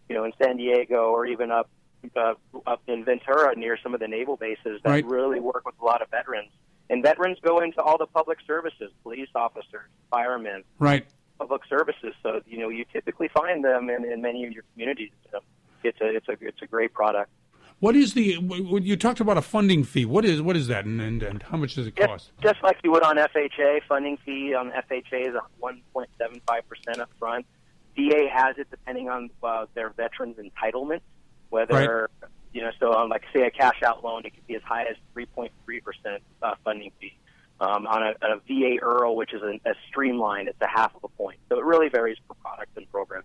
you 0.09 0.15
know, 0.15 0.25
in 0.25 0.33
San 0.41 0.57
Diego 0.57 1.09
or 1.09 1.25
even 1.25 1.51
up 1.51 1.69
uh, 2.15 2.35
up 2.67 2.81
in 2.87 3.03
Ventura 3.03 3.55
near 3.55 3.77
some 3.81 3.93
of 3.93 3.99
the 3.99 4.07
naval 4.07 4.37
bases 4.37 4.79
that 4.83 4.89
Right. 4.89 5.05
really 5.05 5.39
work 5.39 5.65
with 5.65 5.75
a 5.81 5.85
lot 5.85 6.01
of 6.01 6.09
veterans. 6.09 6.49
And 6.89 7.01
veterans 7.01 7.39
go 7.41 7.61
into 7.61 7.81
all 7.81 7.97
the 7.97 8.05
public 8.05 8.37
services, 8.45 8.91
police 9.01 9.29
officers, 9.33 9.89
firemen, 10.11 10.63
right. 10.77 11.03
public 11.39 11.63
services. 11.67 12.13
So 12.21 12.41
you 12.45 12.59
know 12.59 12.69
you 12.69 12.85
typically 12.93 13.29
find 13.29 13.65
them 13.65 13.89
in, 13.89 14.05
in 14.05 14.21
many 14.21 14.45
of 14.45 14.51
your 14.53 14.63
communities. 14.73 15.11
So 15.31 15.39
it's 15.85 16.01
a 16.01 16.15
it's 16.15 16.27
a 16.27 16.37
it's 16.41 16.61
a 16.61 16.67
great 16.67 16.93
product. 16.93 17.29
What 17.79 17.95
is 17.95 18.13
the? 18.13 18.39
You 18.81 18.95
talked 18.95 19.19
about 19.19 19.37
a 19.37 19.41
funding 19.41 19.83
fee. 19.83 20.05
What 20.05 20.23
is 20.23 20.41
what 20.41 20.55
is 20.55 20.67
that, 20.67 20.85
and 20.85 21.01
and, 21.01 21.21
and 21.21 21.43
how 21.43 21.57
much 21.57 21.75
does 21.75 21.87
it 21.87 21.95
cost? 21.95 22.31
Just 22.41 22.63
like 22.63 22.77
you 22.83 22.91
would 22.91 23.03
on 23.03 23.17
FHA, 23.17 23.81
funding 23.87 24.17
fee 24.25 24.53
on 24.53 24.71
FHA 24.71 25.29
is 25.29 25.35
1.75 25.61 26.61
percent 26.69 26.99
up 26.99 27.09
front. 27.19 27.45
VA 27.95 28.27
has 28.31 28.57
it 28.57 28.69
depending 28.71 29.09
on 29.09 29.29
uh, 29.43 29.65
their 29.73 29.89
veterans' 29.89 30.37
entitlement, 30.37 31.01
whether 31.49 32.09
you 32.53 32.61
know. 32.61 32.71
So 32.79 32.93
on 32.93 33.09
like 33.09 33.23
say 33.33 33.41
a 33.41 33.51
cash 33.51 33.83
out 33.83 34.03
loan, 34.03 34.25
it 34.25 34.33
could 34.33 34.47
be 34.47 34.55
as 34.55 34.63
high 34.63 34.83
as 34.83 34.95
3.3 35.15 35.49
percent 35.83 36.23
uh, 36.41 36.55
funding 36.63 36.91
fee. 37.01 37.17
Um, 37.59 37.87
on 37.87 38.03
a, 38.03 38.09
a 38.21 38.37
VA 38.47 38.81
IRRRL, 38.81 39.15
which 39.15 39.33
is 39.33 39.41
a, 39.41 39.69
a 39.69 39.73
streamlined, 39.87 40.49
it's 40.49 40.59
a 40.59 40.67
half 40.67 40.93
of 40.93 41.05
a 41.05 41.07
point. 41.07 41.39
So 41.47 41.57
it 41.57 41.63
really 41.63 41.87
varies 41.87 42.17
per 42.27 42.33
product 42.35 42.75
and 42.75 42.89
program. 42.91 43.23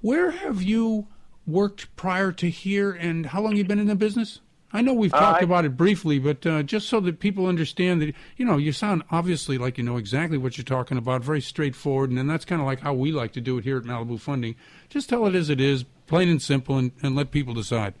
Where 0.00 0.32
have 0.32 0.62
you 0.62 1.06
worked 1.48 1.94
prior 1.96 2.30
to 2.32 2.48
here, 2.50 2.92
and 2.92 3.26
how 3.26 3.40
long 3.40 3.56
you 3.56 3.64
been 3.64 3.78
in 3.78 3.86
the 3.86 3.94
business? 3.96 4.40
I 4.70 4.82
know 4.82 4.92
we've 4.92 5.14
Uh, 5.14 5.18
talked 5.18 5.40
I- 5.40 5.44
about 5.46 5.64
it 5.64 5.76
briefly, 5.78 6.18
but 6.18 6.44
uh, 6.46 6.62
just 6.62 6.88
so 6.88 7.00
that 7.00 7.20
people 7.20 7.46
understand 7.46 8.02
that, 8.02 8.14
you 8.36 8.44
know, 8.44 8.58
you 8.58 8.70
sound 8.72 9.02
obviously 9.10 9.56
like 9.56 9.78
you 9.78 9.84
know 9.84 9.96
exactly 9.96 10.36
what 10.36 10.58
you're 10.58 10.64
talking 10.64 10.98
about, 10.98 11.24
very 11.24 11.40
straightforward, 11.40 12.10
and 12.10 12.18
then 12.18 12.26
that's 12.26 12.44
kind 12.44 12.60
of 12.60 12.66
like 12.66 12.80
how 12.80 12.92
we 12.92 13.10
like 13.10 13.32
to 13.32 13.40
do 13.40 13.56
it 13.56 13.64
here 13.64 13.78
at 13.78 13.84
Malibu 13.84 14.20
Funding. 14.20 14.56
Just 14.90 15.08
tell 15.08 15.26
it 15.26 15.34
as 15.34 15.48
it 15.48 15.58
is, 15.60 15.84
plain 16.06 16.28
and 16.28 16.42
simple, 16.42 16.76
and, 16.76 16.92
and 17.02 17.16
let 17.16 17.30
people 17.30 17.54
decide. 17.54 17.94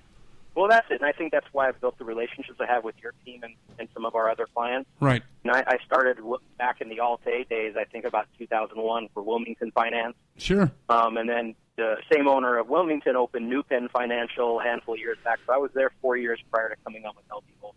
Well, 0.58 0.66
that's 0.66 0.90
it, 0.90 1.00
and 1.00 1.04
I 1.04 1.12
think 1.12 1.30
that's 1.30 1.46
why 1.52 1.68
I've 1.68 1.80
built 1.80 1.98
the 1.98 2.04
relationships 2.04 2.58
I 2.58 2.66
have 2.66 2.82
with 2.82 2.96
your 3.00 3.12
team 3.24 3.44
and, 3.44 3.54
and 3.78 3.88
some 3.94 4.04
of 4.04 4.16
our 4.16 4.28
other 4.28 4.48
clients. 4.52 4.90
Right. 4.98 5.22
And 5.44 5.52
I, 5.52 5.62
I 5.64 5.78
started 5.86 6.18
back 6.58 6.80
in 6.80 6.88
the 6.88 6.98
Alt-A 6.98 7.44
days, 7.44 7.76
I 7.78 7.84
think 7.84 8.04
about 8.04 8.26
2001 8.40 9.08
for 9.14 9.22
Wilmington 9.22 9.70
Finance. 9.70 10.16
Sure. 10.36 10.68
Um, 10.88 11.16
and 11.16 11.30
then 11.30 11.54
the 11.76 11.98
same 12.12 12.26
owner 12.26 12.58
of 12.58 12.68
Wilmington 12.68 13.14
opened 13.14 13.48
New 13.48 13.62
Penn 13.62 13.88
Financial 13.92 14.58
a 14.58 14.64
handful 14.64 14.94
of 14.94 15.00
years 15.00 15.16
back. 15.22 15.38
So 15.46 15.52
I 15.52 15.58
was 15.58 15.70
there 15.74 15.92
four 16.02 16.16
years 16.16 16.40
prior 16.50 16.70
to 16.70 16.76
coming 16.82 17.04
on 17.04 17.12
with 17.14 17.24
LD 17.32 17.44
Gold. 17.60 17.76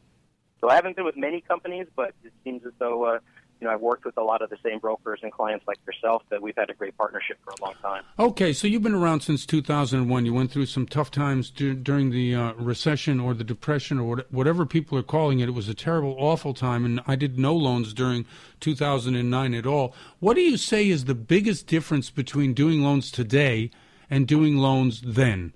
So 0.59 0.67
I 0.67 0.73
haven't 0.73 0.95
been 0.95 1.05
with 1.05 1.17
many 1.17 1.41
companies, 1.41 1.85
but 1.95 2.15
it 2.23 2.33
seems 2.43 2.65
as 2.65 2.73
though 2.79 3.03
uh, 3.05 3.19
you 3.61 3.67
know 3.67 3.73
I've 3.73 3.81
worked 3.81 4.05
with 4.05 4.17
a 4.17 4.23
lot 4.23 4.41
of 4.41 4.49
the 4.49 4.57
same 4.63 4.79
brokers 4.79 5.19
and 5.21 5.31
clients 5.31 5.65
like 5.67 5.77
yourself 5.85 6.23
that 6.29 6.41
we've 6.41 6.55
had 6.57 6.69
a 6.71 6.73
great 6.73 6.97
partnership 6.97 7.37
for 7.43 7.51
a 7.51 7.63
long 7.63 7.75
time. 7.81 8.03
Okay, 8.17 8.51
so 8.51 8.67
you've 8.67 8.81
been 8.81 8.95
around 8.95 9.21
since 9.21 9.45
2001. 9.45 10.25
You 10.25 10.33
went 10.33 10.51
through 10.51 10.65
some 10.65 10.87
tough 10.87 11.11
times 11.11 11.51
dur- 11.51 11.75
during 11.75 12.09
the 12.09 12.33
uh, 12.35 12.53
recession 12.53 13.19
or 13.19 13.33
the 13.35 13.43
depression 13.43 13.99
or 13.99 14.03
what- 14.15 14.33
whatever 14.33 14.65
people 14.65 14.97
are 14.97 15.03
calling 15.03 15.39
it. 15.39 15.47
It 15.47 15.53
was 15.53 15.69
a 15.69 15.75
terrible, 15.75 16.15
awful 16.17 16.53
time, 16.55 16.83
and 16.83 17.01
I 17.05 17.15
did 17.15 17.37
no 17.37 17.55
loans 17.55 17.93
during 17.93 18.25
2009 18.59 19.53
at 19.53 19.65
all. 19.67 19.93
What 20.19 20.33
do 20.33 20.41
you 20.41 20.57
say 20.57 20.89
is 20.89 21.05
the 21.05 21.15
biggest 21.15 21.67
difference 21.67 22.09
between 22.09 22.53
doing 22.53 22.81
loans 22.81 23.11
today 23.11 23.69
and 24.09 24.27
doing 24.27 24.57
loans 24.57 25.01
then? 25.05 25.53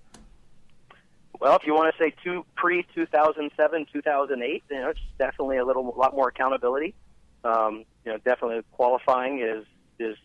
Well, 1.40 1.56
if 1.58 1.66
you 1.66 1.74
want 1.74 1.94
to 1.94 2.02
say 2.02 2.14
two 2.24 2.46
pre 2.56 2.86
2007, 2.96 3.88
2008, 3.92 4.64
you 4.70 4.80
know, 4.80 4.90
it's 4.90 5.00
definitely 5.18 5.58
a 5.58 5.66
little 5.66 5.94
a 5.94 5.98
lot 5.98 6.16
more 6.16 6.30
accountability. 6.30 6.94
Um, 7.46 7.86
you 8.04 8.12
know, 8.12 8.18
definitely 8.18 8.62
qualifying 8.72 9.40
is 9.40 9.66
is 10.00 10.18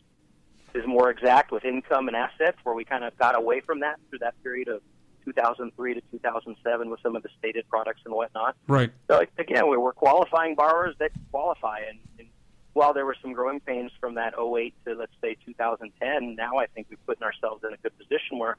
is 0.74 0.86
more 0.86 1.10
exact 1.10 1.50
with 1.50 1.64
income 1.64 2.08
and 2.08 2.16
assets, 2.16 2.56
where 2.62 2.74
we 2.74 2.84
kind 2.84 3.04
of 3.04 3.16
got 3.18 3.36
away 3.36 3.60
from 3.60 3.80
that 3.80 3.98
through 4.08 4.20
that 4.20 4.40
period 4.42 4.68
of 4.68 4.80
2003 5.24 5.94
to 5.94 6.00
2007 6.10 6.90
with 6.90 7.00
some 7.02 7.16
of 7.16 7.22
the 7.22 7.28
stated 7.38 7.68
products 7.68 8.00
and 8.04 8.14
whatnot. 8.14 8.56
Right. 8.66 8.90
So 9.08 9.24
again, 9.38 9.68
we 9.68 9.76
were 9.76 9.92
qualifying 9.92 10.54
borrowers 10.54 10.94
that 10.98 11.10
qualify, 11.30 11.80
and, 11.88 11.98
and 12.18 12.28
while 12.72 12.94
there 12.94 13.04
were 13.04 13.16
some 13.20 13.32
growing 13.32 13.60
pains 13.60 13.90
from 14.00 14.14
that 14.14 14.34
08 14.38 14.74
to 14.86 14.94
let's 14.94 15.12
say 15.20 15.36
2010, 15.44 16.36
now 16.36 16.56
I 16.56 16.66
think 16.66 16.86
we've 16.88 17.04
put 17.06 17.20
ourselves 17.22 17.64
in 17.66 17.74
a 17.74 17.76
good 17.76 17.96
position 17.98 18.38
where 18.38 18.56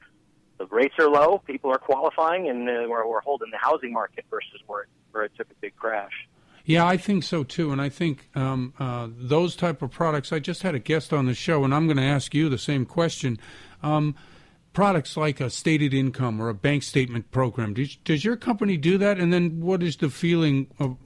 the 0.58 0.66
rates 0.66 0.94
are 0.98 1.08
low, 1.08 1.38
people 1.38 1.70
are 1.70 1.78
qualifying, 1.78 2.48
and 2.48 2.68
uh, 2.68 2.86
we're, 2.88 3.06
we're 3.06 3.20
holding 3.20 3.50
the 3.50 3.58
housing 3.58 3.92
market 3.92 4.24
versus 4.30 4.60
where 4.66 4.82
it, 4.82 4.88
where 5.10 5.24
it 5.24 5.32
took 5.36 5.50
a 5.50 5.54
big 5.60 5.74
crash. 5.76 6.28
Yeah, 6.64 6.86
I 6.86 6.96
think 6.96 7.24
so 7.24 7.42
too, 7.44 7.72
and 7.72 7.80
I 7.80 7.88
think 7.88 8.28
um, 8.36 8.72
uh, 8.78 9.08
those 9.10 9.56
type 9.56 9.82
of 9.82 9.90
products. 9.90 10.32
I 10.32 10.38
just 10.38 10.62
had 10.62 10.74
a 10.74 10.78
guest 10.78 11.12
on 11.12 11.26
the 11.26 11.34
show, 11.34 11.64
and 11.64 11.74
I'm 11.74 11.86
going 11.86 11.96
to 11.96 12.02
ask 12.04 12.34
you 12.34 12.48
the 12.48 12.58
same 12.58 12.86
question. 12.86 13.38
Um, 13.82 14.14
products 14.72 15.16
like 15.16 15.40
a 15.40 15.50
stated 15.50 15.92
income 15.92 16.40
or 16.40 16.48
a 16.48 16.54
bank 16.54 16.82
statement 16.82 17.30
program. 17.30 17.74
Does, 17.74 17.96
does 17.96 18.24
your 18.24 18.36
company 18.36 18.76
do 18.76 18.96
that? 18.98 19.18
And 19.18 19.32
then, 19.32 19.60
what 19.60 19.82
is 19.82 19.96
the 19.96 20.08
feeling 20.08 20.68
of, 20.78 20.96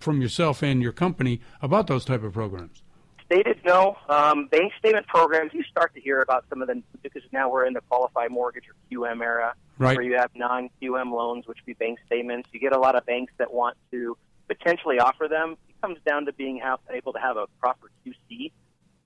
from 0.00 0.20
yourself 0.20 0.62
and 0.62 0.82
your 0.82 0.92
company 0.92 1.40
about 1.62 1.86
those 1.86 2.04
type 2.04 2.22
of 2.22 2.32
programs? 2.32 2.82
Stated 3.26 3.58
no. 3.64 3.96
Um, 4.08 4.48
bank 4.48 4.72
statement 4.78 5.06
programs, 5.06 5.54
you 5.54 5.62
start 5.62 5.94
to 5.94 6.00
hear 6.00 6.20
about 6.20 6.44
some 6.50 6.60
of 6.60 6.68
them 6.68 6.82
because 7.02 7.22
now 7.32 7.48
we're 7.50 7.64
in 7.66 7.72
the 7.72 7.80
qualified 7.82 8.30
mortgage 8.30 8.64
or 8.68 8.74
QM 8.90 9.22
era, 9.22 9.54
Right. 9.78 9.96
where 9.96 10.04
you 10.04 10.16
have 10.16 10.30
non-QM 10.34 11.10
loans, 11.10 11.46
which 11.46 11.58
would 11.58 11.66
be 11.66 11.72
bank 11.84 11.98
statements. 12.04 12.48
You 12.52 12.60
get 12.60 12.72
a 12.74 12.78
lot 12.78 12.96
of 12.96 13.06
banks 13.06 13.32
that 13.38 13.52
want 13.52 13.76
to 13.92 14.16
potentially 14.48 14.98
offer 14.98 15.28
them. 15.28 15.56
It 15.68 15.80
comes 15.80 15.98
down 16.06 16.26
to 16.26 16.32
being 16.32 16.58
have, 16.58 16.80
able 16.90 17.12
to 17.12 17.18
have 17.18 17.36
a 17.36 17.46
proper 17.60 17.90
QC. 18.06 18.52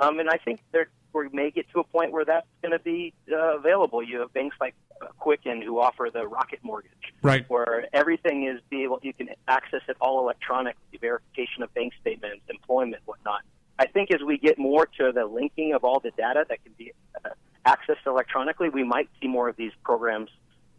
Um, 0.01 0.21
and 0.21 0.29
I 0.29 0.39
think 0.39 0.61
there, 0.73 0.89
we 1.13 1.29
may 1.33 1.51
get 1.51 1.69
to 1.71 1.81
a 1.81 1.85
point 1.85 2.13
where 2.13 2.25
that's 2.25 2.47
going 2.63 2.73
to 2.73 2.79
be 2.79 3.13
uh, 3.33 3.57
available. 3.59 4.03
You 4.03 4.21
have 4.21 4.33
banks 4.33 4.57
like 4.61 4.75
uh, 5.03 5.07
Quicken 5.19 5.63
who 5.63 5.81
offer 5.81 6.09
the 6.13 6.27
Rocket 6.27 6.61
Mortgage, 6.63 6.93
Right. 7.23 7.45
where 7.49 7.87
everything 7.93 8.47
is 8.47 8.61
be 8.71 8.85
able 8.85 9.01
you 9.03 9.13
can 9.13 9.29
access 9.49 9.81
it 9.89 9.97
all 10.01 10.21
electronically, 10.21 10.99
verification 11.01 11.63
of 11.63 11.73
bank 11.75 11.93
statements, 12.01 12.43
employment, 12.49 13.03
whatnot. 13.07 13.43
I 13.79 13.87
think 13.87 14.13
as 14.13 14.21
we 14.23 14.39
get 14.39 14.59
more 14.59 14.87
to 14.99 15.13
the 15.13 15.25
linking 15.25 15.73
of 15.73 15.85
all 15.85 16.01
the 16.01 16.11
data 16.11 16.45
that 16.49 16.63
can 16.65 16.73
be 16.77 16.93
uh, 17.25 17.31
accessed 17.67 18.07
electronically, 18.07 18.69
we 18.69 18.83
might 18.83 19.09
see 19.21 19.29
more 19.29 19.49
of 19.49 19.57
these 19.57 19.73
programs 19.85 20.31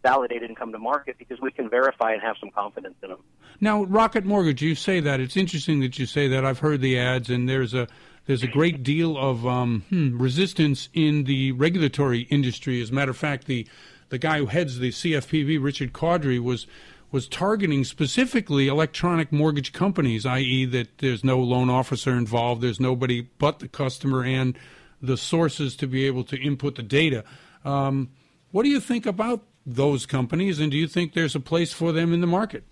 validated 0.01 0.49
and 0.49 0.57
come 0.57 0.71
to 0.71 0.79
market 0.79 1.17
because 1.17 1.39
we 1.41 1.51
can 1.51 1.69
verify 1.69 2.13
and 2.13 2.21
have 2.21 2.35
some 2.39 2.51
confidence 2.51 2.95
in 3.03 3.09
them. 3.09 3.19
Now, 3.59 3.83
Rocket 3.83 4.25
Mortgage, 4.25 4.61
you 4.61 4.75
say 4.75 4.99
that. 4.99 5.19
It's 5.19 5.37
interesting 5.37 5.81
that 5.81 5.99
you 5.99 6.05
say 6.05 6.27
that. 6.29 6.45
I've 6.45 6.59
heard 6.59 6.81
the 6.81 6.97
ads, 6.97 7.29
and 7.29 7.47
there's 7.47 7.73
a 7.73 7.87
there's 8.25 8.43
a 8.43 8.47
great 8.47 8.83
deal 8.83 9.17
of 9.17 9.45
um, 9.47 9.83
hmm, 9.89 10.17
resistance 10.17 10.89
in 10.93 11.23
the 11.23 11.51
regulatory 11.53 12.21
industry. 12.29 12.81
As 12.81 12.91
a 12.91 12.93
matter 12.93 13.11
of 13.11 13.17
fact, 13.17 13.47
the 13.47 13.67
the 14.09 14.17
guy 14.17 14.39
who 14.39 14.47
heads 14.47 14.79
the 14.79 14.89
CFPB, 14.89 15.61
Richard 15.61 15.93
Cordray, 15.93 16.39
was 16.41 16.67
was 17.11 17.27
targeting 17.27 17.83
specifically 17.83 18.67
electronic 18.67 19.31
mortgage 19.31 19.73
companies, 19.73 20.25
i.e., 20.25 20.65
that 20.65 20.99
there's 20.99 21.23
no 21.23 21.39
loan 21.39 21.69
officer 21.69 22.11
involved, 22.11 22.61
there's 22.61 22.79
nobody 22.79 23.21
but 23.39 23.59
the 23.59 23.67
customer 23.67 24.23
and 24.23 24.57
the 25.01 25.17
sources 25.17 25.75
to 25.77 25.87
be 25.87 26.05
able 26.05 26.23
to 26.23 26.37
input 26.39 26.75
the 26.75 26.83
data. 26.83 27.23
Um, 27.65 28.09
what 28.51 28.63
do 28.63 28.69
you 28.69 28.79
think 28.79 29.05
about 29.05 29.43
those 29.65 30.05
companies, 30.05 30.59
and 30.59 30.71
do 30.71 30.77
you 30.77 30.87
think 30.87 31.13
there's 31.13 31.35
a 31.35 31.39
place 31.39 31.71
for 31.73 31.91
them 31.91 32.13
in 32.13 32.21
the 32.21 32.27
market? 32.27 32.63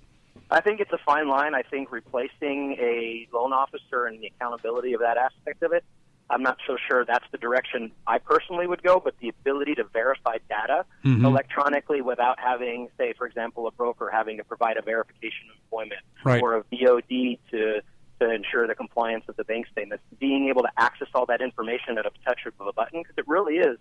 I 0.50 0.62
think 0.62 0.80
it's 0.80 0.94
a 0.94 0.98
fine 1.06 1.28
line. 1.28 1.54
I 1.54 1.62
think 1.64 1.92
replacing 1.92 2.74
a 2.80 3.28
loan 3.34 3.52
officer 3.54 4.06
and 4.06 4.22
the 4.22 4.28
accountability 4.28 4.94
of 4.94 5.02
that 5.02 5.18
aspect 5.18 5.62
of 5.64 5.74
it, 5.74 5.84
I'm 6.30 6.42
not 6.44 6.58
so 6.68 6.78
sure 6.90 7.06
that's 7.06 7.26
the 7.32 7.38
direction 7.38 7.92
I 8.06 8.18
personally 8.18 8.68
would 8.68 8.84
go, 8.84 9.00
but 9.04 9.18
the 9.20 9.30
ability 9.30 9.76
to 9.76 9.86
verify 9.86 10.38
data 10.50 10.86
Mhm. 11.06 11.24
electronically 11.24 12.02
without 12.02 12.40
having, 12.40 12.90
say, 12.98 13.14
for 13.14 13.26
example, 13.28 13.68
a 13.68 13.72
broker 13.72 14.10
having 14.12 14.38
to 14.38 14.44
provide 14.44 14.78
a 14.78 14.82
verification 14.82 15.50
of 15.50 15.56
employment 15.58 16.02
Right. 16.24 16.42
or 16.42 16.56
a 16.56 16.64
VOD 16.64 17.40
to 17.52 17.82
to 18.20 18.32
ensure 18.32 18.66
the 18.66 18.74
compliance 18.74 19.24
of 19.30 19.36
the 19.36 19.44
bank 19.44 19.68
statements, 19.68 20.04
being 20.20 20.50
able 20.50 20.64
to 20.64 20.72
access 20.80 21.08
all 21.14 21.28
that 21.28 21.40
information 21.40 22.00
at 22.00 22.06
a 22.08 22.10
touch 22.26 22.48
of 22.48 22.54
a 22.68 22.74
button, 22.74 23.04
because 23.04 23.16
it 23.16 23.28
really 23.28 23.58
is 23.60 23.78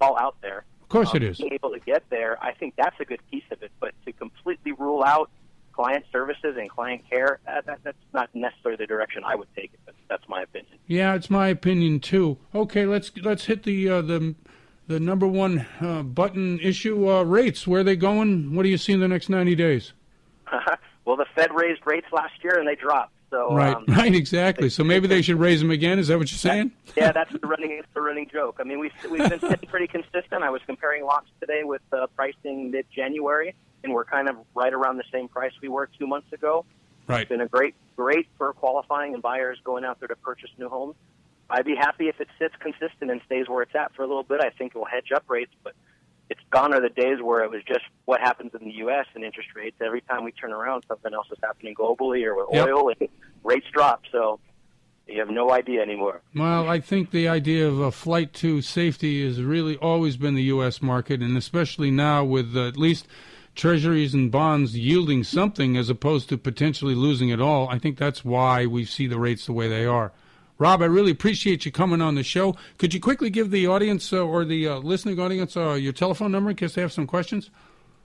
all 0.00 0.16
out 0.16 0.40
there. 0.42 0.64
Of 0.90 0.92
course 0.92 1.14
it 1.14 1.22
Um, 1.22 1.28
is. 1.28 1.38
Being 1.38 1.52
able 1.52 1.70
to 1.70 1.78
get 1.78 2.02
there, 2.10 2.36
I 2.42 2.52
think 2.52 2.74
that's 2.76 2.98
a 2.98 3.04
good 3.04 3.20
piece 3.30 3.44
of 3.52 3.62
it. 3.62 3.70
But 3.78 3.94
to 4.06 4.12
completely 4.12 4.72
rule 4.72 5.04
out 5.04 5.30
client 5.72 6.04
services 6.10 6.56
and 6.58 6.68
client 6.68 7.08
care, 7.08 7.38
that, 7.46 7.64
that, 7.66 7.78
that's 7.84 7.96
not 8.12 8.28
necessarily 8.34 8.76
the 8.76 8.88
direction 8.88 9.22
I 9.24 9.36
would 9.36 9.46
take 9.54 9.72
it. 9.72 9.78
But 9.86 9.94
that's 10.08 10.28
my 10.28 10.42
opinion. 10.42 10.78
Yeah, 10.88 11.14
it's 11.14 11.30
my 11.30 11.46
opinion 11.46 12.00
too. 12.00 12.38
Okay, 12.56 12.86
let's 12.86 13.12
let's 13.18 13.44
hit 13.44 13.62
the 13.62 13.88
uh, 13.88 14.02
the 14.02 14.34
the 14.88 14.98
number 14.98 15.28
one 15.28 15.64
uh, 15.80 16.02
button 16.02 16.58
issue 16.58 17.08
uh, 17.08 17.22
rates. 17.22 17.68
Where 17.68 17.82
are 17.82 17.84
they 17.84 17.94
going? 17.94 18.56
What 18.56 18.64
do 18.64 18.68
you 18.68 18.76
see 18.76 18.92
in 18.92 18.98
the 18.98 19.06
next 19.06 19.28
ninety 19.28 19.54
days? 19.54 19.92
well, 21.04 21.14
the 21.16 21.26
Fed 21.36 21.50
raised 21.54 21.82
rates 21.86 22.08
last 22.10 22.32
year 22.42 22.58
and 22.58 22.66
they 22.66 22.74
dropped. 22.74 23.12
So 23.30 23.54
right, 23.54 23.76
um, 23.76 23.84
right, 23.88 24.14
exactly. 24.14 24.68
So 24.68 24.82
maybe 24.82 25.06
they 25.06 25.22
should 25.22 25.38
raise 25.38 25.60
them 25.60 25.70
again. 25.70 25.98
Is 25.98 26.08
that 26.08 26.18
what 26.18 26.30
you're 26.30 26.38
saying? 26.38 26.72
yeah, 26.96 27.12
that's 27.12 27.32
the 27.32 27.38
running 27.46 27.80
the 27.94 28.00
running 28.00 28.28
joke. 28.30 28.56
I 28.60 28.64
mean, 28.64 28.80
we've 28.80 28.92
we've 29.10 29.28
been 29.28 29.40
sitting 29.40 29.68
pretty 29.68 29.86
consistent. 29.86 30.42
I 30.42 30.50
was 30.50 30.60
comparing 30.66 31.04
lots 31.04 31.28
today 31.40 31.62
with 31.62 31.82
uh, 31.92 32.08
pricing 32.16 32.70
mid 32.70 32.86
January, 32.94 33.54
and 33.84 33.92
we're 33.92 34.04
kind 34.04 34.28
of 34.28 34.36
right 34.54 34.72
around 34.72 34.96
the 34.96 35.04
same 35.12 35.28
price 35.28 35.52
we 35.62 35.68
were 35.68 35.88
two 35.98 36.06
months 36.06 36.32
ago. 36.32 36.64
Right. 37.06 37.22
It's 37.22 37.28
been 37.28 37.40
a 37.40 37.48
great 37.48 37.74
great 37.96 38.26
for 38.36 38.52
qualifying 38.52 39.14
and 39.14 39.22
buyers 39.22 39.58
going 39.64 39.84
out 39.84 40.00
there 40.00 40.08
to 40.08 40.16
purchase 40.16 40.50
new 40.58 40.68
homes. 40.68 40.96
I'd 41.48 41.64
be 41.64 41.74
happy 41.74 42.08
if 42.08 42.20
it 42.20 42.28
sits 42.38 42.54
consistent 42.60 43.10
and 43.10 43.20
stays 43.26 43.48
where 43.48 43.62
it's 43.62 43.74
at 43.74 43.94
for 43.94 44.02
a 44.02 44.06
little 44.06 44.22
bit. 44.22 44.40
I 44.40 44.50
think 44.50 44.74
it 44.74 44.78
will 44.78 44.86
hedge 44.86 45.12
up 45.14 45.24
rates, 45.28 45.52
but 45.62 45.74
it's 46.30 46.40
gone 46.50 46.72
are 46.72 46.80
the 46.80 46.88
days 46.88 47.18
where 47.22 47.42
it 47.44 47.50
was 47.50 47.62
just 47.66 47.84
what 48.06 48.20
happens 48.20 48.52
in 48.58 48.64
the 48.66 48.74
U.S. 48.76 49.06
and 49.14 49.24
interest 49.24 49.50
rates. 49.54 49.76
Every 49.84 50.00
time 50.00 50.24
we 50.24 50.32
turn 50.32 50.52
around, 50.52 50.84
something 50.88 51.12
else 51.12 51.26
is 51.30 51.38
happening 51.42 51.74
globally 51.74 52.24
or 52.24 52.36
with 52.36 52.46
Yep. 52.52 52.68
oil, 52.68 52.88
and 52.98 53.08
rates 53.44 53.66
drop. 53.72 54.02
So 54.12 54.38
you 55.08 55.18
have 55.18 55.28
no 55.28 55.50
idea 55.50 55.82
anymore. 55.82 56.22
Well, 56.34 56.68
I 56.68 56.78
think 56.80 57.10
the 57.10 57.28
idea 57.28 57.66
of 57.66 57.80
a 57.80 57.90
flight 57.90 58.32
to 58.34 58.62
safety 58.62 59.24
has 59.26 59.42
really 59.42 59.76
always 59.78 60.16
been 60.16 60.34
the 60.36 60.44
U.S. 60.44 60.80
market, 60.80 61.20
and 61.20 61.36
especially 61.36 61.90
now 61.90 62.24
with 62.24 62.56
uh, 62.56 62.68
at 62.68 62.76
least 62.76 63.08
treasuries 63.56 64.14
and 64.14 64.30
bonds 64.30 64.78
yielding 64.78 65.24
something 65.24 65.76
as 65.76 65.90
opposed 65.90 66.28
to 66.28 66.38
potentially 66.38 66.94
losing 66.94 67.28
it 67.28 67.40
all. 67.40 67.68
I 67.68 67.78
think 67.80 67.98
that's 67.98 68.24
why 68.24 68.66
we 68.66 68.84
see 68.84 69.08
the 69.08 69.18
rates 69.18 69.46
the 69.46 69.52
way 69.52 69.66
they 69.68 69.84
are. 69.84 70.12
Rob, 70.60 70.82
I 70.82 70.84
really 70.84 71.10
appreciate 71.10 71.64
you 71.64 71.72
coming 71.72 72.02
on 72.02 72.16
the 72.16 72.22
show. 72.22 72.54
Could 72.76 72.92
you 72.92 73.00
quickly 73.00 73.30
give 73.30 73.50
the 73.50 73.66
audience 73.66 74.12
uh, 74.12 74.22
or 74.22 74.44
the 74.44 74.68
uh, 74.68 74.76
listening 74.76 75.18
audience 75.18 75.56
uh, 75.56 75.72
your 75.72 75.94
telephone 75.94 76.30
number 76.30 76.50
in 76.50 76.56
case 76.56 76.74
they 76.74 76.82
have 76.82 76.92
some 76.92 77.06
questions? 77.06 77.50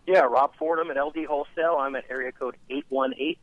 Yeah, 0.08 0.22
Rob 0.22 0.56
Fordham 0.58 0.90
at 0.90 0.96
LD 0.96 1.26
Wholesale. 1.28 1.76
I'm 1.78 1.98
at 1.98 2.06
area 2.10 2.32
code 2.32 2.56
eight 2.70 2.86
one 2.88 3.14
eight 3.20 3.40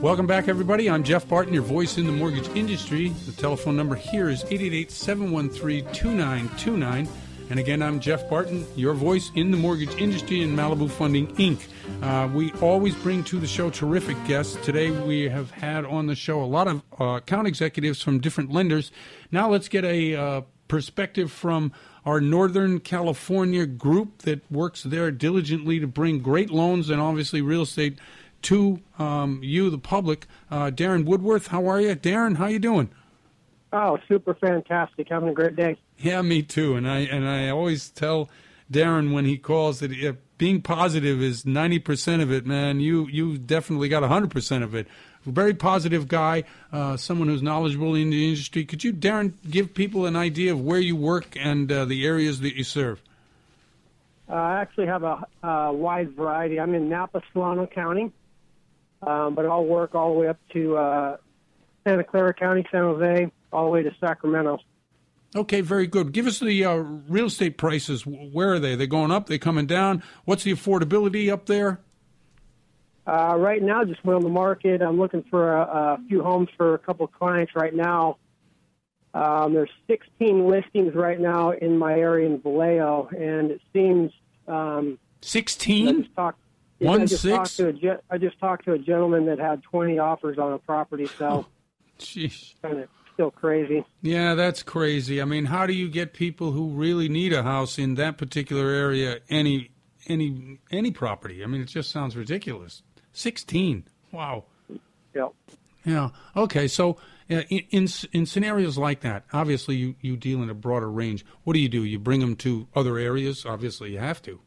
Welcome 0.02 0.28
back, 0.28 0.50
everybody. 0.50 0.90
I'm 0.90 1.04
Jeff 1.04 1.28
Barton, 1.28 1.54
your 1.54 1.64
voice 1.64 1.98
in 1.98 2.06
the 2.06 2.12
mortgage 2.12 2.50
industry. 2.50 3.10
The 3.10 3.32
telephone 3.32 3.78
number 3.78 3.96
here 3.96 4.30
is 4.30 4.44
888 4.44 4.92
713 4.92 5.94
2929. 5.94 7.08
And 7.50 7.60
again, 7.60 7.82
I'm 7.82 8.00
Jeff 8.00 8.30
Barton, 8.30 8.68
your 8.76 8.94
voice 8.94 9.32
in 9.36 9.52
the 9.52 9.58
mortgage 9.58 9.96
industry 9.96 10.42
in 10.42 10.56
Malibu 10.56 10.92
Funding, 10.92 11.28
Inc. 11.36 11.66
Uh, 12.04 12.28
we 12.28 12.52
always 12.54 12.94
bring 12.96 13.24
to 13.24 13.40
the 13.40 13.48
show 13.48 13.70
terrific 13.70 14.18
guests. 14.28 14.58
Today, 14.66 14.92
we 14.92 15.30
have 15.30 15.50
had 15.52 15.86
on 15.86 16.08
the 16.08 16.16
show 16.16 16.44
a 16.44 16.46
lot 16.46 16.68
of 16.68 16.82
uh, 17.00 17.06
account 17.16 17.48
executives 17.48 18.02
from 18.02 18.20
different 18.20 18.52
lenders. 18.52 18.92
Now, 19.32 19.50
let's 19.50 19.70
get 19.70 19.86
a 19.86 20.16
uh, 20.16 20.42
perspective 20.68 21.32
from 21.32 21.72
our 22.06 22.20
Northern 22.20 22.80
California 22.80 23.66
group 23.66 24.20
that 24.24 24.50
works 24.52 24.84
there 24.84 25.10
diligently 25.10 25.80
to 25.80 25.88
bring 25.88 26.20
great 26.20 26.52
loans 26.52 26.90
and 26.90 27.02
obviously 27.02 27.42
real 27.42 27.62
estate 27.62 27.98
to 28.46 28.80
um, 28.98 29.40
you, 29.44 29.70
the 29.70 29.78
public. 29.78 30.28
Uh, 30.50 30.72
Darren 30.72 31.06
Woodworth, 31.06 31.48
how 31.48 31.68
are 31.68 31.80
you? 31.80 31.96
Darren, 31.96 32.38
how 32.38 32.48
you 32.48 32.60
doing? 32.60 32.90
Oh, 33.74 34.00
super 34.08 34.34
fantastic! 34.34 35.10
Having 35.10 35.30
a 35.30 35.34
great 35.34 35.56
day. 35.56 35.78
Yeah, 35.98 36.22
me 36.22 36.42
too. 36.42 36.76
And 36.76 36.90
I 36.90 37.00
and 37.00 37.28
I 37.28 37.50
always 37.50 37.90
tell 37.90 38.30
Darren 38.72 39.14
when 39.14 39.26
he 39.26 39.38
calls 39.38 39.80
that 39.80 39.92
uh, 39.92 40.14
being 40.38 40.62
positive 40.62 41.22
is 41.22 41.46
ninety 41.46 41.80
percent 41.80 42.22
of 42.22 42.32
it. 42.32 42.46
Man, 42.46 42.80
you 42.80 43.08
you 43.08 43.38
definitely 43.38 43.90
got 43.90 44.04
hundred 44.04 44.32
percent 44.32 44.64
of 44.64 44.74
it. 44.74 44.88
Very 45.26 45.56
positive 45.56 46.08
guy, 46.08 46.44
uh, 46.72 46.98
someone 46.98 47.28
who's 47.28 47.42
knowledgeable 47.42 47.96
in 47.96 48.12
the 48.12 48.30
industry. 48.30 48.64
Could 48.64 48.84
you, 48.84 48.94
Darren, 48.94 49.34
give 49.50 49.74
people 49.74 50.06
an 50.06 50.16
idea 50.16 50.54
of 50.54 50.62
where 50.62 50.80
you 50.80 50.96
work 50.96 51.36
and 51.36 51.72
uh, 51.72 51.86
the 51.86 52.06
areas 52.06 52.42
that 52.42 52.56
you 52.56 52.64
serve? 52.64 53.02
Uh, 54.30 54.34
I 54.34 54.62
actually 54.62 54.86
have 54.86 55.02
a, 55.02 55.26
a 55.42 55.74
wide 55.74 56.12
variety. 56.12 56.60
I'm 56.60 56.76
in 56.76 56.90
Napa, 56.90 57.24
Solano 57.34 57.66
County, 57.66 58.12
um, 59.06 59.36
but 59.36 59.46
I'll 59.46 59.66
work 59.66 59.96
all 59.96 60.14
the 60.14 60.20
way 60.20 60.28
up 60.28 60.40
to 60.54 60.78
uh, 60.78 61.18
Santa 61.86 62.04
Clara 62.04 62.34
County, 62.34 62.66
San 62.72 62.82
Jose, 62.82 63.32
all 63.52 63.66
the 63.66 63.72
way 63.72 63.84
to 63.84 63.92
Sacramento. 64.00 64.60
Okay, 65.36 65.62
very 65.62 65.86
good. 65.86 66.14
Give 66.14 66.28
us 66.28 66.40
the 66.40 66.64
uh, 66.64 66.76
real 66.76 67.26
estate 67.26 67.58
prices. 67.58 68.06
Where 68.06 68.54
are 68.54 68.60
they? 68.60 68.76
They 68.76 68.88
going 68.88 69.12
up? 69.12 69.28
They 69.28 69.38
coming 69.38 69.66
down? 69.66 70.02
What's 70.24 70.44
the 70.44 70.54
affordability 70.54 71.32
up 71.32 71.46
there? 71.46 71.82
Uh, 73.06 73.36
right 73.38 73.62
now, 73.62 73.84
just 73.84 74.04
went 74.04 74.16
on 74.18 74.24
the 74.24 74.30
market. 74.30 74.82
I'm 74.82 74.98
looking 74.98 75.24
for 75.30 75.54
a, 75.54 75.62
a 75.62 76.00
few 76.08 76.24
homes 76.24 76.50
for 76.58 76.74
a 76.74 76.80
couple 76.80 77.06
of 77.06 77.12
clients 77.12 77.54
right 77.56 77.74
now. 77.74 78.18
Um, 79.14 79.54
there's 79.54 79.70
16 79.88 80.50
listings 80.50 80.96
right 80.96 81.20
now 81.20 81.52
in 81.52 81.78
my 81.78 81.94
area 81.94 82.28
in 82.28 82.40
Vallejo, 82.42 83.10
and 83.18 83.52
it 83.52 83.62
seems 83.72 84.12
um, 84.48 84.98
16. 85.22 85.88
I 85.88 85.92
just 86.02 86.16
talked. 86.16 86.40
Yeah, 86.80 86.88
One 86.90 87.02
I 87.02 87.06
just 87.06 87.22
six? 87.24 87.36
talked 87.36 87.58
to 87.58 87.68
a 87.68 87.74
ge- 87.74 88.02
I 88.10 88.18
just 88.18 88.40
talked 88.40 88.66
to 88.66 88.74
a 88.74 88.78
gentleman 88.80 89.26
that 89.28 89.40
had 89.40 89.64
20 89.64 89.98
offers 90.00 90.38
on 90.38 90.54
a 90.54 90.58
property, 90.60 91.08
so 91.18 91.46
Jeez. 92.00 92.54
kind 92.62 92.80
of 92.80 92.90
still 93.14 93.32
crazy. 93.32 93.86
Yeah, 94.02 94.36
that's 94.36 94.62
crazy. 94.64 95.22
I 95.22 95.26
mean, 95.26 95.46
how 95.46 95.66
do 95.66 95.74
you 95.74 95.88
get 95.90 96.14
people 96.14 96.52
who 96.52 96.70
really 96.70 97.08
need 97.10 97.32
a 97.34 97.44
house 97.44 97.78
in 97.80 97.96
that 97.96 98.18
particular 98.18 98.70
area 98.70 99.20
any 99.30 99.72
any 100.08 100.60
any 100.72 100.92
property? 100.92 101.44
I 101.44 101.48
mean, 101.48 101.62
it 101.62 101.68
just 101.68 101.92
sounds 101.92 102.16
ridiculous. 102.16 102.84
16. 103.14 103.86
Wow. 104.12 104.44
Yep. 105.14 105.34
Yeah. 105.86 106.10
Okay. 106.36 106.68
So 106.68 106.98
uh, 107.30 107.42
in, 107.50 107.64
in 107.72 107.88
in 108.12 108.26
scenarios 108.26 108.78
like 108.78 109.00
that, 109.02 109.24
obviously 109.32 109.78
you 109.78 109.96
you 110.02 110.18
deal 110.18 110.44
in 110.44 110.50
a 110.50 110.54
broader 110.54 110.92
range. 110.92 111.26
What 111.44 111.54
do 111.54 111.60
you 111.60 111.70
do? 111.70 111.84
You 111.86 112.00
bring 112.00 112.20
them 112.20 112.36
to 112.38 112.68
other 112.76 112.98
areas. 112.98 113.46
Obviously, 113.46 113.94
you 113.94 114.00
have 114.00 114.22
to. 114.24 114.42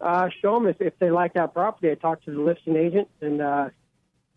Uh, 0.00 0.28
show 0.40 0.54
them 0.54 0.66
if, 0.68 0.80
if 0.80 0.98
they 0.98 1.10
like 1.10 1.34
that 1.34 1.52
property. 1.52 1.90
I 1.90 1.94
talk 1.94 2.22
to 2.24 2.30
the 2.30 2.40
listing 2.40 2.76
agent 2.76 3.08
and 3.20 3.42
uh, 3.42 3.68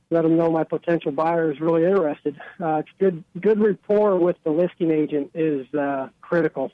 let 0.10 0.24
them 0.24 0.36
know 0.36 0.52
my 0.52 0.64
potential 0.64 1.12
buyer 1.12 1.52
is 1.52 1.60
really 1.60 1.86
interested. 1.86 2.40
Uh, 2.60 2.78
it's 2.78 2.90
good 3.00 3.24
good 3.40 3.60
rapport 3.60 4.18
with 4.18 4.38
the 4.44 4.52
listing 4.52 4.92
agent 4.92 5.32
is 5.34 5.72
uh, 5.74 6.10
critical. 6.22 6.72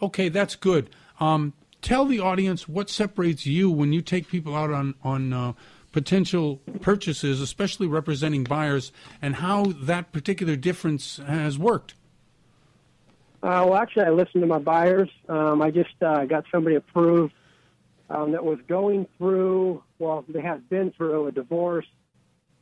Okay, 0.00 0.28
that's 0.28 0.56
good. 0.56 0.90
Um, 1.20 1.52
tell 1.80 2.04
the 2.04 2.20
audience 2.20 2.68
what 2.68 2.88
separates 2.90 3.44
you 3.46 3.70
when 3.70 3.92
you 3.92 4.02
take 4.02 4.28
people 4.28 4.54
out 4.54 4.70
on 4.70 4.94
on 5.02 5.32
uh, 5.32 5.52
potential 5.92 6.60
purchases, 6.80 7.40
especially 7.40 7.86
representing 7.86 8.44
buyers, 8.44 8.92
and 9.20 9.36
how 9.36 9.64
that 9.64 10.12
particular 10.12 10.56
difference 10.56 11.18
has 11.18 11.58
worked. 11.58 11.94
Uh, 13.42 13.66
well, 13.66 13.74
actually, 13.74 14.04
I 14.04 14.10
listened 14.10 14.42
to 14.42 14.46
my 14.46 14.60
buyers. 14.60 15.10
Um, 15.28 15.60
I 15.60 15.70
just 15.70 16.00
uh, 16.00 16.24
got 16.24 16.44
somebody 16.52 16.76
approved 16.76 17.34
um, 18.12 18.32
that 18.32 18.44
was 18.44 18.58
going 18.68 19.06
through, 19.16 19.82
well, 19.98 20.24
they 20.28 20.40
had 20.40 20.68
been 20.68 20.92
through 20.92 21.28
a 21.28 21.32
divorce, 21.32 21.86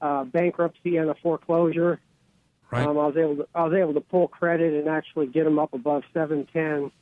uh, 0.01 0.25
bankruptcy, 0.25 0.97
and 0.97 1.11
a 1.11 1.15
foreclosure. 1.17 2.01
Right. 2.71 2.87
Um, 2.87 2.97
I 2.99 3.07
was 3.07 3.17
able 3.17 3.37
to 3.37 3.49
I 3.55 3.65
was 3.65 3.75
able 3.75 3.95
to 3.95 4.01
pull 4.01 4.29
credit 4.29 4.73
and 4.75 4.89
actually 4.89 5.27
get 5.27 5.45
them 5.45 5.59
up 5.59 5.75
above 5.75 6.05
710 6.15 6.93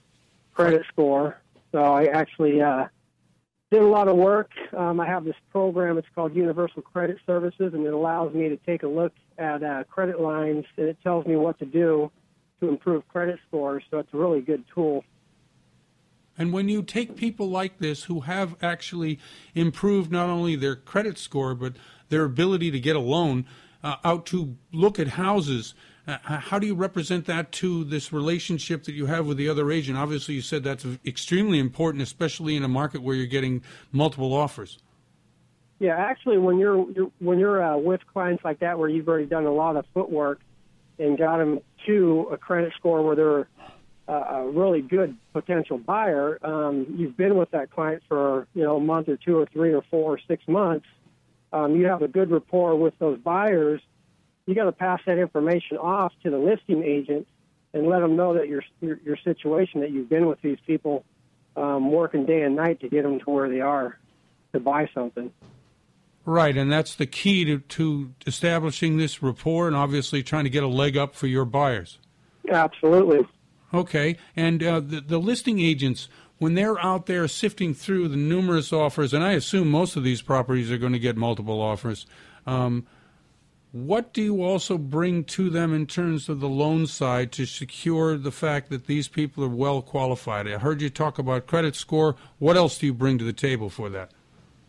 credit 0.54 0.82
score. 0.90 1.36
So 1.72 1.78
I 1.78 2.06
actually 2.06 2.62
uh, 2.62 2.86
did 3.70 3.82
a 3.82 3.86
lot 3.86 4.08
of 4.08 4.16
work. 4.16 4.50
Um, 4.74 4.98
I 4.98 5.06
have 5.06 5.24
this 5.24 5.36
program. 5.50 5.98
It's 5.98 6.08
called 6.14 6.34
Universal 6.34 6.82
Credit 6.82 7.18
Services, 7.26 7.74
and 7.74 7.84
it 7.84 7.92
allows 7.92 8.32
me 8.32 8.48
to 8.48 8.56
take 8.56 8.82
a 8.82 8.88
look 8.88 9.12
at 9.36 9.62
uh, 9.62 9.84
credit 9.84 10.20
lines, 10.20 10.64
and 10.78 10.88
it 10.88 10.96
tells 11.02 11.26
me 11.26 11.36
what 11.36 11.58
to 11.58 11.66
do 11.66 12.10
to 12.60 12.68
improve 12.68 13.06
credit 13.08 13.38
scores. 13.46 13.84
So 13.90 13.98
it's 13.98 14.12
a 14.14 14.16
really 14.16 14.40
good 14.40 14.64
tool. 14.74 15.04
And 16.38 16.52
when 16.52 16.68
you 16.68 16.82
take 16.82 17.16
people 17.16 17.50
like 17.50 17.78
this 17.78 18.04
who 18.04 18.20
have 18.20 18.54
actually 18.62 19.18
improved 19.54 20.12
not 20.12 20.30
only 20.30 20.54
their 20.54 20.76
credit 20.76 21.18
score 21.18 21.54
but 21.54 21.74
their 22.08 22.24
ability 22.24 22.70
to 22.70 22.80
get 22.80 22.96
a 22.96 23.00
loan 23.00 23.44
uh, 23.82 23.96
out 24.04 24.24
to 24.26 24.56
look 24.72 24.98
at 24.98 25.08
houses, 25.08 25.74
uh, 26.06 26.16
how 26.22 26.58
do 26.58 26.66
you 26.66 26.74
represent 26.74 27.26
that 27.26 27.52
to 27.52 27.84
this 27.84 28.12
relationship 28.12 28.84
that 28.84 28.94
you 28.94 29.06
have 29.06 29.26
with 29.26 29.36
the 29.36 29.48
other 29.48 29.70
agent? 29.70 29.98
Obviously, 29.98 30.34
you 30.34 30.40
said 30.40 30.64
that's 30.64 30.86
extremely 31.04 31.58
important, 31.58 32.02
especially 32.02 32.56
in 32.56 32.62
a 32.62 32.68
market 32.68 33.02
where 33.02 33.14
you're 33.14 33.26
getting 33.26 33.62
multiple 33.92 34.32
offers. 34.32 34.78
Yeah, 35.80 35.96
actually, 35.96 36.38
when 36.38 36.58
you're, 36.58 36.90
you're 36.92 37.10
when 37.18 37.38
you're 37.38 37.62
uh, 37.62 37.76
with 37.76 38.00
clients 38.12 38.42
like 38.42 38.60
that, 38.60 38.78
where 38.78 38.88
you've 38.88 39.06
already 39.06 39.26
done 39.26 39.44
a 39.44 39.52
lot 39.52 39.76
of 39.76 39.84
footwork 39.92 40.40
and 40.98 41.18
got 41.18 41.38
them 41.38 41.60
to 41.86 42.28
a 42.32 42.36
credit 42.36 42.72
score 42.76 43.02
where 43.02 43.14
they're 43.14 43.48
uh, 44.08 44.12
a 44.12 44.48
really 44.48 44.80
good 44.80 45.16
potential 45.32 45.76
buyer, 45.76 46.38
um, 46.42 46.86
you've 46.96 47.16
been 47.16 47.36
with 47.36 47.50
that 47.50 47.70
client 47.70 48.02
for 48.08 48.48
you 48.54 48.62
know 48.62 48.76
a 48.76 48.80
month 48.80 49.08
or 49.08 49.16
two 49.16 49.36
or 49.38 49.46
three 49.46 49.72
or 49.74 49.82
four 49.90 50.14
or 50.14 50.20
six 50.26 50.42
months. 50.48 50.86
Um, 51.52 51.76
you 51.76 51.86
have 51.86 52.02
a 52.02 52.08
good 52.08 52.30
rapport 52.30 52.74
with 52.76 52.98
those 52.98 53.18
buyers. 53.18 53.80
You 54.46 54.54
got 54.54 54.64
to 54.64 54.72
pass 54.72 55.00
that 55.06 55.18
information 55.18 55.76
off 55.76 56.12
to 56.22 56.30
the 56.30 56.38
listing 56.38 56.82
agent 56.82 57.26
and 57.74 57.86
let 57.86 58.00
them 58.00 58.16
know 58.16 58.34
that 58.34 58.48
your 58.48 58.62
your, 58.80 58.98
your 59.04 59.16
situation 59.18 59.80
that 59.82 59.90
you've 59.90 60.08
been 60.08 60.26
with 60.26 60.40
these 60.40 60.58
people 60.66 61.04
um, 61.56 61.92
working 61.92 62.24
day 62.24 62.42
and 62.42 62.56
night 62.56 62.80
to 62.80 62.88
get 62.88 63.02
them 63.02 63.18
to 63.20 63.30
where 63.30 63.50
they 63.50 63.60
are 63.60 63.98
to 64.52 64.60
buy 64.60 64.88
something. 64.94 65.30
Right, 66.24 66.56
and 66.56 66.70
that's 66.70 66.94
the 66.94 67.06
key 67.06 67.44
to, 67.46 67.58
to 67.58 68.12
establishing 68.26 68.98
this 68.98 69.22
rapport 69.22 69.66
and 69.66 69.74
obviously 69.74 70.22
trying 70.22 70.44
to 70.44 70.50
get 70.50 70.62
a 70.62 70.68
leg 70.68 70.96
up 70.96 71.14
for 71.14 71.26
your 71.26 71.46
buyers. 71.46 71.98
Absolutely. 72.50 73.26
Okay, 73.72 74.16
and 74.34 74.62
uh, 74.62 74.80
the, 74.80 75.00
the 75.00 75.18
listing 75.18 75.60
agents, 75.60 76.08
when 76.38 76.54
they're 76.54 76.78
out 76.78 77.06
there 77.06 77.28
sifting 77.28 77.74
through 77.74 78.08
the 78.08 78.16
numerous 78.16 78.72
offers, 78.72 79.12
and 79.12 79.22
I 79.22 79.32
assume 79.32 79.68
most 79.68 79.96
of 79.96 80.04
these 80.04 80.22
properties 80.22 80.70
are 80.70 80.78
going 80.78 80.94
to 80.94 80.98
get 80.98 81.16
multiple 81.16 81.60
offers, 81.60 82.06
um, 82.46 82.86
what 83.72 84.14
do 84.14 84.22
you 84.22 84.42
also 84.42 84.78
bring 84.78 85.24
to 85.24 85.50
them 85.50 85.74
in 85.74 85.86
terms 85.86 86.30
of 86.30 86.40
the 86.40 86.48
loan 86.48 86.86
side 86.86 87.30
to 87.32 87.44
secure 87.44 88.16
the 88.16 88.32
fact 88.32 88.70
that 88.70 88.86
these 88.86 89.08
people 89.08 89.44
are 89.44 89.48
well 89.48 89.82
qualified? 89.82 90.48
I 90.48 90.56
heard 90.56 90.80
you 90.80 90.88
talk 90.88 91.18
about 91.18 91.46
credit 91.46 91.76
score. 91.76 92.16
What 92.38 92.56
else 92.56 92.78
do 92.78 92.86
you 92.86 92.94
bring 92.94 93.18
to 93.18 93.24
the 93.24 93.34
table 93.34 93.68
for 93.68 93.90
that? 93.90 94.12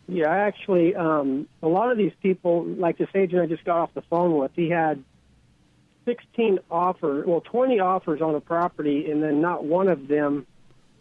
Yeah, 0.10 0.30
actually, 0.30 0.96
um, 0.96 1.48
a 1.62 1.68
lot 1.68 1.92
of 1.92 1.98
these 1.98 2.12
people, 2.22 2.66
like 2.66 2.98
this 2.98 3.10
agent 3.16 3.42
I 3.42 3.46
just 3.46 3.64
got 3.64 3.78
off 3.78 3.94
the 3.94 4.02
phone 4.02 4.38
with, 4.38 4.52
he 4.56 4.70
had 4.70 5.02
16 6.10 6.60
offers, 6.72 7.26
well, 7.28 7.42
20 7.42 7.80
offers 7.80 8.22
on 8.22 8.34
a 8.34 8.42
property, 8.42 9.12
and 9.12 9.22
then 9.22 9.42
not 9.42 9.64
one 9.64 9.88
of 9.88 10.08
them 10.08 10.48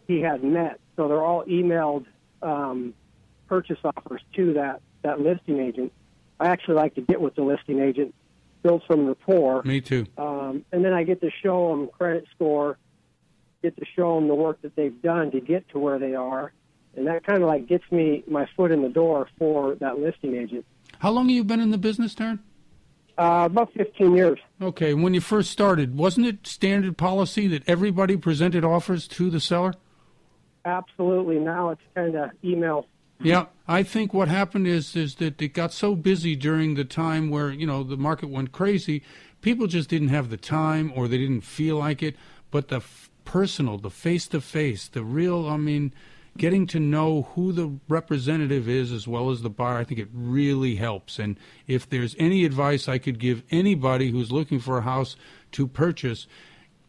he 0.07 0.21
had 0.21 0.43
met. 0.43 0.79
So 0.95 1.07
they're 1.07 1.23
all 1.23 1.43
emailed 1.45 2.05
um, 2.41 2.93
purchase 3.47 3.79
offers 3.83 4.21
to 4.35 4.53
that, 4.53 4.81
that 5.01 5.19
listing 5.19 5.59
agent. 5.59 5.91
I 6.39 6.47
actually 6.47 6.75
like 6.75 6.95
to 6.95 7.01
get 7.01 7.19
with 7.19 7.35
the 7.35 7.41
listing 7.41 7.79
agent, 7.79 8.13
build 8.61 8.83
some 8.89 9.07
rapport. 9.07 9.63
Me 9.63 9.81
too. 9.81 10.05
Um, 10.17 10.63
and 10.71 10.85
then 10.85 10.93
I 10.93 11.03
get 11.03 11.21
to 11.21 11.31
show 11.41 11.69
them 11.69 11.87
credit 11.87 12.25
score, 12.35 12.77
get 13.61 13.75
to 13.77 13.85
show 13.95 14.15
them 14.15 14.27
the 14.27 14.35
work 14.35 14.61
that 14.61 14.75
they've 14.75 15.01
done 15.01 15.31
to 15.31 15.41
get 15.41 15.67
to 15.69 15.79
where 15.79 15.97
they 15.99 16.15
are 16.15 16.53
and 16.95 17.07
that 17.07 17.25
kind 17.25 17.41
of 17.41 17.47
like 17.47 17.67
gets 17.67 17.83
me 17.91 18.23
my 18.27 18.47
foot 18.55 18.71
in 18.71 18.81
the 18.81 18.89
door 18.89 19.27
for 19.37 19.75
that 19.75 19.99
listing 19.99 20.35
agent. 20.35 20.65
How 20.99 21.11
long 21.11 21.29
have 21.29 21.35
you 21.35 21.43
been 21.43 21.59
in 21.59 21.71
the 21.71 21.77
business, 21.77 22.13
Darren? 22.15 22.39
Uh, 23.19 23.47
about 23.47 23.73
15 23.73 24.15
years. 24.15 24.39
Okay, 24.61 24.93
when 24.93 25.13
you 25.13 25.19
first 25.19 25.51
started, 25.51 25.97
wasn't 25.97 26.25
it 26.25 26.47
standard 26.47 26.97
policy 26.97 27.47
that 27.47 27.67
everybody 27.67 28.15
presented 28.15 28.63
offers 28.63 29.09
to 29.09 29.29
the 29.29 29.41
seller? 29.41 29.73
Absolutely. 30.63 31.37
Now 31.37 31.71
it's 31.71 31.81
kind 31.93 32.15
of 32.15 32.29
email. 32.45 32.85
Yeah, 33.21 33.47
I 33.67 33.83
think 33.83 34.13
what 34.13 34.29
happened 34.29 34.67
is 34.67 34.95
is 34.95 35.15
that 35.15 35.41
it 35.41 35.49
got 35.49 35.73
so 35.73 35.95
busy 35.95 36.37
during 36.37 36.75
the 36.75 36.85
time 36.85 37.29
where 37.29 37.51
you 37.51 37.67
know 37.67 37.83
the 37.83 37.97
market 37.97 38.29
went 38.29 38.53
crazy, 38.53 39.03
people 39.41 39.67
just 39.67 39.89
didn't 39.89 40.07
have 40.07 40.29
the 40.29 40.37
time 40.37 40.93
or 40.95 41.09
they 41.09 41.17
didn't 41.17 41.41
feel 41.41 41.75
like 41.77 42.01
it. 42.01 42.15
But 42.51 42.69
the 42.69 42.77
f- 42.77 43.09
personal, 43.25 43.77
the 43.77 43.89
face 43.89 44.27
to 44.29 44.39
face, 44.39 44.87
the 44.87 45.03
real, 45.03 45.45
I 45.49 45.57
mean, 45.57 45.91
getting 46.39 46.65
to 46.65 46.79
know 46.79 47.23
who 47.35 47.51
the 47.51 47.77
representative 47.87 48.67
is 48.67 48.91
as 48.91 49.07
well 49.07 49.29
as 49.29 49.41
the 49.41 49.49
buyer, 49.49 49.77
I 49.77 49.83
think 49.83 49.99
it 49.99 50.07
really 50.11 50.77
helps. 50.77 51.19
And 51.19 51.37
if 51.67 51.87
there's 51.87 52.15
any 52.17 52.45
advice 52.45 52.87
I 52.87 52.97
could 52.97 53.19
give 53.19 53.43
anybody 53.51 54.09
who's 54.09 54.31
looking 54.31 54.59
for 54.59 54.79
a 54.79 54.81
house 54.81 55.17
to 55.51 55.67
purchase, 55.67 56.25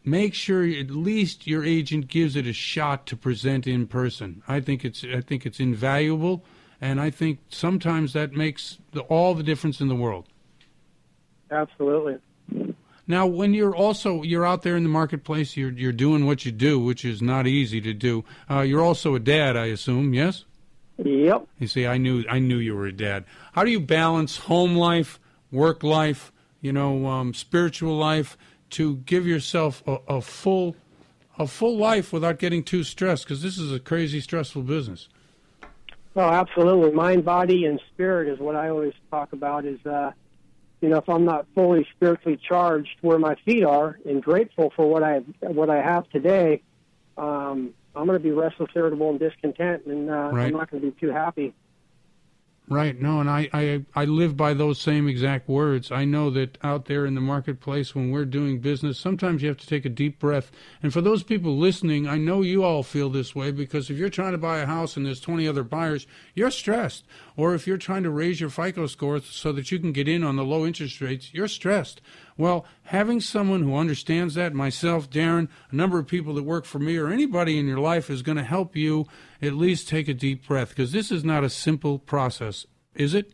make 0.03 0.33
sure 0.33 0.63
at 0.63 0.89
least 0.89 1.45
your 1.45 1.65
agent 1.65 2.07
gives 2.07 2.35
it 2.35 2.47
a 2.47 2.53
shot 2.53 3.05
to 3.07 3.17
present 3.17 3.67
in 3.67 3.87
person. 3.87 4.41
I 4.47 4.61
think 4.61 4.83
it's 4.85 5.03
I 5.03 5.21
think 5.21 5.45
it's 5.45 5.59
invaluable, 5.59 6.43
and 6.79 6.99
I 6.99 7.09
think 7.09 7.39
sometimes 7.49 8.13
that 8.13 8.31
makes 8.31 8.79
the, 8.93 9.01
all 9.01 9.35
the 9.35 9.43
difference 9.43 9.81
in 9.81 9.89
the 9.89 9.95
world. 9.95 10.27
Absolutely. 11.51 12.17
Now, 13.07 13.25
when 13.25 13.53
you're 13.53 13.75
also 13.75 14.21
you're 14.21 14.45
out 14.45 14.61
there 14.61 14.77
in 14.77 14.83
the 14.83 14.89
marketplace, 14.89 15.57
you're 15.57 15.71
you're 15.71 15.91
doing 15.91 16.25
what 16.25 16.45
you 16.45 16.51
do, 16.51 16.79
which 16.79 17.03
is 17.03 17.21
not 17.21 17.47
easy 17.47 17.81
to 17.81 17.93
do. 17.93 18.23
Uh, 18.49 18.61
you're 18.61 18.83
also 18.83 19.15
a 19.15 19.19
dad, 19.19 19.57
I 19.57 19.65
assume. 19.67 20.13
Yes. 20.13 20.45
Yep. 20.97 21.47
You 21.59 21.67
see, 21.67 21.87
I 21.87 21.97
knew 21.97 22.23
I 22.29 22.39
knew 22.39 22.57
you 22.57 22.75
were 22.75 22.85
a 22.85 22.93
dad. 22.93 23.25
How 23.53 23.63
do 23.63 23.71
you 23.71 23.79
balance 23.79 24.37
home 24.37 24.75
life, 24.75 25.19
work 25.51 25.83
life, 25.83 26.31
you 26.61 26.71
know, 26.71 27.07
um, 27.07 27.33
spiritual 27.33 27.97
life, 27.97 28.37
to 28.71 28.97
give 28.97 29.25
yourself 29.25 29.83
a, 29.87 29.97
a 30.07 30.21
full 30.21 30.75
a 31.39 31.47
full 31.47 31.77
life 31.77 32.13
without 32.13 32.37
getting 32.37 32.63
too 32.63 32.83
stressed? 32.83 33.23
Because 33.23 33.41
this 33.41 33.57
is 33.57 33.71
a 33.71 33.79
crazy, 33.79 34.21
stressful 34.21 34.61
business. 34.61 35.09
Oh, 36.15 36.29
absolutely. 36.29 36.91
Mind, 36.91 37.25
body, 37.25 37.65
and 37.65 37.79
spirit 37.93 38.27
is 38.27 38.37
what 38.39 38.55
I 38.55 38.69
always 38.69 38.93
talk 39.09 39.33
about. 39.33 39.65
Is 39.65 39.83
uh, 39.85 40.11
you 40.81 40.89
know, 40.89 40.97
if 40.97 41.07
I'm 41.07 41.25
not 41.25 41.45
fully 41.53 41.87
spiritually 41.95 42.37
charged 42.37 42.97
where 43.01 43.19
my 43.19 43.35
feet 43.45 43.63
are 43.63 43.97
and 44.05 44.21
grateful 44.21 44.73
for 44.75 44.89
what 44.89 45.03
I 45.03 45.19
what 45.41 45.69
I 45.69 45.81
have 45.81 46.09
today, 46.09 46.63
um, 47.17 47.73
I'm 47.95 48.07
going 48.07 48.17
to 48.17 48.23
be 48.23 48.31
restless, 48.31 48.69
irritable, 48.75 49.11
and 49.11 49.19
discontent, 49.19 49.85
and 49.85 50.09
uh, 50.09 50.31
Right. 50.33 50.47
I'm 50.47 50.53
not 50.53 50.71
going 50.71 50.81
to 50.81 50.91
be 50.91 50.99
too 50.99 51.11
happy. 51.11 51.53
Right. 52.67 52.97
No, 53.01 53.19
and 53.19 53.29
I, 53.29 53.49
I 53.51 53.83
I 53.93 54.05
live 54.05 54.37
by 54.37 54.53
those 54.53 54.79
same 54.79 55.05
exact 55.09 55.49
words. 55.49 55.91
I 55.91 56.05
know 56.05 56.29
that 56.29 56.57
out 56.63 56.85
there 56.85 57.05
in 57.05 57.15
the 57.15 57.21
marketplace 57.21 57.93
when 57.93 58.11
we're 58.11 58.23
doing 58.23 58.59
business, 58.59 58.97
sometimes 58.97 59.41
you 59.41 59.49
have 59.49 59.57
to 59.57 59.67
take 59.67 59.83
a 59.83 59.89
deep 59.89 60.19
breath. 60.19 60.51
And 60.81 60.93
for 60.93 61.01
those 61.01 61.21
people 61.21 61.57
listening, 61.57 62.07
I 62.07 62.17
know 62.17 62.41
you 62.41 62.63
all 62.63 62.81
feel 62.81 63.09
this 63.09 63.35
way 63.35 63.51
because 63.51 63.89
if 63.89 63.97
you're 63.97 64.07
trying 64.07 64.31
to 64.31 64.37
buy 64.37 64.59
a 64.59 64.65
house 64.65 64.95
and 64.95 65.05
there's 65.05 65.19
20 65.19 65.45
other 65.49 65.63
buyers, 65.63 66.07
you're 66.33 66.49
stressed. 66.51 67.03
Or 67.37 67.53
if 67.53 67.67
you're 67.67 67.77
trying 67.77 68.03
to 68.03 68.09
raise 68.09 68.39
your 68.39 68.49
FICO 68.49 68.87
score 68.87 69.19
so 69.21 69.51
that 69.53 69.71
you 69.71 69.79
can 69.79 69.91
get 69.91 70.07
in 70.07 70.23
on 70.23 70.35
the 70.35 70.43
low 70.43 70.65
interest 70.65 71.01
rates, 71.01 71.33
you're 71.33 71.47
stressed. 71.47 72.01
Well, 72.37 72.65
having 72.83 73.21
someone 73.21 73.63
who 73.63 73.75
understands 73.75 74.35
that, 74.35 74.53
myself, 74.53 75.09
Darren, 75.09 75.47
a 75.71 75.75
number 75.75 75.99
of 75.99 76.07
people 76.07 76.33
that 76.35 76.43
work 76.43 76.65
for 76.65 76.79
me, 76.79 76.97
or 76.97 77.07
anybody 77.07 77.57
in 77.57 77.67
your 77.67 77.79
life 77.79 78.09
is 78.09 78.21
going 78.21 78.37
to 78.37 78.43
help 78.43 78.75
you 78.75 79.05
at 79.41 79.53
least 79.53 79.87
take 79.87 80.07
a 80.07 80.13
deep 80.13 80.47
breath 80.47 80.69
because 80.69 80.91
this 80.91 81.11
is 81.11 81.23
not 81.23 81.43
a 81.43 81.49
simple 81.49 81.99
process, 81.99 82.65
is 82.95 83.13
it? 83.13 83.33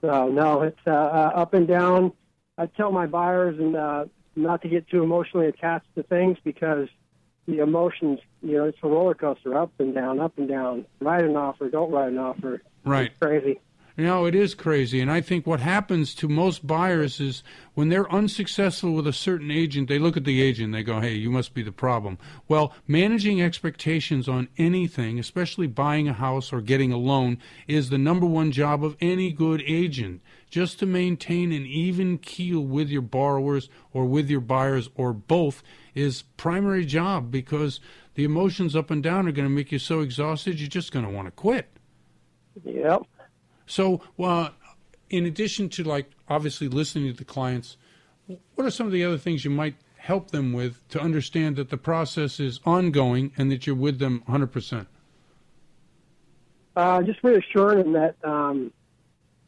So 0.00 0.28
no, 0.28 0.62
it's 0.62 0.80
uh, 0.86 0.90
uh, 0.90 1.32
up 1.34 1.54
and 1.54 1.68
down. 1.68 2.12
I 2.56 2.66
tell 2.66 2.92
my 2.92 3.06
buyers 3.06 3.58
and 3.58 3.76
uh, 3.76 4.04
not 4.36 4.62
to 4.62 4.68
get 4.68 4.88
too 4.88 5.02
emotionally 5.02 5.46
attached 5.46 5.94
to 5.94 6.02
things 6.02 6.38
because 6.44 6.88
the 7.46 7.58
emotions, 7.58 8.20
you 8.42 8.56
know, 8.56 8.64
it's 8.64 8.78
a 8.82 8.88
roller 8.88 9.14
coaster, 9.14 9.56
up 9.56 9.72
and 9.78 9.94
down, 9.94 10.20
up 10.20 10.38
and 10.38 10.48
down. 10.48 10.86
Write 11.00 11.24
an 11.24 11.36
offer, 11.36 11.68
don't 11.68 11.90
write 11.90 12.12
an 12.12 12.18
offer. 12.18 12.62
Right. 12.84 13.10
It's 13.10 13.18
crazy. 13.18 13.60
You 14.00 14.06
know, 14.06 14.24
it 14.24 14.34
is 14.34 14.54
crazy. 14.54 15.00
And 15.02 15.10
I 15.10 15.20
think 15.20 15.46
what 15.46 15.60
happens 15.60 16.14
to 16.14 16.26
most 16.26 16.66
buyers 16.66 17.20
is 17.20 17.42
when 17.74 17.90
they're 17.90 18.10
unsuccessful 18.10 18.94
with 18.94 19.06
a 19.06 19.12
certain 19.12 19.50
agent, 19.50 19.90
they 19.90 19.98
look 19.98 20.16
at 20.16 20.24
the 20.24 20.40
agent 20.40 20.72
they 20.72 20.82
go, 20.82 21.00
hey, 21.00 21.12
you 21.12 21.30
must 21.30 21.52
be 21.52 21.62
the 21.62 21.70
problem. 21.70 22.16
Well, 22.48 22.72
managing 22.86 23.42
expectations 23.42 24.26
on 24.26 24.48
anything, 24.56 25.18
especially 25.18 25.66
buying 25.66 26.08
a 26.08 26.14
house 26.14 26.50
or 26.50 26.62
getting 26.62 26.92
a 26.92 26.96
loan, 26.96 27.36
is 27.68 27.90
the 27.90 27.98
number 27.98 28.24
one 28.24 28.52
job 28.52 28.82
of 28.82 28.96
any 29.02 29.32
good 29.32 29.62
agent. 29.66 30.22
Just 30.48 30.78
to 30.78 30.86
maintain 30.86 31.52
an 31.52 31.66
even 31.66 32.16
keel 32.16 32.60
with 32.60 32.88
your 32.88 33.02
borrowers 33.02 33.68
or 33.92 34.06
with 34.06 34.30
your 34.30 34.40
buyers 34.40 34.88
or 34.94 35.12
both 35.12 35.62
is 35.94 36.22
primary 36.38 36.86
job 36.86 37.30
because 37.30 37.80
the 38.14 38.24
emotions 38.24 38.74
up 38.74 38.90
and 38.90 39.02
down 39.02 39.28
are 39.28 39.32
going 39.32 39.46
to 39.46 39.54
make 39.54 39.70
you 39.70 39.78
so 39.78 40.00
exhausted 40.00 40.58
you're 40.58 40.68
just 40.68 40.90
going 40.90 41.04
to 41.04 41.10
want 41.10 41.26
to 41.26 41.32
quit. 41.32 41.68
Yep. 42.64 43.02
So, 43.66 44.02
uh, 44.18 44.50
in 45.08 45.26
addition 45.26 45.68
to 45.70 45.84
like 45.84 46.10
obviously 46.28 46.68
listening 46.68 47.12
to 47.12 47.16
the 47.16 47.24
clients, 47.24 47.76
what 48.54 48.66
are 48.66 48.70
some 48.70 48.86
of 48.86 48.92
the 48.92 49.04
other 49.04 49.18
things 49.18 49.44
you 49.44 49.50
might 49.50 49.76
help 49.96 50.30
them 50.30 50.52
with 50.52 50.86
to 50.88 51.00
understand 51.00 51.56
that 51.56 51.70
the 51.70 51.76
process 51.76 52.40
is 52.40 52.60
ongoing 52.64 53.32
and 53.36 53.50
that 53.50 53.66
you're 53.66 53.76
with 53.76 53.98
them 53.98 54.22
100%? 54.28 54.86
Uh, 56.76 57.02
just 57.02 57.22
reassuring 57.22 57.78
them 57.78 57.92
that 57.92 58.16
um, 58.24 58.72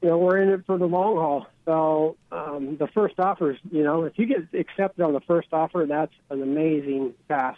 you 0.03 0.09
know 0.09 0.18
we're 0.18 0.38
in 0.38 0.48
it 0.48 0.66
for 0.66 0.76
the 0.76 0.86
long 0.86 1.16
haul. 1.16 1.46
So 1.64 2.16
um, 2.32 2.76
the 2.78 2.88
first 2.88 3.18
offers, 3.18 3.59
you 3.70 3.84
know, 3.84 4.05
if 4.05 4.18
you 4.18 4.26
get 4.26 4.48
accepted 4.53 5.03
on 5.03 5.12
the 5.12 5.20
first 5.20 5.48
offer, 5.53 5.86
that's 5.88 6.12
an 6.30 6.42
amazing 6.42 7.14
pass. 7.28 7.57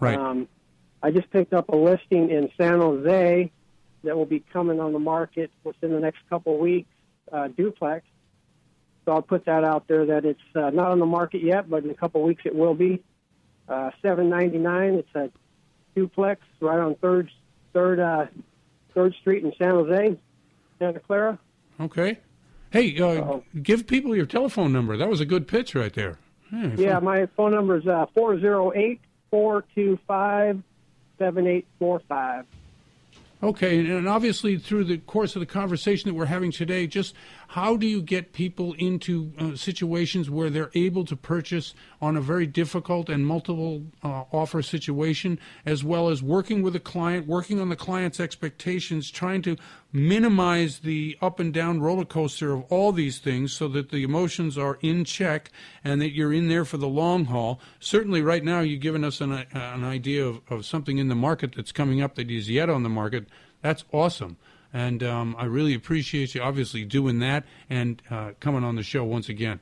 Right. 0.00 0.18
Um, 0.18 0.48
I 1.02 1.10
just 1.10 1.30
picked 1.30 1.52
up 1.52 1.68
a 1.68 1.76
listing 1.76 2.30
in 2.30 2.50
San 2.58 2.80
Jose 2.80 3.52
that 4.04 4.16
will 4.16 4.26
be 4.26 4.40
coming 4.40 4.80
on 4.80 4.92
the 4.92 4.98
market 4.98 5.50
within 5.64 5.92
the 5.92 6.00
next 6.00 6.18
couple 6.30 6.54
of 6.54 6.60
weeks, 6.60 6.88
uh, 7.32 7.48
duplex. 7.48 8.06
So 9.04 9.12
I'll 9.12 9.22
put 9.22 9.44
that 9.46 9.64
out 9.64 9.86
there 9.86 10.06
that 10.06 10.24
it's 10.24 10.40
uh, 10.54 10.70
not 10.70 10.90
on 10.90 10.98
the 10.98 11.06
market 11.06 11.42
yet, 11.42 11.68
but 11.68 11.84
in 11.84 11.90
a 11.90 11.94
couple 11.94 12.22
of 12.22 12.26
weeks 12.26 12.42
it 12.44 12.54
will 12.54 12.74
be. 12.74 13.02
Uh, 13.68 13.90
Seven 14.02 14.28
ninety 14.28 14.58
nine. 14.58 14.94
It's 14.94 15.14
a 15.14 15.30
duplex 15.94 16.42
right 16.60 16.78
on 16.78 16.94
Third 16.96 17.30
Third 17.72 17.98
uh, 18.00 18.26
Third 18.94 19.14
Street 19.20 19.44
in 19.44 19.52
San 19.58 19.70
Jose, 19.70 20.18
Santa 20.78 21.00
Clara. 21.00 21.38
Okay. 21.80 22.18
Hey, 22.70 22.98
uh, 23.00 23.38
give 23.62 23.86
people 23.86 24.16
your 24.16 24.26
telephone 24.26 24.72
number. 24.72 24.96
That 24.96 25.08
was 25.08 25.20
a 25.20 25.24
good 25.24 25.46
pitch 25.46 25.74
right 25.74 25.92
there. 25.94 26.18
Yeah, 26.76 26.98
my 27.00 27.26
phone 27.36 27.52
number 27.52 27.78
is 27.78 27.86
uh, 27.86 28.06
four 28.14 28.38
zero 28.38 28.72
eight 28.74 29.00
four 29.30 29.64
two 29.74 29.98
five 30.06 30.62
seven 31.18 31.46
eight 31.46 31.66
four 31.78 32.00
five. 32.08 32.46
Okay, 33.44 33.78
and- 33.80 34.08
obviously 34.08 34.56
through 34.56 34.84
the 34.84 34.96
course 34.96 35.36
of 35.36 35.40
the 35.40 35.46
conversation 35.46 36.08
that 36.08 36.14
we're 36.14 36.24
having 36.24 36.50
today, 36.50 36.86
just 36.86 37.14
how 37.54 37.76
do 37.76 37.86
you 37.86 38.02
get 38.02 38.32
people 38.32 38.72
into 38.78 39.32
uh, 39.38 39.54
situations 39.54 40.28
where 40.28 40.50
they're 40.50 40.72
able 40.74 41.04
to 41.04 41.14
purchase 41.14 41.72
on 42.02 42.16
a 42.16 42.20
very 42.20 42.48
difficult 42.48 43.08
and 43.08 43.24
multiple 43.24 43.84
uh, 44.02 44.24
offer 44.32 44.60
situation, 44.60 45.38
as 45.64 45.84
well 45.84 46.08
as 46.08 46.20
working 46.20 46.62
with 46.62 46.74
a 46.74 46.80
client, 46.80 47.28
working 47.28 47.60
on 47.60 47.68
the 47.68 47.76
client's 47.76 48.18
expectations, 48.18 49.08
trying 49.08 49.40
to 49.40 49.56
minimize 49.92 50.80
the 50.80 51.16
up 51.22 51.38
and 51.38 51.54
down 51.54 51.80
roller 51.80 52.04
coaster 52.04 52.52
of 52.52 52.64
all 52.70 52.90
these 52.90 53.20
things 53.20 53.52
so 53.52 53.68
that 53.68 53.90
the 53.90 54.02
emotions 54.02 54.58
are 54.58 54.76
in 54.80 55.04
check 55.04 55.48
and 55.84 56.00
that 56.00 56.10
you're 56.10 56.32
in 56.32 56.48
there 56.48 56.64
for 56.64 56.78
the 56.78 56.88
long 56.88 57.26
haul. 57.26 57.60
Certainly, 57.78 58.22
right 58.22 58.42
now, 58.42 58.62
you've 58.62 58.80
given 58.80 59.04
us 59.04 59.20
an, 59.20 59.30
uh, 59.30 59.44
an 59.52 59.84
idea 59.84 60.26
of, 60.26 60.40
of 60.50 60.66
something 60.66 60.98
in 60.98 61.06
the 61.06 61.14
market 61.14 61.54
that's 61.54 61.70
coming 61.70 62.02
up 62.02 62.16
that 62.16 62.32
is 62.32 62.50
yet 62.50 62.68
on 62.68 62.82
the 62.82 62.88
market. 62.88 63.28
That's 63.62 63.84
awesome. 63.92 64.38
And 64.74 65.04
um, 65.04 65.36
I 65.38 65.44
really 65.44 65.72
appreciate 65.72 66.34
you 66.34 66.42
obviously 66.42 66.84
doing 66.84 67.20
that 67.20 67.44
and 67.70 68.02
uh, 68.10 68.32
coming 68.40 68.64
on 68.64 68.74
the 68.74 68.82
show 68.82 69.04
once 69.04 69.28
again. 69.28 69.60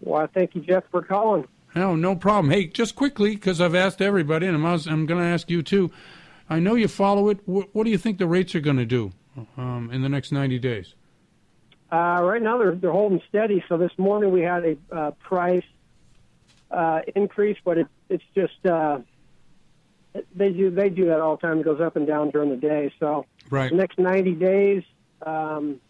Well, 0.00 0.22
I 0.22 0.26
thank 0.28 0.54
you, 0.54 0.60
Jeff, 0.62 0.84
for 0.92 1.02
calling. 1.02 1.46
No, 1.74 1.96
no 1.96 2.14
problem. 2.14 2.52
Hey, 2.52 2.66
just 2.68 2.94
quickly, 2.94 3.34
because 3.34 3.60
I've 3.60 3.74
asked 3.74 4.00
everybody, 4.00 4.46
and 4.46 4.56
I'm, 4.56 4.64
I'm 4.64 5.04
going 5.04 5.20
to 5.20 5.26
ask 5.26 5.50
you 5.50 5.62
too. 5.62 5.90
I 6.48 6.60
know 6.60 6.76
you 6.76 6.86
follow 6.86 7.28
it. 7.28 7.40
What, 7.44 7.74
what 7.74 7.84
do 7.84 7.90
you 7.90 7.98
think 7.98 8.18
the 8.18 8.28
rates 8.28 8.54
are 8.54 8.60
going 8.60 8.76
to 8.76 8.86
do 8.86 9.12
um, 9.56 9.90
in 9.92 10.02
the 10.02 10.08
next 10.08 10.30
90 10.30 10.60
days? 10.60 10.94
Uh, 11.90 12.20
right 12.22 12.42
now, 12.42 12.58
they're 12.58 12.74
they're 12.74 12.92
holding 12.92 13.20
steady. 13.28 13.64
So 13.68 13.78
this 13.78 13.92
morning 13.96 14.30
we 14.30 14.42
had 14.42 14.62
a 14.64 14.76
uh, 14.94 15.10
price 15.12 15.64
uh, 16.70 17.00
increase, 17.16 17.56
but 17.64 17.78
it, 17.78 17.86
it's 18.10 18.24
just 18.34 18.64
uh, 18.66 18.98
they 20.34 20.50
do 20.50 20.70
they 20.70 20.88
do 20.88 21.06
that 21.06 21.20
all 21.20 21.36
the 21.36 21.42
time. 21.46 21.60
It 21.60 21.64
goes 21.64 21.80
up 21.80 21.96
and 21.96 22.06
down 22.06 22.30
during 22.30 22.50
the 22.50 22.56
day. 22.56 22.92
So 23.00 23.26
Right. 23.50 23.70
the 23.70 23.76
next 23.76 23.98
ninety 23.98 24.34
days, 24.34 24.82
um, 25.24 25.80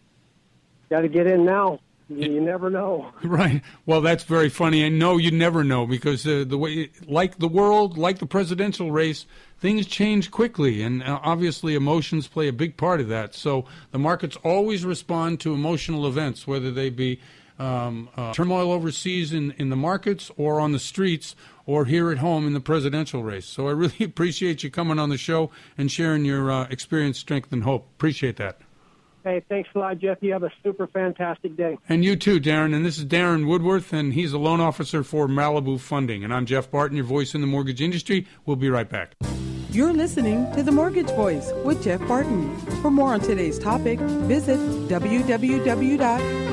got 0.89 1.01
to 1.01 1.07
get 1.09 1.27
in 1.27 1.45
now. 1.45 1.79
You, 2.09 2.31
you 2.33 2.41
never 2.41 2.69
know. 2.71 3.11
Right. 3.23 3.61
Well, 3.85 4.01
that's 4.01 4.23
very 4.23 4.49
funny. 4.49 4.81
And 4.83 4.97
no, 4.97 5.17
you 5.17 5.29
never 5.29 5.63
know 5.63 5.85
because 5.85 6.25
uh, 6.25 6.43
the 6.47 6.57
way, 6.57 6.89
like 7.07 7.37
the 7.37 7.47
world, 7.47 7.97
like 7.99 8.17
the 8.17 8.25
presidential 8.25 8.91
race, 8.91 9.27
things 9.59 9.85
change 9.85 10.31
quickly, 10.31 10.81
and 10.81 11.03
uh, 11.03 11.19
obviously 11.21 11.75
emotions 11.75 12.27
play 12.27 12.47
a 12.47 12.53
big 12.53 12.77
part 12.77 12.99
of 12.99 13.09
that. 13.09 13.35
So 13.35 13.65
the 13.91 13.99
markets 13.99 14.35
always 14.43 14.83
respond 14.85 15.39
to 15.41 15.53
emotional 15.53 16.07
events, 16.07 16.47
whether 16.47 16.71
they 16.71 16.89
be 16.89 17.19
um, 17.59 18.09
uh, 18.15 18.33
turmoil 18.33 18.71
overseas 18.71 19.33
in, 19.33 19.51
in 19.51 19.69
the 19.69 19.75
markets 19.75 20.31
or 20.37 20.59
on 20.59 20.71
the 20.71 20.79
streets 20.79 21.35
or 21.65 21.85
here 21.85 22.11
at 22.11 22.17
home 22.17 22.47
in 22.47 22.53
the 22.53 22.59
presidential 22.59 23.23
race. 23.23 23.45
So 23.45 23.67
I 23.67 23.71
really 23.71 23.95
appreciate 24.03 24.63
you 24.63 24.71
coming 24.71 24.97
on 24.99 25.09
the 25.09 25.17
show 25.17 25.51
and 25.77 25.91
sharing 25.91 26.25
your 26.25 26.51
uh, 26.51 26.67
experience, 26.69 27.19
strength, 27.19 27.51
and 27.51 27.63
hope. 27.63 27.87
Appreciate 27.95 28.37
that. 28.37 28.59
Hey, 29.23 29.43
thanks 29.49 29.69
a 29.75 29.79
lot, 29.79 29.99
Jeff. 29.99 30.17
You 30.21 30.31
have 30.31 30.43
a 30.43 30.51
super 30.63 30.87
fantastic 30.87 31.57
day. 31.57 31.77
And 31.89 32.05
you 32.05 32.15
too, 32.15 32.39
Darren. 32.39 32.73
And 32.73 32.85
this 32.85 32.97
is 32.97 33.05
Darren 33.05 33.47
Woodworth, 33.47 33.91
and 33.91 34.13
he's 34.13 34.31
a 34.31 34.37
loan 34.37 34.61
officer 34.61 35.03
for 35.03 35.27
Malibu 35.27 35.79
Funding. 35.79 36.23
And 36.23 36.33
I'm 36.33 36.45
Jeff 36.45 36.71
Barton, 36.71 36.95
your 36.95 37.05
voice 37.05 37.35
in 37.35 37.41
the 37.41 37.47
mortgage 37.47 37.81
industry. 37.81 38.25
We'll 38.45 38.55
be 38.55 38.69
right 38.69 38.89
back. 38.89 39.15
You're 39.71 39.93
listening 39.93 40.51
to 40.53 40.63
The 40.63 40.71
Mortgage 40.71 41.11
Voice 41.11 41.51
with 41.63 41.83
Jeff 41.83 41.99
Barton. 42.07 42.57
For 42.81 42.89
more 42.89 43.13
on 43.13 43.19
today's 43.19 43.59
topic, 43.59 43.99
visit 43.99 44.57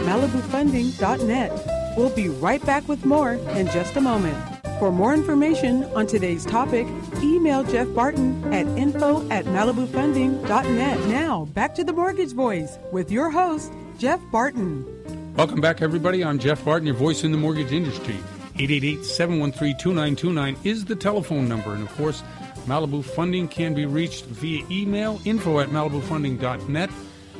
www.malibufunding.net. 0.06 1.96
We'll 1.96 2.10
be 2.10 2.28
right 2.28 2.64
back 2.64 2.86
with 2.88 3.04
more 3.04 3.32
in 3.32 3.66
just 3.68 3.96
a 3.96 4.00
moment. 4.00 4.36
For 4.78 4.92
more 4.92 5.12
information 5.14 5.82
on 5.96 6.06
today's 6.06 6.44
topic, 6.44 6.86
email 7.22 7.64
Jeff 7.64 7.92
Barton 7.94 8.52
at 8.52 8.66
info 8.78 9.26
at 9.30 9.46
malibufunding.net. 9.46 11.00
Now, 11.08 11.46
back 11.46 11.74
to 11.76 11.84
The 11.84 11.94
Mortgage 11.94 12.32
Voice 12.32 12.78
with 12.92 13.10
your 13.10 13.30
host, 13.30 13.72
Jeff 13.98 14.20
Barton. 14.30 14.84
Welcome 15.34 15.60
back, 15.60 15.82
everybody. 15.82 16.22
I'm 16.22 16.38
Jeff 16.38 16.64
Barton, 16.64 16.86
your 16.86 16.94
voice 16.94 17.24
in 17.24 17.32
the 17.32 17.38
mortgage 17.38 17.72
industry. 17.72 18.16
888-713-2929 18.56 20.56
is 20.64 20.84
the 20.84 20.96
telephone 20.96 21.48
number. 21.48 21.74
And, 21.74 21.82
of 21.82 21.92
course, 21.96 22.22
Malibu 22.66 23.04
Funding 23.04 23.48
can 23.48 23.74
be 23.74 23.86
reached 23.86 24.26
via 24.26 24.64
email, 24.70 25.20
info 25.24 25.58
at 25.60 25.70
malibufunding.net. 25.70 26.90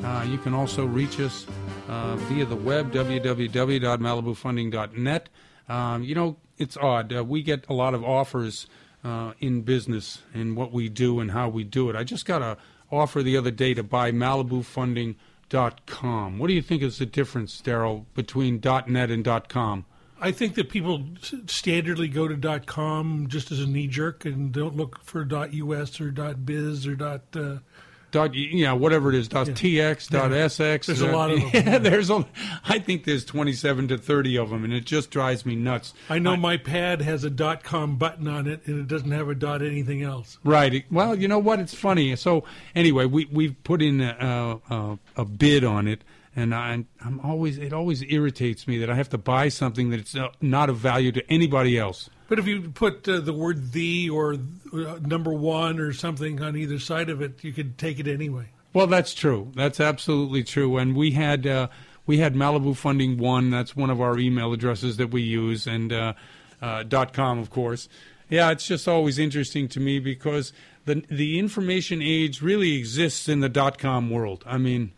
Uh, 0.03 0.25
you 0.27 0.37
can 0.37 0.53
also 0.53 0.85
reach 0.85 1.19
us 1.19 1.47
via 1.87 2.45
the 2.45 2.55
web, 2.55 2.91
www.malibufunding.net. 2.91 5.29
Um, 5.69 6.03
you 6.03 6.15
know, 6.15 6.37
it's 6.57 6.77
odd. 6.77 7.15
Uh, 7.15 7.23
we 7.23 7.43
get 7.43 7.65
a 7.69 7.73
lot 7.73 7.93
of 7.93 8.03
offers 8.03 8.65
uh, 9.03 9.33
in 9.39 9.61
business 9.61 10.23
in 10.33 10.55
what 10.55 10.71
we 10.71 10.89
do 10.89 11.19
and 11.19 11.29
how 11.31 11.49
we 11.49 11.63
do 11.63 11.87
it. 11.89 11.95
I 11.95 12.03
just 12.03 12.25
got 12.25 12.41
a 12.41 12.57
offer 12.91 13.21
the 13.21 13.37
other 13.37 13.51
day 13.51 13.73
to 13.73 13.83
buy 13.83 14.11
malibufunding.com. 14.11 16.39
What 16.39 16.47
do 16.47 16.53
you 16.53 16.61
think 16.61 16.81
is 16.81 16.99
the 16.99 17.05
difference, 17.05 17.61
Daryl, 17.61 18.05
between 18.15 18.61
.net 18.87 19.11
and 19.11 19.25
.com? 19.49 19.85
I 20.19 20.31
think 20.31 20.55
that 20.55 20.69
people 20.69 21.01
standardly 21.21 22.11
go 22.11 22.27
to 22.27 22.59
.com 22.65 23.27
just 23.27 23.51
as 23.51 23.59
a 23.59 23.67
knee 23.67 23.85
jerk 23.87 24.25
and 24.25 24.51
don't 24.51 24.75
look 24.75 24.99
for 25.03 25.27
.us 25.31 26.01
or 26.01 26.11
.biz 26.11 26.87
or 26.87 26.97
uh, 27.03 27.19
dot 28.11 28.33
yeah 28.33 28.71
whatever 28.73 29.09
it 29.09 29.15
is 29.15 29.27
dot 29.27 29.47
Yeah. 29.47 29.53
tx 29.53 30.09
dot 30.09 30.31
Yeah. 30.31 30.45
sx 30.45 30.85
There's 30.85 31.01
a 31.01 31.11
lot 31.11 31.31
of 31.31 31.39
them. 31.41 31.49
yeah, 31.53 31.77
there's 31.77 32.09
a 32.09 32.25
i 32.65 32.79
think 32.79 33.03
there's 33.03 33.25
27 33.25 33.89
to 33.89 33.97
30 33.97 34.37
of 34.37 34.49
them 34.49 34.63
and 34.63 34.73
it 34.73 34.85
just 34.85 35.11
drives 35.11 35.45
me 35.45 35.55
nuts 35.55 35.93
I 36.09 36.19
know 36.19 36.35
my 36.37 36.57
pad 36.57 37.01
has 37.01 37.23
a 37.23 37.29
dot 37.29 37.63
.com 37.63 37.97
button 37.97 38.27
on 38.27 38.47
it 38.47 38.61
and 38.65 38.79
it 38.79 38.87
doesn't 38.87 39.11
have 39.11 39.27
a 39.29 39.35
dot 39.35 39.61
anything 39.61 40.03
else. 40.03 40.37
Right. 40.43 40.85
Well, 40.91 41.15
you 41.19 41.27
know 41.27 41.39
what? 41.39 41.59
It's 41.59 41.73
funny. 41.73 42.15
So 42.15 42.43
anyway, 42.75 43.05
we 43.05 43.25
we've 43.25 43.61
put 43.63 43.81
in 43.81 44.01
a, 44.01 44.59
a, 44.69 44.99
a 45.17 45.25
bid 45.25 45.63
on 45.63 45.87
it, 45.87 46.03
and 46.35 46.53
I, 46.55 46.85
I'm 47.03 47.19
always 47.23 47.57
it 47.57 47.73
always 47.73 48.03
irritates 48.03 48.67
me 48.67 48.77
that 48.79 48.89
I 48.89 48.95
have 48.95 49.09
to 49.09 49.17
buy 49.17 49.49
something 49.49 49.89
that's 49.89 50.15
uh, 50.15 50.29
not 50.41 50.69
of 50.69 50.77
value 50.77 51.11
to 51.13 51.31
anybody 51.31 51.77
else. 51.77 52.09
But 52.27 52.39
if 52.39 52.47
you 52.47 52.69
put 52.71 53.07
uh, 53.07 53.21
the 53.21 53.33
word 53.33 53.71
"the" 53.71 54.09
or 54.09 54.33
uh, 54.73 54.99
number 55.01 55.31
one 55.31 55.79
or 55.79 55.93
something 55.93 56.41
on 56.41 56.57
either 56.57 56.79
side 56.79 57.09
of 57.09 57.21
it, 57.21 57.43
you 57.43 57.53
could 57.53 57.77
take 57.77 57.99
it 57.99 58.07
anyway. 58.07 58.49
Well, 58.73 58.87
that's 58.87 59.13
true. 59.13 59.51
That's 59.55 59.79
absolutely 59.79 60.43
true. 60.43 60.77
And 60.77 60.95
we 60.95 61.11
had 61.11 61.47
uh, 61.47 61.69
we 62.05 62.17
had 62.17 62.35
Malibu 62.35 62.75
Funding 62.75 63.17
One. 63.17 63.49
That's 63.49 63.75
one 63.75 63.89
of 63.89 64.01
our 64.01 64.19
email 64.19 64.51
addresses 64.53 64.97
that 64.97 65.11
we 65.11 65.21
use, 65.21 65.65
and 65.65 65.93
uh, 65.93 66.13
uh, 66.61 66.83
dot 66.83 67.13
com, 67.13 67.39
of 67.39 67.49
course. 67.49 67.87
Yeah, 68.29 68.51
it's 68.51 68.67
just 68.67 68.89
always 68.89 69.17
interesting 69.17 69.69
to 69.69 69.79
me 69.79 69.99
because 69.99 70.51
the 70.83 71.05
the 71.09 71.39
information 71.39 72.01
age 72.01 72.41
really 72.41 72.75
exists 72.75 73.29
in 73.29 73.39
the 73.39 73.49
dot 73.49 73.77
com 73.77 74.09
world. 74.09 74.43
I 74.45 74.57
mean, 74.57 74.91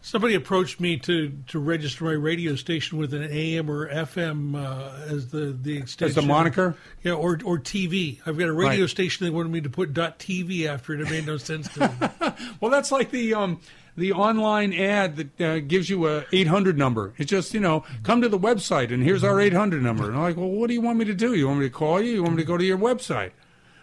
Somebody 0.00 0.34
approached 0.34 0.80
me 0.80 0.96
to, 0.98 1.32
to 1.48 1.58
register 1.58 2.04
my 2.04 2.12
radio 2.12 2.54
station 2.56 2.98
with 2.98 3.14
an 3.14 3.22
AM 3.24 3.70
or 3.70 3.88
FM 3.88 4.54
uh, 4.56 5.12
as 5.12 5.28
the 5.28 5.56
the 5.60 5.76
extension. 5.76 6.08
As 6.10 6.14
the 6.14 6.22
moniker? 6.22 6.76
Yeah, 7.02 7.12
or 7.14 7.38
or 7.44 7.58
TV. 7.58 8.20
I've 8.26 8.38
got 8.38 8.48
a 8.48 8.52
radio 8.52 8.82
Right. 8.82 8.90
station. 8.90 9.26
They 9.26 9.30
wanted 9.30 9.50
me 9.52 9.60
to 9.62 9.70
put 9.70 9.92
.tv 9.92 10.66
after 10.66 10.94
it. 10.94 11.00
It 11.00 11.10
made 11.10 11.26
no 11.26 11.36
sense 11.36 11.68
to 11.74 11.88
me. 11.88 12.34
well, 12.60 12.70
that's 12.70 12.92
like 12.92 13.10
the 13.10 13.34
um, 13.34 13.60
the 13.96 14.12
online 14.12 14.72
ad 14.72 15.16
that 15.16 15.40
uh, 15.40 15.58
gives 15.60 15.90
you 15.90 16.08
a 16.08 16.24
800 16.32 16.78
number. 16.78 17.12
It's 17.18 17.30
just 17.30 17.52
you 17.54 17.60
know, 17.60 17.84
come 18.02 18.22
to 18.22 18.28
the 18.28 18.38
website 18.38 18.92
and 18.92 19.02
here's 19.02 19.24
our 19.24 19.40
800 19.40 19.82
number. 19.82 20.04
And 20.06 20.16
I'm 20.16 20.22
like, 20.22 20.36
well, 20.36 20.48
what 20.48 20.68
do 20.68 20.74
you 20.74 20.80
want 20.80 20.98
me 20.98 21.04
to 21.06 21.14
do? 21.14 21.34
You 21.34 21.48
want 21.48 21.60
me 21.60 21.66
to 21.66 21.70
call 21.74 22.00
you? 22.00 22.12
You 22.12 22.22
want 22.22 22.36
me 22.36 22.42
to 22.42 22.46
go 22.46 22.56
to 22.56 22.64
your 22.64 22.78
website? 22.78 23.32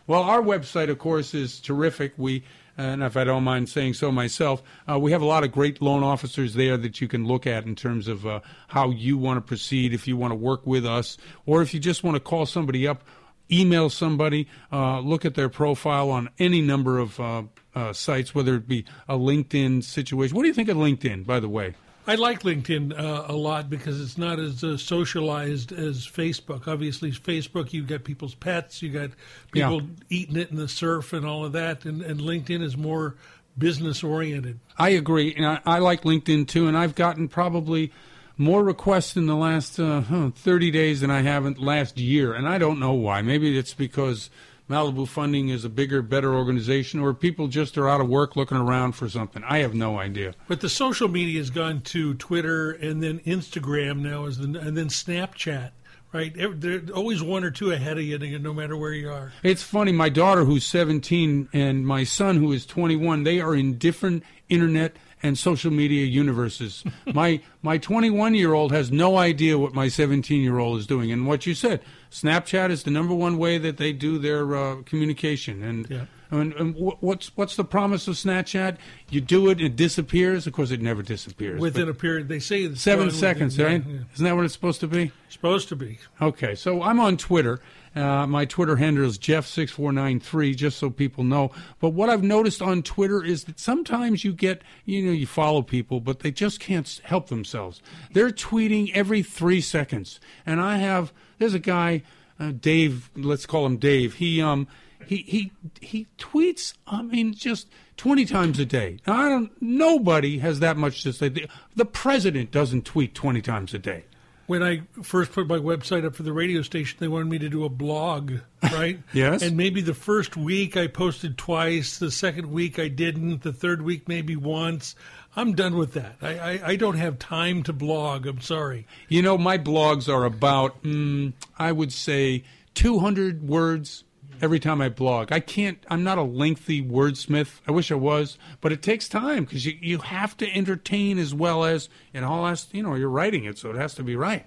Well, 0.07 0.23
our 0.23 0.41
website, 0.41 0.89
of 0.89 0.97
course, 0.97 1.35
is 1.35 1.59
terrific. 1.59 2.13
We 2.17 2.43
and 2.79 3.03
if 3.03 3.17
I 3.17 3.25
don't 3.25 3.43
mind 3.43 3.67
saying 3.67 3.95
so 3.95 4.09
myself, 4.09 4.63
uh, 4.89 4.97
we 4.97 5.11
have 5.11 5.21
a 5.21 5.25
lot 5.25 5.43
of 5.43 5.51
great 5.51 5.81
loan 5.81 6.01
officers 6.01 6.53
there 6.53 6.77
that 6.77 7.01
you 7.01 7.09
can 7.09 7.25
look 7.25 7.45
at 7.45 7.65
in 7.65 7.75
terms 7.75 8.07
of 8.07 8.25
uh, 8.25 8.39
how 8.69 8.89
you 8.89 9.17
want 9.17 9.35
to 9.35 9.41
proceed, 9.41 9.93
if 9.93 10.07
you 10.07 10.15
want 10.15 10.31
to 10.31 10.35
work 10.35 10.65
with 10.65 10.85
us, 10.85 11.17
or 11.45 11.61
if 11.61 11.73
you 11.73 11.79
just 11.81 12.05
want 12.05 12.15
to 12.15 12.21
call 12.21 12.45
somebody 12.45 12.87
up, 12.87 13.03
email 13.51 13.89
somebody, 13.89 14.47
uh, 14.71 15.01
look 15.01 15.25
at 15.25 15.35
their 15.35 15.49
profile 15.49 16.09
on 16.09 16.29
any 16.39 16.61
number 16.61 16.99
of 16.99 17.19
uh, 17.19 17.43
uh, 17.75 17.91
sites, 17.91 18.33
whether 18.33 18.55
it 18.55 18.65
be 18.65 18.85
a 19.09 19.15
LinkedIn 19.17 19.83
situation. 19.83 20.33
What 20.37 20.43
do 20.43 20.47
you 20.47 20.53
think 20.53 20.69
of 20.69 20.77
LinkedIn, 20.77 21.25
by 21.25 21.41
the 21.41 21.49
way? 21.49 21.75
I 22.07 22.15
like 22.15 22.41
LinkedIn 22.41 22.97
uh, 22.99 23.25
a 23.27 23.35
lot 23.35 23.69
because 23.69 24.01
it's 24.01 24.17
not 24.17 24.39
as 24.39 24.63
uh, 24.63 24.77
socialized 24.77 25.71
as 25.71 26.07
Facebook. 26.07 26.67
Obviously, 26.67 27.11
Facebook 27.11 27.71
you 27.71 27.83
got 27.83 28.03
people's 28.03 28.33
pets, 28.33 28.81
you 28.81 28.89
got 28.89 29.11
people 29.51 29.81
Yeah. 29.81 29.87
eating 30.09 30.37
it 30.37 30.49
in 30.49 30.57
the 30.57 30.67
surf 30.67 31.13
and 31.13 31.25
all 31.25 31.45
of 31.45 31.51
that, 31.53 31.85
and, 31.85 32.01
and 32.01 32.19
LinkedIn 32.19 32.63
is 32.63 32.75
more 32.75 33.15
business 33.57 34.03
oriented. 34.03 34.59
I 34.77 34.89
agree, 34.89 35.35
and 35.35 35.45
I, 35.45 35.59
I 35.65 35.79
like 35.79 36.01
LinkedIn 36.03 36.47
too. 36.47 36.67
And 36.67 36.75
I've 36.77 36.95
gotten 36.95 37.27
probably 37.27 37.91
more 38.37 38.63
requests 38.63 39.15
in 39.17 39.27
the 39.27 39.35
last 39.35 39.79
uh, 39.79 40.31
30 40.33 40.71
days 40.71 41.01
than 41.01 41.11
I 41.11 41.21
haven't 41.21 41.59
last 41.59 41.99
year, 41.99 42.33
and 42.33 42.47
I 42.47 42.57
don't 42.57 42.79
know 42.79 42.93
why. 42.93 43.21
Maybe 43.21 43.55
it's 43.57 43.73
because 43.73 44.29
Malibu 44.69 45.07
Funding 45.07 45.49
is 45.49 45.65
a 45.65 45.69
bigger, 45.69 46.01
better 46.03 46.33
organization, 46.33 46.99
or 46.99 47.13
people 47.13 47.47
just 47.47 47.77
are 47.77 47.89
out 47.89 48.01
of 48.01 48.07
work 48.07 48.35
looking 48.35 48.57
around 48.57 48.91
for 48.91 49.09
something. 49.09 49.43
I 49.43 49.59
have 49.59 49.73
no 49.73 49.97
idea. 49.97 50.35
But 50.47 50.61
the 50.61 50.69
social 50.69 51.07
media 51.07 51.39
has 51.39 51.49
gone 51.49 51.81
to 51.81 52.13
Twitter 52.13 52.71
and 52.71 53.01
then 53.01 53.19
Instagram 53.21 53.99
now, 54.01 54.25
is 54.25 54.37
the, 54.37 54.59
and 54.59 54.77
then 54.77 54.87
Snapchat. 54.87 55.71
Right, 56.11 56.33
they're 56.35 56.81
always 56.95 57.21
one 57.21 57.43
or 57.43 57.51
two 57.51 57.71
ahead 57.71 57.99
of 57.99 58.03
you, 58.03 58.17
no 58.39 58.51
matter 58.51 58.75
where 58.75 58.93
you 58.93 59.11
are. 59.11 59.31
It's 59.43 59.61
funny. 59.61 59.91
My 59.91 60.09
daughter, 60.09 60.43
who's 60.43 60.65
17, 60.65 61.49
and 61.53 61.85
my 61.85 62.03
son, 62.03 62.37
who 62.37 62.51
is 62.51 62.65
21, 62.65 63.25
they 63.25 63.39
are 63.39 63.53
in 63.53 63.77
different 63.77 64.23
internet 64.49 64.95
and 65.21 65.37
social 65.37 65.71
media 65.71 66.05
universes. 66.05 66.83
my 67.13 67.41
my 67.61 67.77
21 67.77 68.33
year 68.33 68.53
old 68.53 68.71
has 68.71 68.91
no 68.91 69.17
idea 69.17 69.59
what 69.59 69.75
my 69.75 69.87
17 69.87 70.41
year 70.41 70.57
old 70.57 70.79
is 70.79 70.87
doing. 70.87 71.11
And 71.11 71.27
what 71.27 71.45
you 71.45 71.53
said, 71.53 71.81
Snapchat 72.11 72.69
is 72.71 72.83
the 72.83 72.91
number 72.91 73.13
one 73.13 73.37
way 73.37 73.57
that 73.57 73.77
they 73.77 73.93
do 73.93 74.17
their 74.17 74.55
uh, 74.55 74.75
communication. 74.83 75.61
And, 75.63 75.87
Yeah. 75.89 76.05
and, 76.31 76.53
and 76.53 76.75
what's 76.75 77.31
what's 77.35 77.55
the 77.55 77.63
promise 77.63 78.07
of 78.07 78.15
Snapchat? 78.15 78.77
You 79.09 79.21
do 79.21 79.49
it, 79.49 79.61
it 79.61 79.75
disappears. 79.75 80.47
Of 80.47 80.53
course, 80.53 80.71
it 80.71 80.81
never 80.81 81.01
disappears. 81.03 81.59
Within 81.61 81.87
a 81.89 81.93
period, 81.93 82.27
they 82.27 82.39
say 82.39 82.73
seven 82.73 82.99
gone 82.99 83.05
within- 83.07 83.19
seconds, 83.19 83.57
yeah, 83.57 83.65
right? 83.65 83.83
yeah. 83.85 83.99
Isn't 84.13 84.25
that 84.25 84.35
what 84.35 84.45
it's 84.45 84.53
supposed 84.53 84.79
to 84.81 84.87
be? 84.87 85.11
Supposed 85.29 85.69
to 85.69 85.75
be. 85.75 85.99
Okay, 86.21 86.55
so 86.55 86.81
I'm 86.81 86.99
on 86.99 87.15
Twitter. 87.17 87.59
Uh, 87.95 88.25
my 88.27 88.45
Twitter 88.45 88.75
handle 88.75 89.03
is 89.05 89.17
Jeff6493, 89.17 90.55
just 90.55 90.77
so 90.77 90.89
people 90.89 91.23
know. 91.23 91.51
But 91.79 91.89
what 91.89 92.09
I've 92.09 92.23
noticed 92.23 92.61
on 92.61 92.83
Twitter 92.83 93.23
is 93.23 93.45
that 93.45 93.59
sometimes 93.59 94.23
you 94.23 94.31
get, 94.31 94.61
you 94.85 95.03
know, 95.05 95.11
you 95.11 95.25
follow 95.25 95.61
people, 95.63 95.99
but 95.99 96.19
they 96.19 96.31
just 96.31 96.59
can't 96.59 97.01
help 97.03 97.27
themselves. 97.29 97.81
They're 98.13 98.29
tweeting 98.29 98.91
every 98.93 99.23
three 99.23 99.61
seconds. 99.61 100.19
And 100.45 100.61
I 100.61 100.77
have, 100.77 101.11
there's 101.39 101.53
a 101.53 101.59
guy, 101.59 102.03
uh, 102.39 102.51
Dave, 102.51 103.09
let's 103.15 103.45
call 103.45 103.65
him 103.65 103.77
Dave. 103.77 104.15
He, 104.15 104.41
um, 104.41 104.67
he, 105.05 105.17
he, 105.17 105.51
he 105.81 106.07
tweets, 106.19 106.73
I 106.85 107.01
mean, 107.01 107.33
just 107.33 107.67
20 107.97 108.25
times 108.25 108.59
a 108.59 108.65
day. 108.65 108.97
Now, 109.07 109.13
I 109.13 109.29
don't, 109.29 109.51
nobody 109.61 110.37
has 110.39 110.59
that 110.59 110.77
much 110.77 111.03
to 111.03 111.11
say. 111.11 111.29
The, 111.29 111.47
the 111.75 111.85
president 111.85 112.51
doesn't 112.51 112.85
tweet 112.85 113.15
20 113.15 113.41
times 113.41 113.73
a 113.73 113.79
day. 113.79 114.05
When 114.47 114.63
I 114.63 114.81
first 115.03 115.31
put 115.31 115.47
my 115.47 115.57
website 115.57 116.05
up 116.05 116.15
for 116.15 116.23
the 116.23 116.33
radio 116.33 116.63
station, 116.63 116.97
they 116.99 117.07
wanted 117.07 117.27
me 117.27 117.37
to 117.39 117.49
do 117.49 117.65
a 117.65 117.69
blog, 117.69 118.33
right? 118.63 118.99
Yes. 119.13 119.43
And 119.43 119.55
maybe 119.55 119.81
the 119.81 119.93
first 119.93 120.35
week 120.35 120.75
I 120.75 120.87
posted 120.87 121.37
twice, 121.37 121.99
the 121.99 122.09
second 122.09 122.51
week 122.51 122.79
I 122.79 122.87
didn't, 122.87 123.43
the 123.43 123.53
third 123.53 123.83
week 123.83 124.07
maybe 124.07 124.35
once. 124.35 124.95
I'm 125.35 125.53
done 125.53 125.77
with 125.77 125.93
that. 125.93 126.17
I, 126.21 126.39
I, 126.39 126.61
I 126.65 126.75
don't 126.75 126.97
have 126.97 127.19
time 127.19 127.63
to 127.63 127.73
blog. 127.73 128.25
I'm 128.25 128.41
sorry. 128.41 128.87
You 129.07 129.21
know, 129.21 129.37
my 129.37 129.57
blogs 129.57 130.11
are 130.11 130.25
about, 130.25 130.83
mm, 130.83 131.33
I 131.57 131.71
would 131.71 131.93
say, 131.93 132.43
200 132.73 133.47
words 133.47 134.03
every 134.41 134.59
time 134.59 134.81
I 134.81 134.89
blog. 134.89 135.31
I 135.31 135.39
can't, 135.39 135.77
I'm 135.89 136.03
not 136.03 136.17
a 136.17 136.23
lengthy 136.23 136.81
wordsmith. 136.81 137.59
I 137.67 137.71
wish 137.71 137.91
I 137.91 137.95
was, 137.95 138.37
but 138.61 138.71
it 138.71 138.81
takes 138.81 139.07
time 139.07 139.43
because 139.43 139.65
you, 139.65 139.77
you 139.81 139.97
have 139.99 140.35
to 140.37 140.55
entertain 140.55 141.19
as 141.19 141.33
well 141.33 141.63
as, 141.63 141.89
it 142.13 142.23
all 142.23 142.45
has, 142.45 142.67
you 142.71 142.83
know, 142.83 142.95
you're 142.95 143.09
writing 143.09 143.45
it, 143.45 143.57
so 143.57 143.69
it 143.69 143.75
has 143.75 143.93
to 143.95 144.03
be 144.03 144.15
right. 144.15 144.45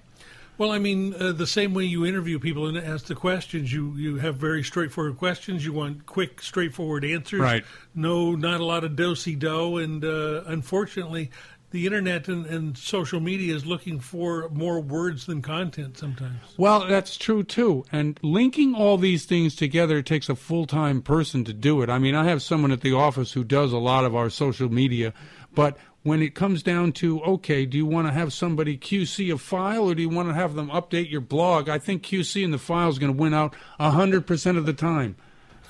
Well, 0.63 0.71
I 0.71 0.79
mean, 0.79 1.13
uh, 1.15 1.33
the 1.33 1.45
same 1.45 1.75
way 1.75 1.87
you 1.87 2.07
interview 2.07 2.39
people 2.39 2.69
and 2.69 2.79
ask 2.79 3.07
the 3.07 3.17
questions, 3.17 3.73
you, 3.73 3.95
you 3.97 4.19
have 4.19 4.37
very 4.37 4.63
straightforward 4.63 5.19
questions. 5.19 5.65
You 5.65 5.73
want 5.73 6.07
quick, 6.07 6.41
straightforward 6.41 7.05
answers. 7.05 7.41
Right. 7.41 7.65
No, 7.97 8.37
not 8.37 8.61
a 8.61 8.65
lot 8.65 8.85
of 8.85 8.95
do-si 8.95 9.35
do. 9.35 9.79
And 9.79 10.05
uh, 10.05 10.45
unfortunately, 10.47 11.33
the 11.73 11.85
internet 11.85 12.29
and, 12.29 12.47
and 12.47 12.79
social 12.79 13.19
media 13.19 13.57
is 13.57 13.67
looking 13.67 13.99
for 13.99 14.51
more 14.51 14.79
words 14.79 15.27
than 15.27 15.43
content 15.43 15.99
sometimes. 15.99 16.39
Well, 16.57 16.87
that's 16.87 17.17
true 17.17 17.43
too. 17.43 17.85
And 17.91 18.21
linking 18.23 18.73
all 18.73 18.99
these 18.99 19.25
things 19.25 19.57
together 19.57 20.01
takes 20.01 20.29
a 20.29 20.37
full 20.37 20.67
time 20.67 21.03
person 21.03 21.43
to 21.47 21.53
do 21.53 21.83
it. 21.83 21.91
I 21.91 21.99
mean, 21.99 22.15
I 22.15 22.27
have 22.27 22.41
someone 22.41 22.71
at 22.71 22.83
the 22.83 22.93
office 22.93 23.33
who 23.33 23.43
does 23.43 23.73
a 23.73 23.79
lot 23.79 24.05
of 24.05 24.15
our 24.15 24.31
social 24.31 24.69
media, 24.69 25.13
but 25.57 25.77
when 26.03 26.21
it 26.23 26.35
comes 26.35 26.63
down 26.63 26.93
to, 26.93 27.23
okay, 27.23 27.65
do 27.65 27.77
you 27.77 27.87
want 27.87 28.09
to 28.09 28.13
have 28.13 28.33
somebody 28.33 28.77
QC 28.77 29.33
a 29.33 29.39
file 29.39 29.89
or 29.89 29.95
do 29.95 30.03
you 30.03 30.09
want 30.09 30.29
to 30.29 30.35
have 30.35 30.55
them 30.55 30.69
update 30.71 31.11
your 31.11 31.21
blog? 31.21 31.69
I 31.69 31.79
think 31.79 32.03
QC 32.03 32.43
in 32.43 32.51
the 32.51 32.59
file 32.59 32.89
is 32.89 32.99
going 32.99 33.13
to 33.15 33.19
win 33.19 33.33
out 33.35 33.55
100% 33.79 34.57
of 34.59 34.67
the 34.67 34.73
time. 34.73 35.17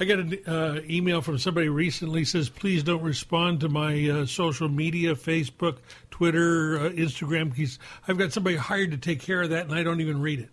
I 0.01 0.05
got 0.07 0.19
an 0.21 0.39
uh, 0.47 0.81
email 0.89 1.21
from 1.21 1.37
somebody 1.39 1.69
recently 1.69 2.25
says, 2.25 2.49
please 2.49 2.83
don't 2.83 3.03
respond 3.03 3.61
to 3.61 3.69
my 3.69 4.09
uh, 4.09 4.27
social 4.27 4.69
media, 4.69 5.15
Facebook, 5.15 5.77
Twitter, 6.11 6.79
uh, 6.79 6.91
Instagram. 6.91 7.55
He's, 7.55 7.79
I've 8.09 8.17
got 8.17 8.33
somebody 8.33 8.57
hired 8.57 8.91
to 8.93 8.97
take 8.97 9.21
care 9.21 9.43
of 9.43 9.51
that, 9.51 9.67
and 9.67 9.75
I 9.75 9.83
don't 9.83 10.01
even 10.01 10.21
read 10.21 10.41
it. 10.41 10.49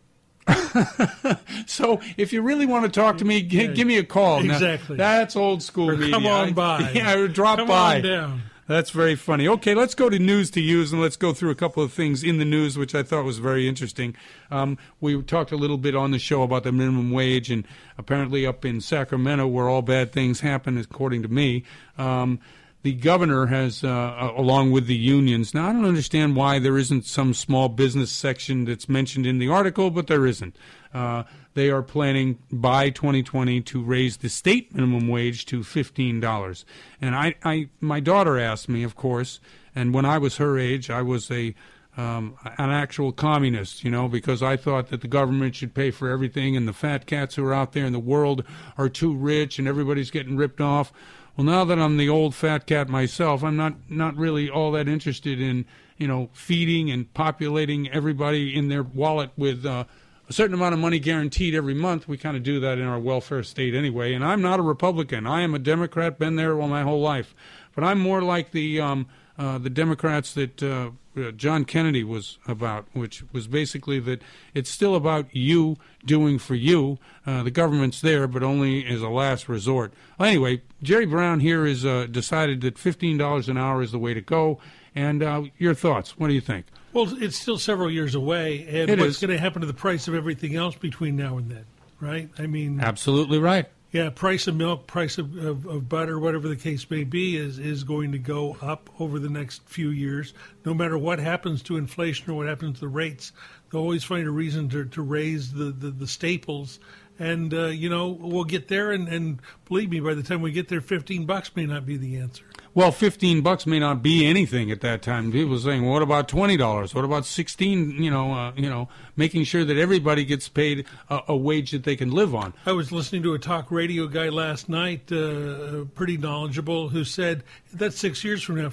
So 1.68 2.02
if 2.18 2.34
you 2.34 2.42
really 2.42 2.66
want 2.66 2.86
to 2.86 2.90
talk 2.92 3.20
to 3.20 3.26
me, 3.26 3.42
g- 3.44 3.62
Yeah. 3.66 3.68
give 3.72 3.88
me 3.88 3.98
a 3.98 4.04
call. 4.04 4.42
Now, 4.42 4.54
Exactly. 4.56 4.98
that's 4.98 5.36
old 5.36 5.62
school 5.64 5.92
Or 5.92 5.96
media. 5.98 6.14
come 6.14 6.26
on 6.26 6.50
I- 6.50 6.52
by. 6.52 6.92
Yeah, 6.96 7.14
or 7.16 7.28
drop 7.28 7.60
Come 7.60 7.68
by. 7.68 7.98
on 7.98 8.02
down. 8.02 8.42
That's 8.70 8.92
very 8.92 9.16
funny. 9.16 9.48
Okay, 9.48 9.74
let's 9.74 9.96
go 9.96 10.12
to 10.12 10.20
news 10.20 10.52
to 10.52 10.62
use 10.62 10.94
and 10.94 11.02
let's 11.02 11.16
go 11.16 11.34
through 11.34 11.50
a 11.50 11.56
couple 11.56 11.82
of 11.82 11.92
things 11.92 12.24
in 12.24 12.38
the 12.38 12.46
news, 12.46 12.78
which 12.78 12.94
I 12.94 13.02
thought 13.02 13.26
was 13.26 13.40
very 13.40 13.68
interesting. 13.68 14.16
Um, 14.52 14.78
we 15.02 15.20
talked 15.24 15.52
a 15.52 15.56
little 15.56 15.80
bit 15.80 15.96
on 15.96 16.12
the 16.12 16.20
show 16.20 16.44
about 16.44 16.66
the 16.66 16.72
minimum 16.72 17.10
wage, 17.10 17.50
and 17.50 17.68
apparently 17.98 18.46
up 18.46 18.64
in 18.66 18.80
Sacramento, 18.80 19.48
where 19.48 19.68
all 19.68 19.82
bad 19.82 20.12
things 20.12 20.42
happen, 20.42 20.78
according 20.78 21.24
to 21.24 21.28
me, 21.28 21.64
um, 21.98 22.40
the 22.84 22.94
governor 22.94 23.48
has, 23.48 23.84
uh, 23.84 24.34
along 24.38 24.70
with 24.70 24.86
the 24.86 24.96
unions. 24.96 25.56
Now, 25.56 25.68
I 25.68 25.74
don't 25.74 25.86
understand 25.86 26.36
why 26.36 26.60
there 26.60 26.78
isn't 26.78 27.08
some 27.08 27.34
small 27.34 27.70
business 27.70 28.12
section 28.12 28.66
that's 28.66 28.88
mentioned 28.88 29.26
in 29.26 29.40
the 29.40 29.50
article, 29.50 29.90
but 29.90 30.06
there 30.06 30.28
isn't. 30.28 30.56
Uh, 30.94 31.24
they 31.54 31.70
are 31.70 31.82
planning 31.82 32.38
by 32.52 32.90
2020 32.90 33.62
to 33.62 33.84
raise 33.84 34.18
the 34.18 34.30
state 34.30 34.74
minimum 34.74 35.08
wage 35.08 35.46
to 35.48 35.62
$15. 35.62 36.66
And 37.02 37.16
I, 37.16 37.36
I, 37.44 37.70
my 37.80 38.00
daughter 38.00 38.38
asked 38.38 38.70
me, 38.70 38.84
of 38.84 38.96
course, 38.96 39.40
and 39.76 39.94
when 39.94 40.06
I 40.06 40.18
was 40.18 40.38
her 40.38 40.58
age, 40.58 40.90
I 40.90 41.02
was 41.02 41.30
a 41.32 41.56
um, 41.98 42.36
an 42.58 42.70
actual 42.70 43.12
communist, 43.12 43.84
you 43.84 43.92
know, 43.92 44.08
because 44.08 44.42
I 44.42 44.56
thought 44.56 44.88
that 44.88 45.02
the 45.02 45.08
government 45.08 45.56
should 45.56 45.74
pay 45.74 45.92
for 45.92 46.10
everything, 46.10 46.56
and 46.56 46.66
the 46.66 46.74
fat 46.74 47.06
cats 47.06 47.36
who 47.36 47.46
are 47.46 47.54
out 47.54 47.74
there 47.74 47.86
in 47.86 47.92
the 47.92 48.00
world 48.00 48.44
are 48.78 48.88
too 48.88 49.14
rich, 49.14 49.60
and 49.60 49.68
everybody's 49.68 50.10
getting 50.12 50.38
ripped 50.38 50.62
off. 50.62 50.94
Well, 51.36 51.46
now 51.46 51.66
that 51.66 51.78
I'm 51.78 51.98
the 51.98 52.08
old 52.08 52.36
fat 52.36 52.68
cat 52.68 52.88
myself, 52.88 53.44
I'm 53.44 53.58
not 53.58 53.74
not 53.90 54.16
really 54.16 54.50
all 54.50 54.72
that 54.74 54.88
interested 54.88 55.42
in 55.42 55.66
you 55.98 56.08
know 56.08 56.30
feeding 56.32 56.90
and 56.90 57.14
populating 57.14 57.90
everybody 57.90 58.56
in 58.56 58.70
their 58.70 58.84
wallet 58.84 59.32
with. 59.36 59.66
Uh, 59.66 59.86
a 60.30 60.34
certain 60.34 60.54
amount 60.54 60.74
of 60.74 60.80
money 60.80 61.00
guaranteed 61.00 61.56
every 61.56 61.74
month. 61.74 62.08
We 62.08 62.18
kind 62.18 62.38
of 62.38 62.44
do 62.44 62.60
that 62.60 62.78
in 62.78 62.86
our 62.86 63.00
welfare 63.00 63.44
state 63.44 63.74
anyway. 63.74 64.14
And 64.14 64.24
I'm 64.24 64.42
not 64.42 64.60
a 64.60 64.64
Republican. 64.64 65.26
I 65.26 65.42
am 65.42 65.56
a 65.56 65.60
Democrat. 65.60 66.20
Been 66.20 66.36
there 66.36 66.60
all 66.60 66.68
my 66.68 66.84
whole 66.84 67.02
life, 67.02 67.34
but 67.74 67.84
I'm 67.84 68.00
more 68.00 68.22
like 68.22 68.52
the 68.52 68.80
um, 68.80 69.08
uh, 69.38 69.58
the 69.58 69.70
Democrats 69.70 70.34
that 70.34 70.62
uh, 70.62 70.92
uh, 71.18 71.32
John 71.32 71.66
Kennedy 71.66 72.04
was 72.04 72.38
about, 72.48 72.86
which 72.94 73.24
was 73.32 73.48
basically 73.48 74.00
that 74.02 74.22
it's 74.54 74.70
still 74.70 74.96
about 74.96 75.34
you 75.34 75.78
doing 76.06 76.38
for 76.38 76.56
you. 76.56 77.00
Uh, 77.26 77.42
the 77.44 77.52
government's 77.52 78.02
there, 78.02 78.28
but 78.28 78.44
only 78.44 78.86
as 78.86 79.02
a 79.02 79.10
last 79.10 79.50
resort. 79.50 79.94
Anyway, 80.20 80.62
Jerry 80.84 81.06
Brown 81.06 81.40
here 81.40 81.66
has 81.66 81.86
uh, 81.86 82.06
decided 82.12 82.62
that 82.62 82.78
fifteen 82.78 83.18
dollars 83.18 83.50
an 83.50 83.58
hour 83.58 83.82
is 83.82 83.92
the 83.92 84.00
way 84.00 84.14
to 84.14 84.22
go. 84.22 84.60
And 84.96 85.24
uh, 85.24 85.44
your 85.58 85.74
thoughts? 85.74 86.18
What 86.18 86.28
do 86.28 86.34
you 86.34 86.42
think? 86.42 86.66
Well, 86.92 87.22
it's 87.22 87.38
still 87.38 87.58
several 87.58 87.92
years 87.92 88.16
away, 88.16 88.66
and 88.68 88.90
It 88.90 89.00
what's 89.00 89.20
going 89.20 89.32
to 89.32 89.38
happen 89.38 89.62
to 89.62 89.68
the 89.68 89.74
price 89.74 90.08
of 90.08 90.16
everything 90.16 90.56
else 90.56 90.76
between 90.76 91.16
now 91.16 91.38
and 91.38 91.50
then, 91.50 91.66
right? 92.00 92.30
I 92.40 92.48
mean, 92.48 92.80
Absolutely 92.82 93.38
right. 93.38 93.68
yeah, 93.92 94.10
price 94.10 94.48
of 94.48 94.56
milk, 94.56 94.88
price 94.88 95.20
of, 95.20 95.38
of, 95.38 95.66
of 95.68 95.88
butter, 95.88 96.20
whatever 96.20 96.48
the 96.48 96.56
case 96.56 96.90
may 96.90 97.04
be, 97.04 97.38
is 97.38 97.60
is 97.60 97.84
going 97.84 98.12
to 98.14 98.18
go 98.18 98.58
up 98.62 98.90
over 99.00 99.20
the 99.20 99.30
next 99.30 99.62
few 99.68 99.90
years. 99.90 100.34
No 100.66 100.74
matter 100.74 100.98
what 100.98 101.20
happens 101.20 101.62
to 101.64 101.78
inflation 101.78 102.32
or 102.32 102.34
what 102.34 102.48
happens 102.48 102.76
to 102.76 102.82
the 102.82 102.88
rates, 102.88 103.34
they'll 103.72 103.82
always 103.82 104.04
find 104.04 104.28
a 104.28 104.32
reason 104.32 104.68
to, 104.70 104.86
to 104.86 105.02
raise 105.04 105.54
the, 105.54 105.66
the, 105.66 105.92
the 105.92 106.08
staples, 106.08 106.80
and 107.20 107.54
uh, 107.54 107.68
you 107.68 107.90
know 107.90 108.10
we'll 108.10 108.46
get 108.46 108.68
there, 108.68 108.92
and, 108.92 109.08
and 109.08 109.42
believe 109.68 109.92
me, 109.92 110.00
by 110.00 110.16
the 110.16 110.24
time 110.24 110.42
we 110.42 110.52
get 110.52 110.70
there, 110.70 110.82
fifteen 110.82 111.28
bucks 111.28 111.56
may 111.56 111.68
not 111.68 111.86
be 111.86 111.98
the 111.98 112.18
answer. 112.18 112.46
Well, 112.80 112.94
fifteen 112.94 113.42
bucks 113.42 113.68
may 113.68 113.78
not 113.78 114.02
be 114.02 114.26
anything 114.26 114.72
at 114.72 114.80
that 114.80 115.02
time. 115.02 115.34
People 115.34 115.56
are 115.56 115.60
saying, 115.60 115.84
well, 115.84 115.92
"What 115.92 116.02
about 116.02 116.30
twenty 116.30 116.56
dollars? 116.56 116.96
What 116.96 117.04
about 117.04 117.26
sixteen? 117.26 118.02
You 118.02 118.10
know, 118.10 118.32
uh, 118.32 118.54
you 118.56 118.70
know, 118.70 118.88
making 119.18 119.44
sure 119.44 119.66
that 119.66 119.76
everybody 119.76 120.24
gets 120.24 120.48
paid 120.48 120.86
a, 121.10 121.20
a, 121.28 121.36
wage 121.36 121.72
that 121.72 121.84
they 121.84 121.98
can 121.98 122.10
live 122.10 122.34
on." 122.34 122.54
I 122.66 122.72
was 122.72 122.90
listening 122.90 123.22
to 123.24 123.34
a 123.34 123.38
talk 123.38 123.70
radio 123.70 124.08
guy 124.08 124.30
last 124.30 124.70
night, 124.70 125.12
uh, 125.12 125.84
pretty 125.94 126.16
knowledgeable, 126.16 126.88
who 126.88 127.04
said 127.04 127.44
that 127.74 127.92
six 127.92 128.24
years 128.24 128.42
from 128.42 128.56
now, 128.56 128.72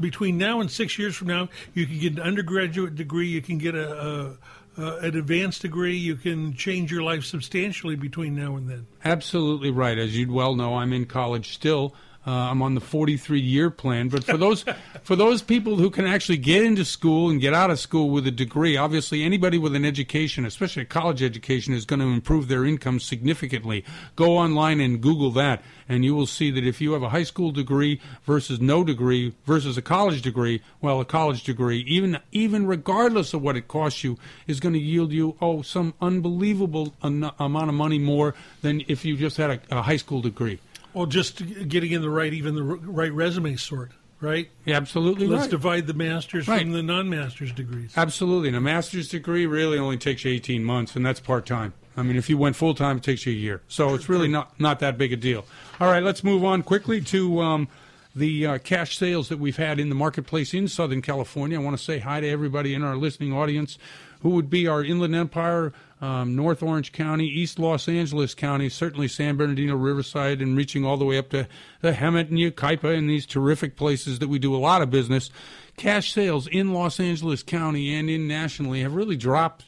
between 0.00 0.36
now 0.36 0.60
and 0.60 0.68
six 0.68 0.98
years 0.98 1.14
from 1.14 1.28
now, 1.28 1.48
you 1.74 1.86
can 1.86 2.00
get 2.00 2.14
an 2.14 2.22
undergraduate 2.22 2.96
degree, 2.96 3.28
you 3.28 3.40
can 3.40 3.58
get 3.58 3.76
a, 3.76 3.88
a 3.88 4.36
uh, 4.76 4.98
an 5.02 5.16
advanced 5.16 5.62
degree, 5.62 5.96
you 5.96 6.16
can 6.16 6.54
change 6.54 6.90
your 6.90 7.04
life 7.04 7.24
substantially 7.24 7.94
between 7.94 8.34
now 8.34 8.56
and 8.56 8.68
then. 8.68 8.84
Absolutely 9.04 9.70
right. 9.70 9.96
As 9.96 10.18
you 10.18 10.32
well 10.32 10.56
know, 10.56 10.74
I'm 10.74 10.92
in 10.92 11.06
college 11.06 11.54
still. 11.54 11.94
Uh, 12.26 12.30
I'm 12.30 12.62
on 12.62 12.74
the 12.74 12.80
43 12.80 13.38
year 13.38 13.70
plan, 13.70 14.08
but 14.08 14.24
for 14.24 14.38
those 14.38 14.64
for 15.02 15.14
those 15.14 15.42
people 15.42 15.76
who 15.76 15.90
can 15.90 16.06
actually 16.06 16.38
get 16.38 16.64
into 16.64 16.84
school 16.84 17.28
and 17.28 17.38
get 17.38 17.52
out 17.52 17.70
of 17.70 17.78
school 17.78 18.08
with 18.08 18.26
a 18.26 18.30
degree, 18.30 18.78
obviously 18.78 19.22
anybody 19.22 19.58
with 19.58 19.76
an 19.76 19.84
education, 19.84 20.46
especially 20.46 20.82
a 20.82 20.86
college 20.86 21.22
education, 21.22 21.74
is 21.74 21.84
going 21.84 22.00
to 22.00 22.06
improve 22.06 22.48
their 22.48 22.64
income 22.64 22.98
significantly. 22.98 23.84
Go 24.16 24.38
online 24.38 24.80
and 24.80 25.02
Google 25.02 25.30
that, 25.32 25.62
and 25.86 26.02
you 26.02 26.14
will 26.14 26.26
see 26.26 26.50
that 26.50 26.64
if 26.64 26.80
you 26.80 26.92
have 26.92 27.02
a 27.02 27.10
high 27.10 27.24
school 27.24 27.50
degree 27.50 28.00
versus 28.24 28.58
no 28.58 28.84
degree 28.84 29.34
versus 29.44 29.76
a 29.76 29.82
college 29.82 30.22
degree, 30.22 30.62
well, 30.80 31.00
a 31.00 31.04
college 31.04 31.44
degree, 31.44 31.80
even 31.80 32.18
even 32.32 32.66
regardless 32.66 33.34
of 33.34 33.42
what 33.42 33.56
it 33.56 33.68
costs 33.68 34.02
you, 34.02 34.18
is 34.46 34.60
going 34.60 34.72
to 34.72 34.78
yield 34.78 35.12
you 35.12 35.36
oh 35.42 35.60
some 35.60 35.92
unbelievable 36.00 36.94
an- 37.02 37.30
amount 37.38 37.68
of 37.68 37.74
money 37.74 37.98
more 37.98 38.34
than 38.62 38.82
if 38.88 39.04
you 39.04 39.14
just 39.14 39.36
had 39.36 39.50
a, 39.50 39.60
a 39.70 39.82
high 39.82 39.98
school 39.98 40.22
degree. 40.22 40.58
Well, 40.94 41.06
just 41.06 41.42
getting 41.68 41.92
in 41.92 42.02
the 42.02 42.10
right, 42.10 42.32
even 42.32 42.54
the 42.54 42.62
right 42.62 43.12
resume 43.12 43.56
sort, 43.56 43.92
right? 44.20 44.48
Yeah, 44.64 44.76
absolutely 44.76 45.26
Let's 45.26 45.42
right. 45.42 45.50
divide 45.50 45.86
the 45.86 45.94
master's 45.94 46.46
Right. 46.48 46.62
from 46.62 46.72
the 46.72 46.82
non-master's 46.82 47.52
degrees. 47.52 47.92
Absolutely. 47.96 48.48
And 48.48 48.56
a 48.56 48.60
master's 48.60 49.08
degree 49.08 49.44
really 49.46 49.76
only 49.78 49.96
takes 49.98 50.24
you 50.24 50.32
18 50.32 50.64
months, 50.64 50.94
and 50.96 51.04
that's 51.04 51.20
part 51.20 51.46
time. 51.46 51.74
I 51.96 52.02
mean, 52.02 52.16
if 52.16 52.28
you 52.30 52.38
went 52.38 52.56
full 52.56 52.74
time, 52.74 52.96
it 52.98 53.02
takes 53.02 53.26
you 53.26 53.32
a 53.32 53.36
year. 53.36 53.62
So 53.68 53.94
it's 53.94 54.08
really 54.08 54.28
not, 54.28 54.58
not 54.58 54.80
that 54.80 54.96
big 54.98 55.12
a 55.12 55.16
deal. 55.16 55.44
All 55.80 55.88
right, 55.88 56.02
let's 56.02 56.24
move 56.24 56.44
on 56.44 56.62
quickly 56.62 57.00
to 57.02 57.40
um, 57.40 57.68
the 58.16 58.46
uh, 58.46 58.58
cash 58.58 58.96
sales 58.96 59.28
that 59.28 59.38
we've 59.38 59.56
had 59.56 59.78
in 59.78 59.88
the 59.90 59.94
marketplace 59.94 60.54
in 60.54 60.66
Southern 60.68 61.02
California. 61.02 61.58
I 61.58 61.62
want 61.62 61.76
to 61.76 61.82
say 61.82 61.98
hi 62.00 62.20
to 62.20 62.28
everybody 62.28 62.74
in 62.74 62.82
our 62.82 62.96
listening 62.96 63.32
audience 63.32 63.78
who 64.22 64.30
would 64.30 64.48
be 64.50 64.66
our 64.66 64.82
Inland 64.82 65.14
Empire, 65.14 65.72
um, 66.00 66.36
North 66.36 66.62
Orange 66.62 66.92
County, 66.92 67.26
East 67.26 67.58
Los 67.58 67.88
Angeles 67.88 68.34
County, 68.34 68.68
certainly 68.68 69.08
San 69.08 69.36
Bernardino, 69.36 69.76
Riverside, 69.76 70.42
and 70.42 70.56
reaching 70.56 70.84
all 70.84 70.96
the 70.96 71.04
way 71.04 71.18
up 71.18 71.30
to 71.30 71.46
the 71.80 71.92
Hemet 71.92 72.28
and 72.28 72.38
Yucaipa 72.38 72.96
and 72.96 73.08
these 73.08 73.26
terrific 73.26 73.76
places 73.76 74.18
that 74.18 74.28
we 74.28 74.38
do 74.38 74.54
a 74.54 74.58
lot 74.58 74.82
of 74.82 74.90
business. 74.90 75.30
Cash 75.76 76.12
sales 76.12 76.46
in 76.46 76.72
Los 76.72 77.00
Angeles 77.00 77.42
County 77.42 77.94
and 77.94 78.10
in 78.10 78.28
nationally 78.28 78.82
have 78.82 78.94
really 78.94 79.16
dropped 79.16 79.64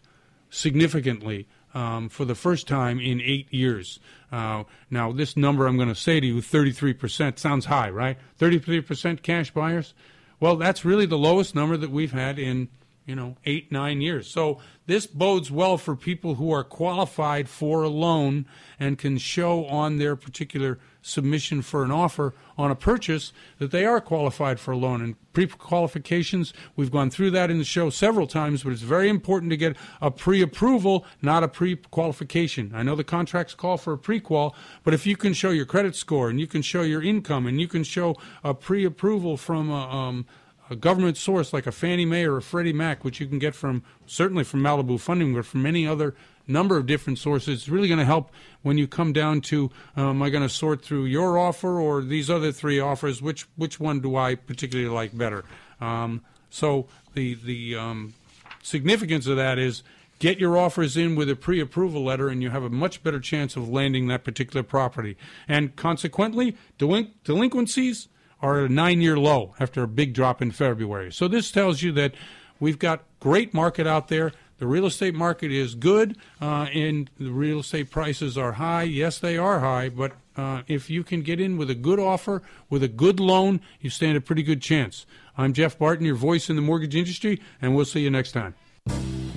significantly 0.50 1.46
um, 1.74 2.08
for 2.08 2.24
the 2.24 2.34
first 2.34 2.66
time 2.66 2.98
in 2.98 3.20
eight 3.20 3.52
years. 3.52 4.00
Uh, 4.32 4.64
now, 4.90 5.12
this 5.12 5.36
number 5.36 5.66
I'm 5.66 5.76
going 5.76 5.88
to 5.88 5.94
say 5.94 6.20
to 6.20 6.26
you, 6.26 6.36
33%, 6.36 7.38
sounds 7.38 7.66
high, 7.66 7.90
right? 7.90 8.18
33% 8.40 9.22
cash 9.22 9.50
buyers? 9.50 9.94
Well, 10.40 10.56
that's 10.56 10.84
really 10.84 11.06
the 11.06 11.18
lowest 11.18 11.54
number 11.54 11.76
that 11.76 11.90
we've 11.90 12.12
had 12.12 12.38
in, 12.38 12.68
you 13.06 13.14
know, 13.14 13.36
eight, 13.44 13.70
nine 13.70 14.00
years. 14.00 14.26
So 14.26 14.58
this 14.86 15.06
bodes 15.06 15.50
well 15.50 15.78
for 15.78 15.94
people 15.94 16.34
who 16.34 16.52
are 16.52 16.64
qualified 16.64 17.48
for 17.48 17.84
a 17.84 17.88
loan 17.88 18.46
and 18.80 18.98
can 18.98 19.16
show 19.16 19.64
on 19.66 19.98
their 19.98 20.16
particular 20.16 20.78
submission 21.02 21.62
for 21.62 21.84
an 21.84 21.92
offer 21.92 22.34
on 22.58 22.72
a 22.72 22.74
purchase 22.74 23.32
that 23.58 23.70
they 23.70 23.84
are 23.84 24.00
qualified 24.00 24.58
for 24.58 24.72
a 24.72 24.76
loan. 24.76 25.00
And 25.00 25.32
pre 25.32 25.46
qualifications, 25.46 26.52
we've 26.74 26.90
gone 26.90 27.10
through 27.10 27.30
that 27.30 27.48
in 27.48 27.58
the 27.58 27.64
show 27.64 27.90
several 27.90 28.26
times, 28.26 28.64
but 28.64 28.72
it's 28.72 28.82
very 28.82 29.08
important 29.08 29.50
to 29.50 29.56
get 29.56 29.76
a 30.02 30.10
pre 30.10 30.42
approval, 30.42 31.06
not 31.22 31.44
a 31.44 31.48
pre 31.48 31.76
qualification. 31.76 32.72
I 32.74 32.82
know 32.82 32.96
the 32.96 33.04
contracts 33.04 33.54
call 33.54 33.76
for 33.76 33.92
a 33.92 33.98
pre 33.98 34.18
qual, 34.18 34.56
but 34.82 34.94
if 34.94 35.06
you 35.06 35.16
can 35.16 35.32
show 35.32 35.50
your 35.50 35.66
credit 35.66 35.94
score 35.94 36.28
and 36.28 36.40
you 36.40 36.48
can 36.48 36.62
show 36.62 36.82
your 36.82 37.02
income 37.02 37.46
and 37.46 37.60
you 37.60 37.68
can 37.68 37.84
show 37.84 38.16
a 38.42 38.52
pre 38.52 38.84
approval 38.84 39.36
from 39.36 39.70
a, 39.70 39.88
um, 39.88 40.26
a 40.68 40.76
government 40.76 41.16
source 41.16 41.52
like 41.52 41.66
a 41.66 41.72
Fannie 41.72 42.04
Mae 42.04 42.24
or 42.24 42.38
a 42.38 42.42
Freddie 42.42 42.72
Mac, 42.72 43.04
which 43.04 43.20
you 43.20 43.26
can 43.26 43.38
get 43.38 43.54
from 43.54 43.82
certainly 44.06 44.44
from 44.44 44.60
Malibu 44.60 44.98
Funding, 44.98 45.34
but 45.34 45.46
from 45.46 45.62
many 45.62 45.86
other 45.86 46.14
number 46.46 46.76
of 46.76 46.86
different 46.86 47.18
sources. 47.18 47.60
It's 47.60 47.68
really 47.68 47.88
going 47.88 47.98
to 47.98 48.04
help 48.04 48.30
when 48.62 48.78
you 48.78 48.86
come 48.86 49.12
down 49.12 49.40
to 49.42 49.70
um, 49.96 50.08
am 50.08 50.22
I 50.22 50.30
going 50.30 50.42
to 50.42 50.48
sort 50.48 50.82
through 50.82 51.04
your 51.06 51.38
offer 51.38 51.80
or 51.80 52.02
these 52.02 52.30
other 52.30 52.52
three 52.52 52.80
offers? 52.80 53.22
Which 53.22 53.46
which 53.56 53.80
one 53.80 54.00
do 54.00 54.16
I 54.16 54.34
particularly 54.34 54.90
like 54.90 55.16
better? 55.16 55.44
Um, 55.80 56.22
so 56.50 56.86
the 57.14 57.34
the 57.34 57.76
um, 57.76 58.14
significance 58.62 59.26
of 59.26 59.36
that 59.36 59.58
is 59.58 59.82
get 60.18 60.38
your 60.38 60.56
offers 60.56 60.96
in 60.96 61.14
with 61.14 61.28
a 61.28 61.36
pre-approval 61.36 62.02
letter 62.02 62.28
and 62.28 62.42
you 62.42 62.50
have 62.50 62.62
a 62.62 62.70
much 62.70 63.02
better 63.02 63.20
chance 63.20 63.54
of 63.54 63.68
landing 63.68 64.06
that 64.08 64.24
particular 64.24 64.62
property 64.62 65.16
and 65.46 65.76
consequently 65.76 66.56
delin- 66.78 67.10
delinquencies 67.22 68.08
are 68.42 68.64
at 68.64 68.70
a 68.70 68.72
nine-year 68.72 69.18
low 69.18 69.54
after 69.58 69.82
a 69.82 69.88
big 69.88 70.14
drop 70.14 70.42
in 70.42 70.50
february. 70.50 71.12
So 71.12 71.28
this 71.28 71.50
tells 71.50 71.82
you 71.82 71.92
that 71.92 72.14
we've 72.60 72.78
got 72.78 73.02
great 73.20 73.54
market 73.54 73.86
out 73.86 74.08
there. 74.08 74.32
The 74.58 74.66
real 74.66 74.86
estate 74.86 75.14
market 75.14 75.52
is 75.52 75.74
good 75.74 76.16
uh, 76.40 76.68
and 76.72 77.10
the 77.18 77.30
real 77.30 77.60
estate 77.60 77.90
prices 77.90 78.38
are 78.38 78.52
high. 78.52 78.84
Yes 78.84 79.18
they 79.18 79.36
are 79.36 79.60
high 79.60 79.88
but 79.88 80.12
uh, 80.36 80.62
if 80.66 80.90
you 80.90 81.02
can 81.02 81.22
get 81.22 81.40
in 81.40 81.56
with 81.56 81.70
a 81.70 81.74
good 81.74 81.98
offer 81.98 82.42
with 82.68 82.82
a 82.82 82.88
good 82.88 83.20
loan 83.20 83.60
you 83.80 83.90
stand 83.90 84.16
a 84.16 84.20
pretty 84.20 84.42
good 84.42 84.62
chance. 84.62 85.06
I'm 85.36 85.52
jeff 85.52 85.78
barton 85.78 86.06
your 86.06 86.16
voice 86.16 86.48
in 86.48 86.56
the 86.56 86.62
mortgage 86.62 86.96
industry 86.96 87.40
and 87.60 87.74
we'll 87.74 87.84
see 87.84 88.00
you 88.00 88.10
next 88.10 88.32
time. 88.32 88.54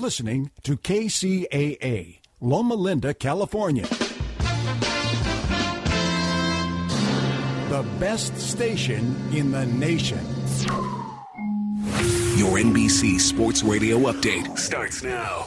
listening 0.00 0.50
to 0.62 0.76
KCAA, 0.76 2.20
Loma 2.40 2.74
Linda, 2.74 3.12
California. 3.12 3.86
The 7.68 7.86
best 8.00 8.36
station 8.38 9.14
in 9.32 9.52
the 9.52 9.66
nation. 9.66 10.18
Your 12.36 12.56
NBC 12.58 13.20
Sports 13.20 13.62
Radio 13.62 13.98
update 13.98 14.58
starts 14.58 15.02
now. 15.02 15.46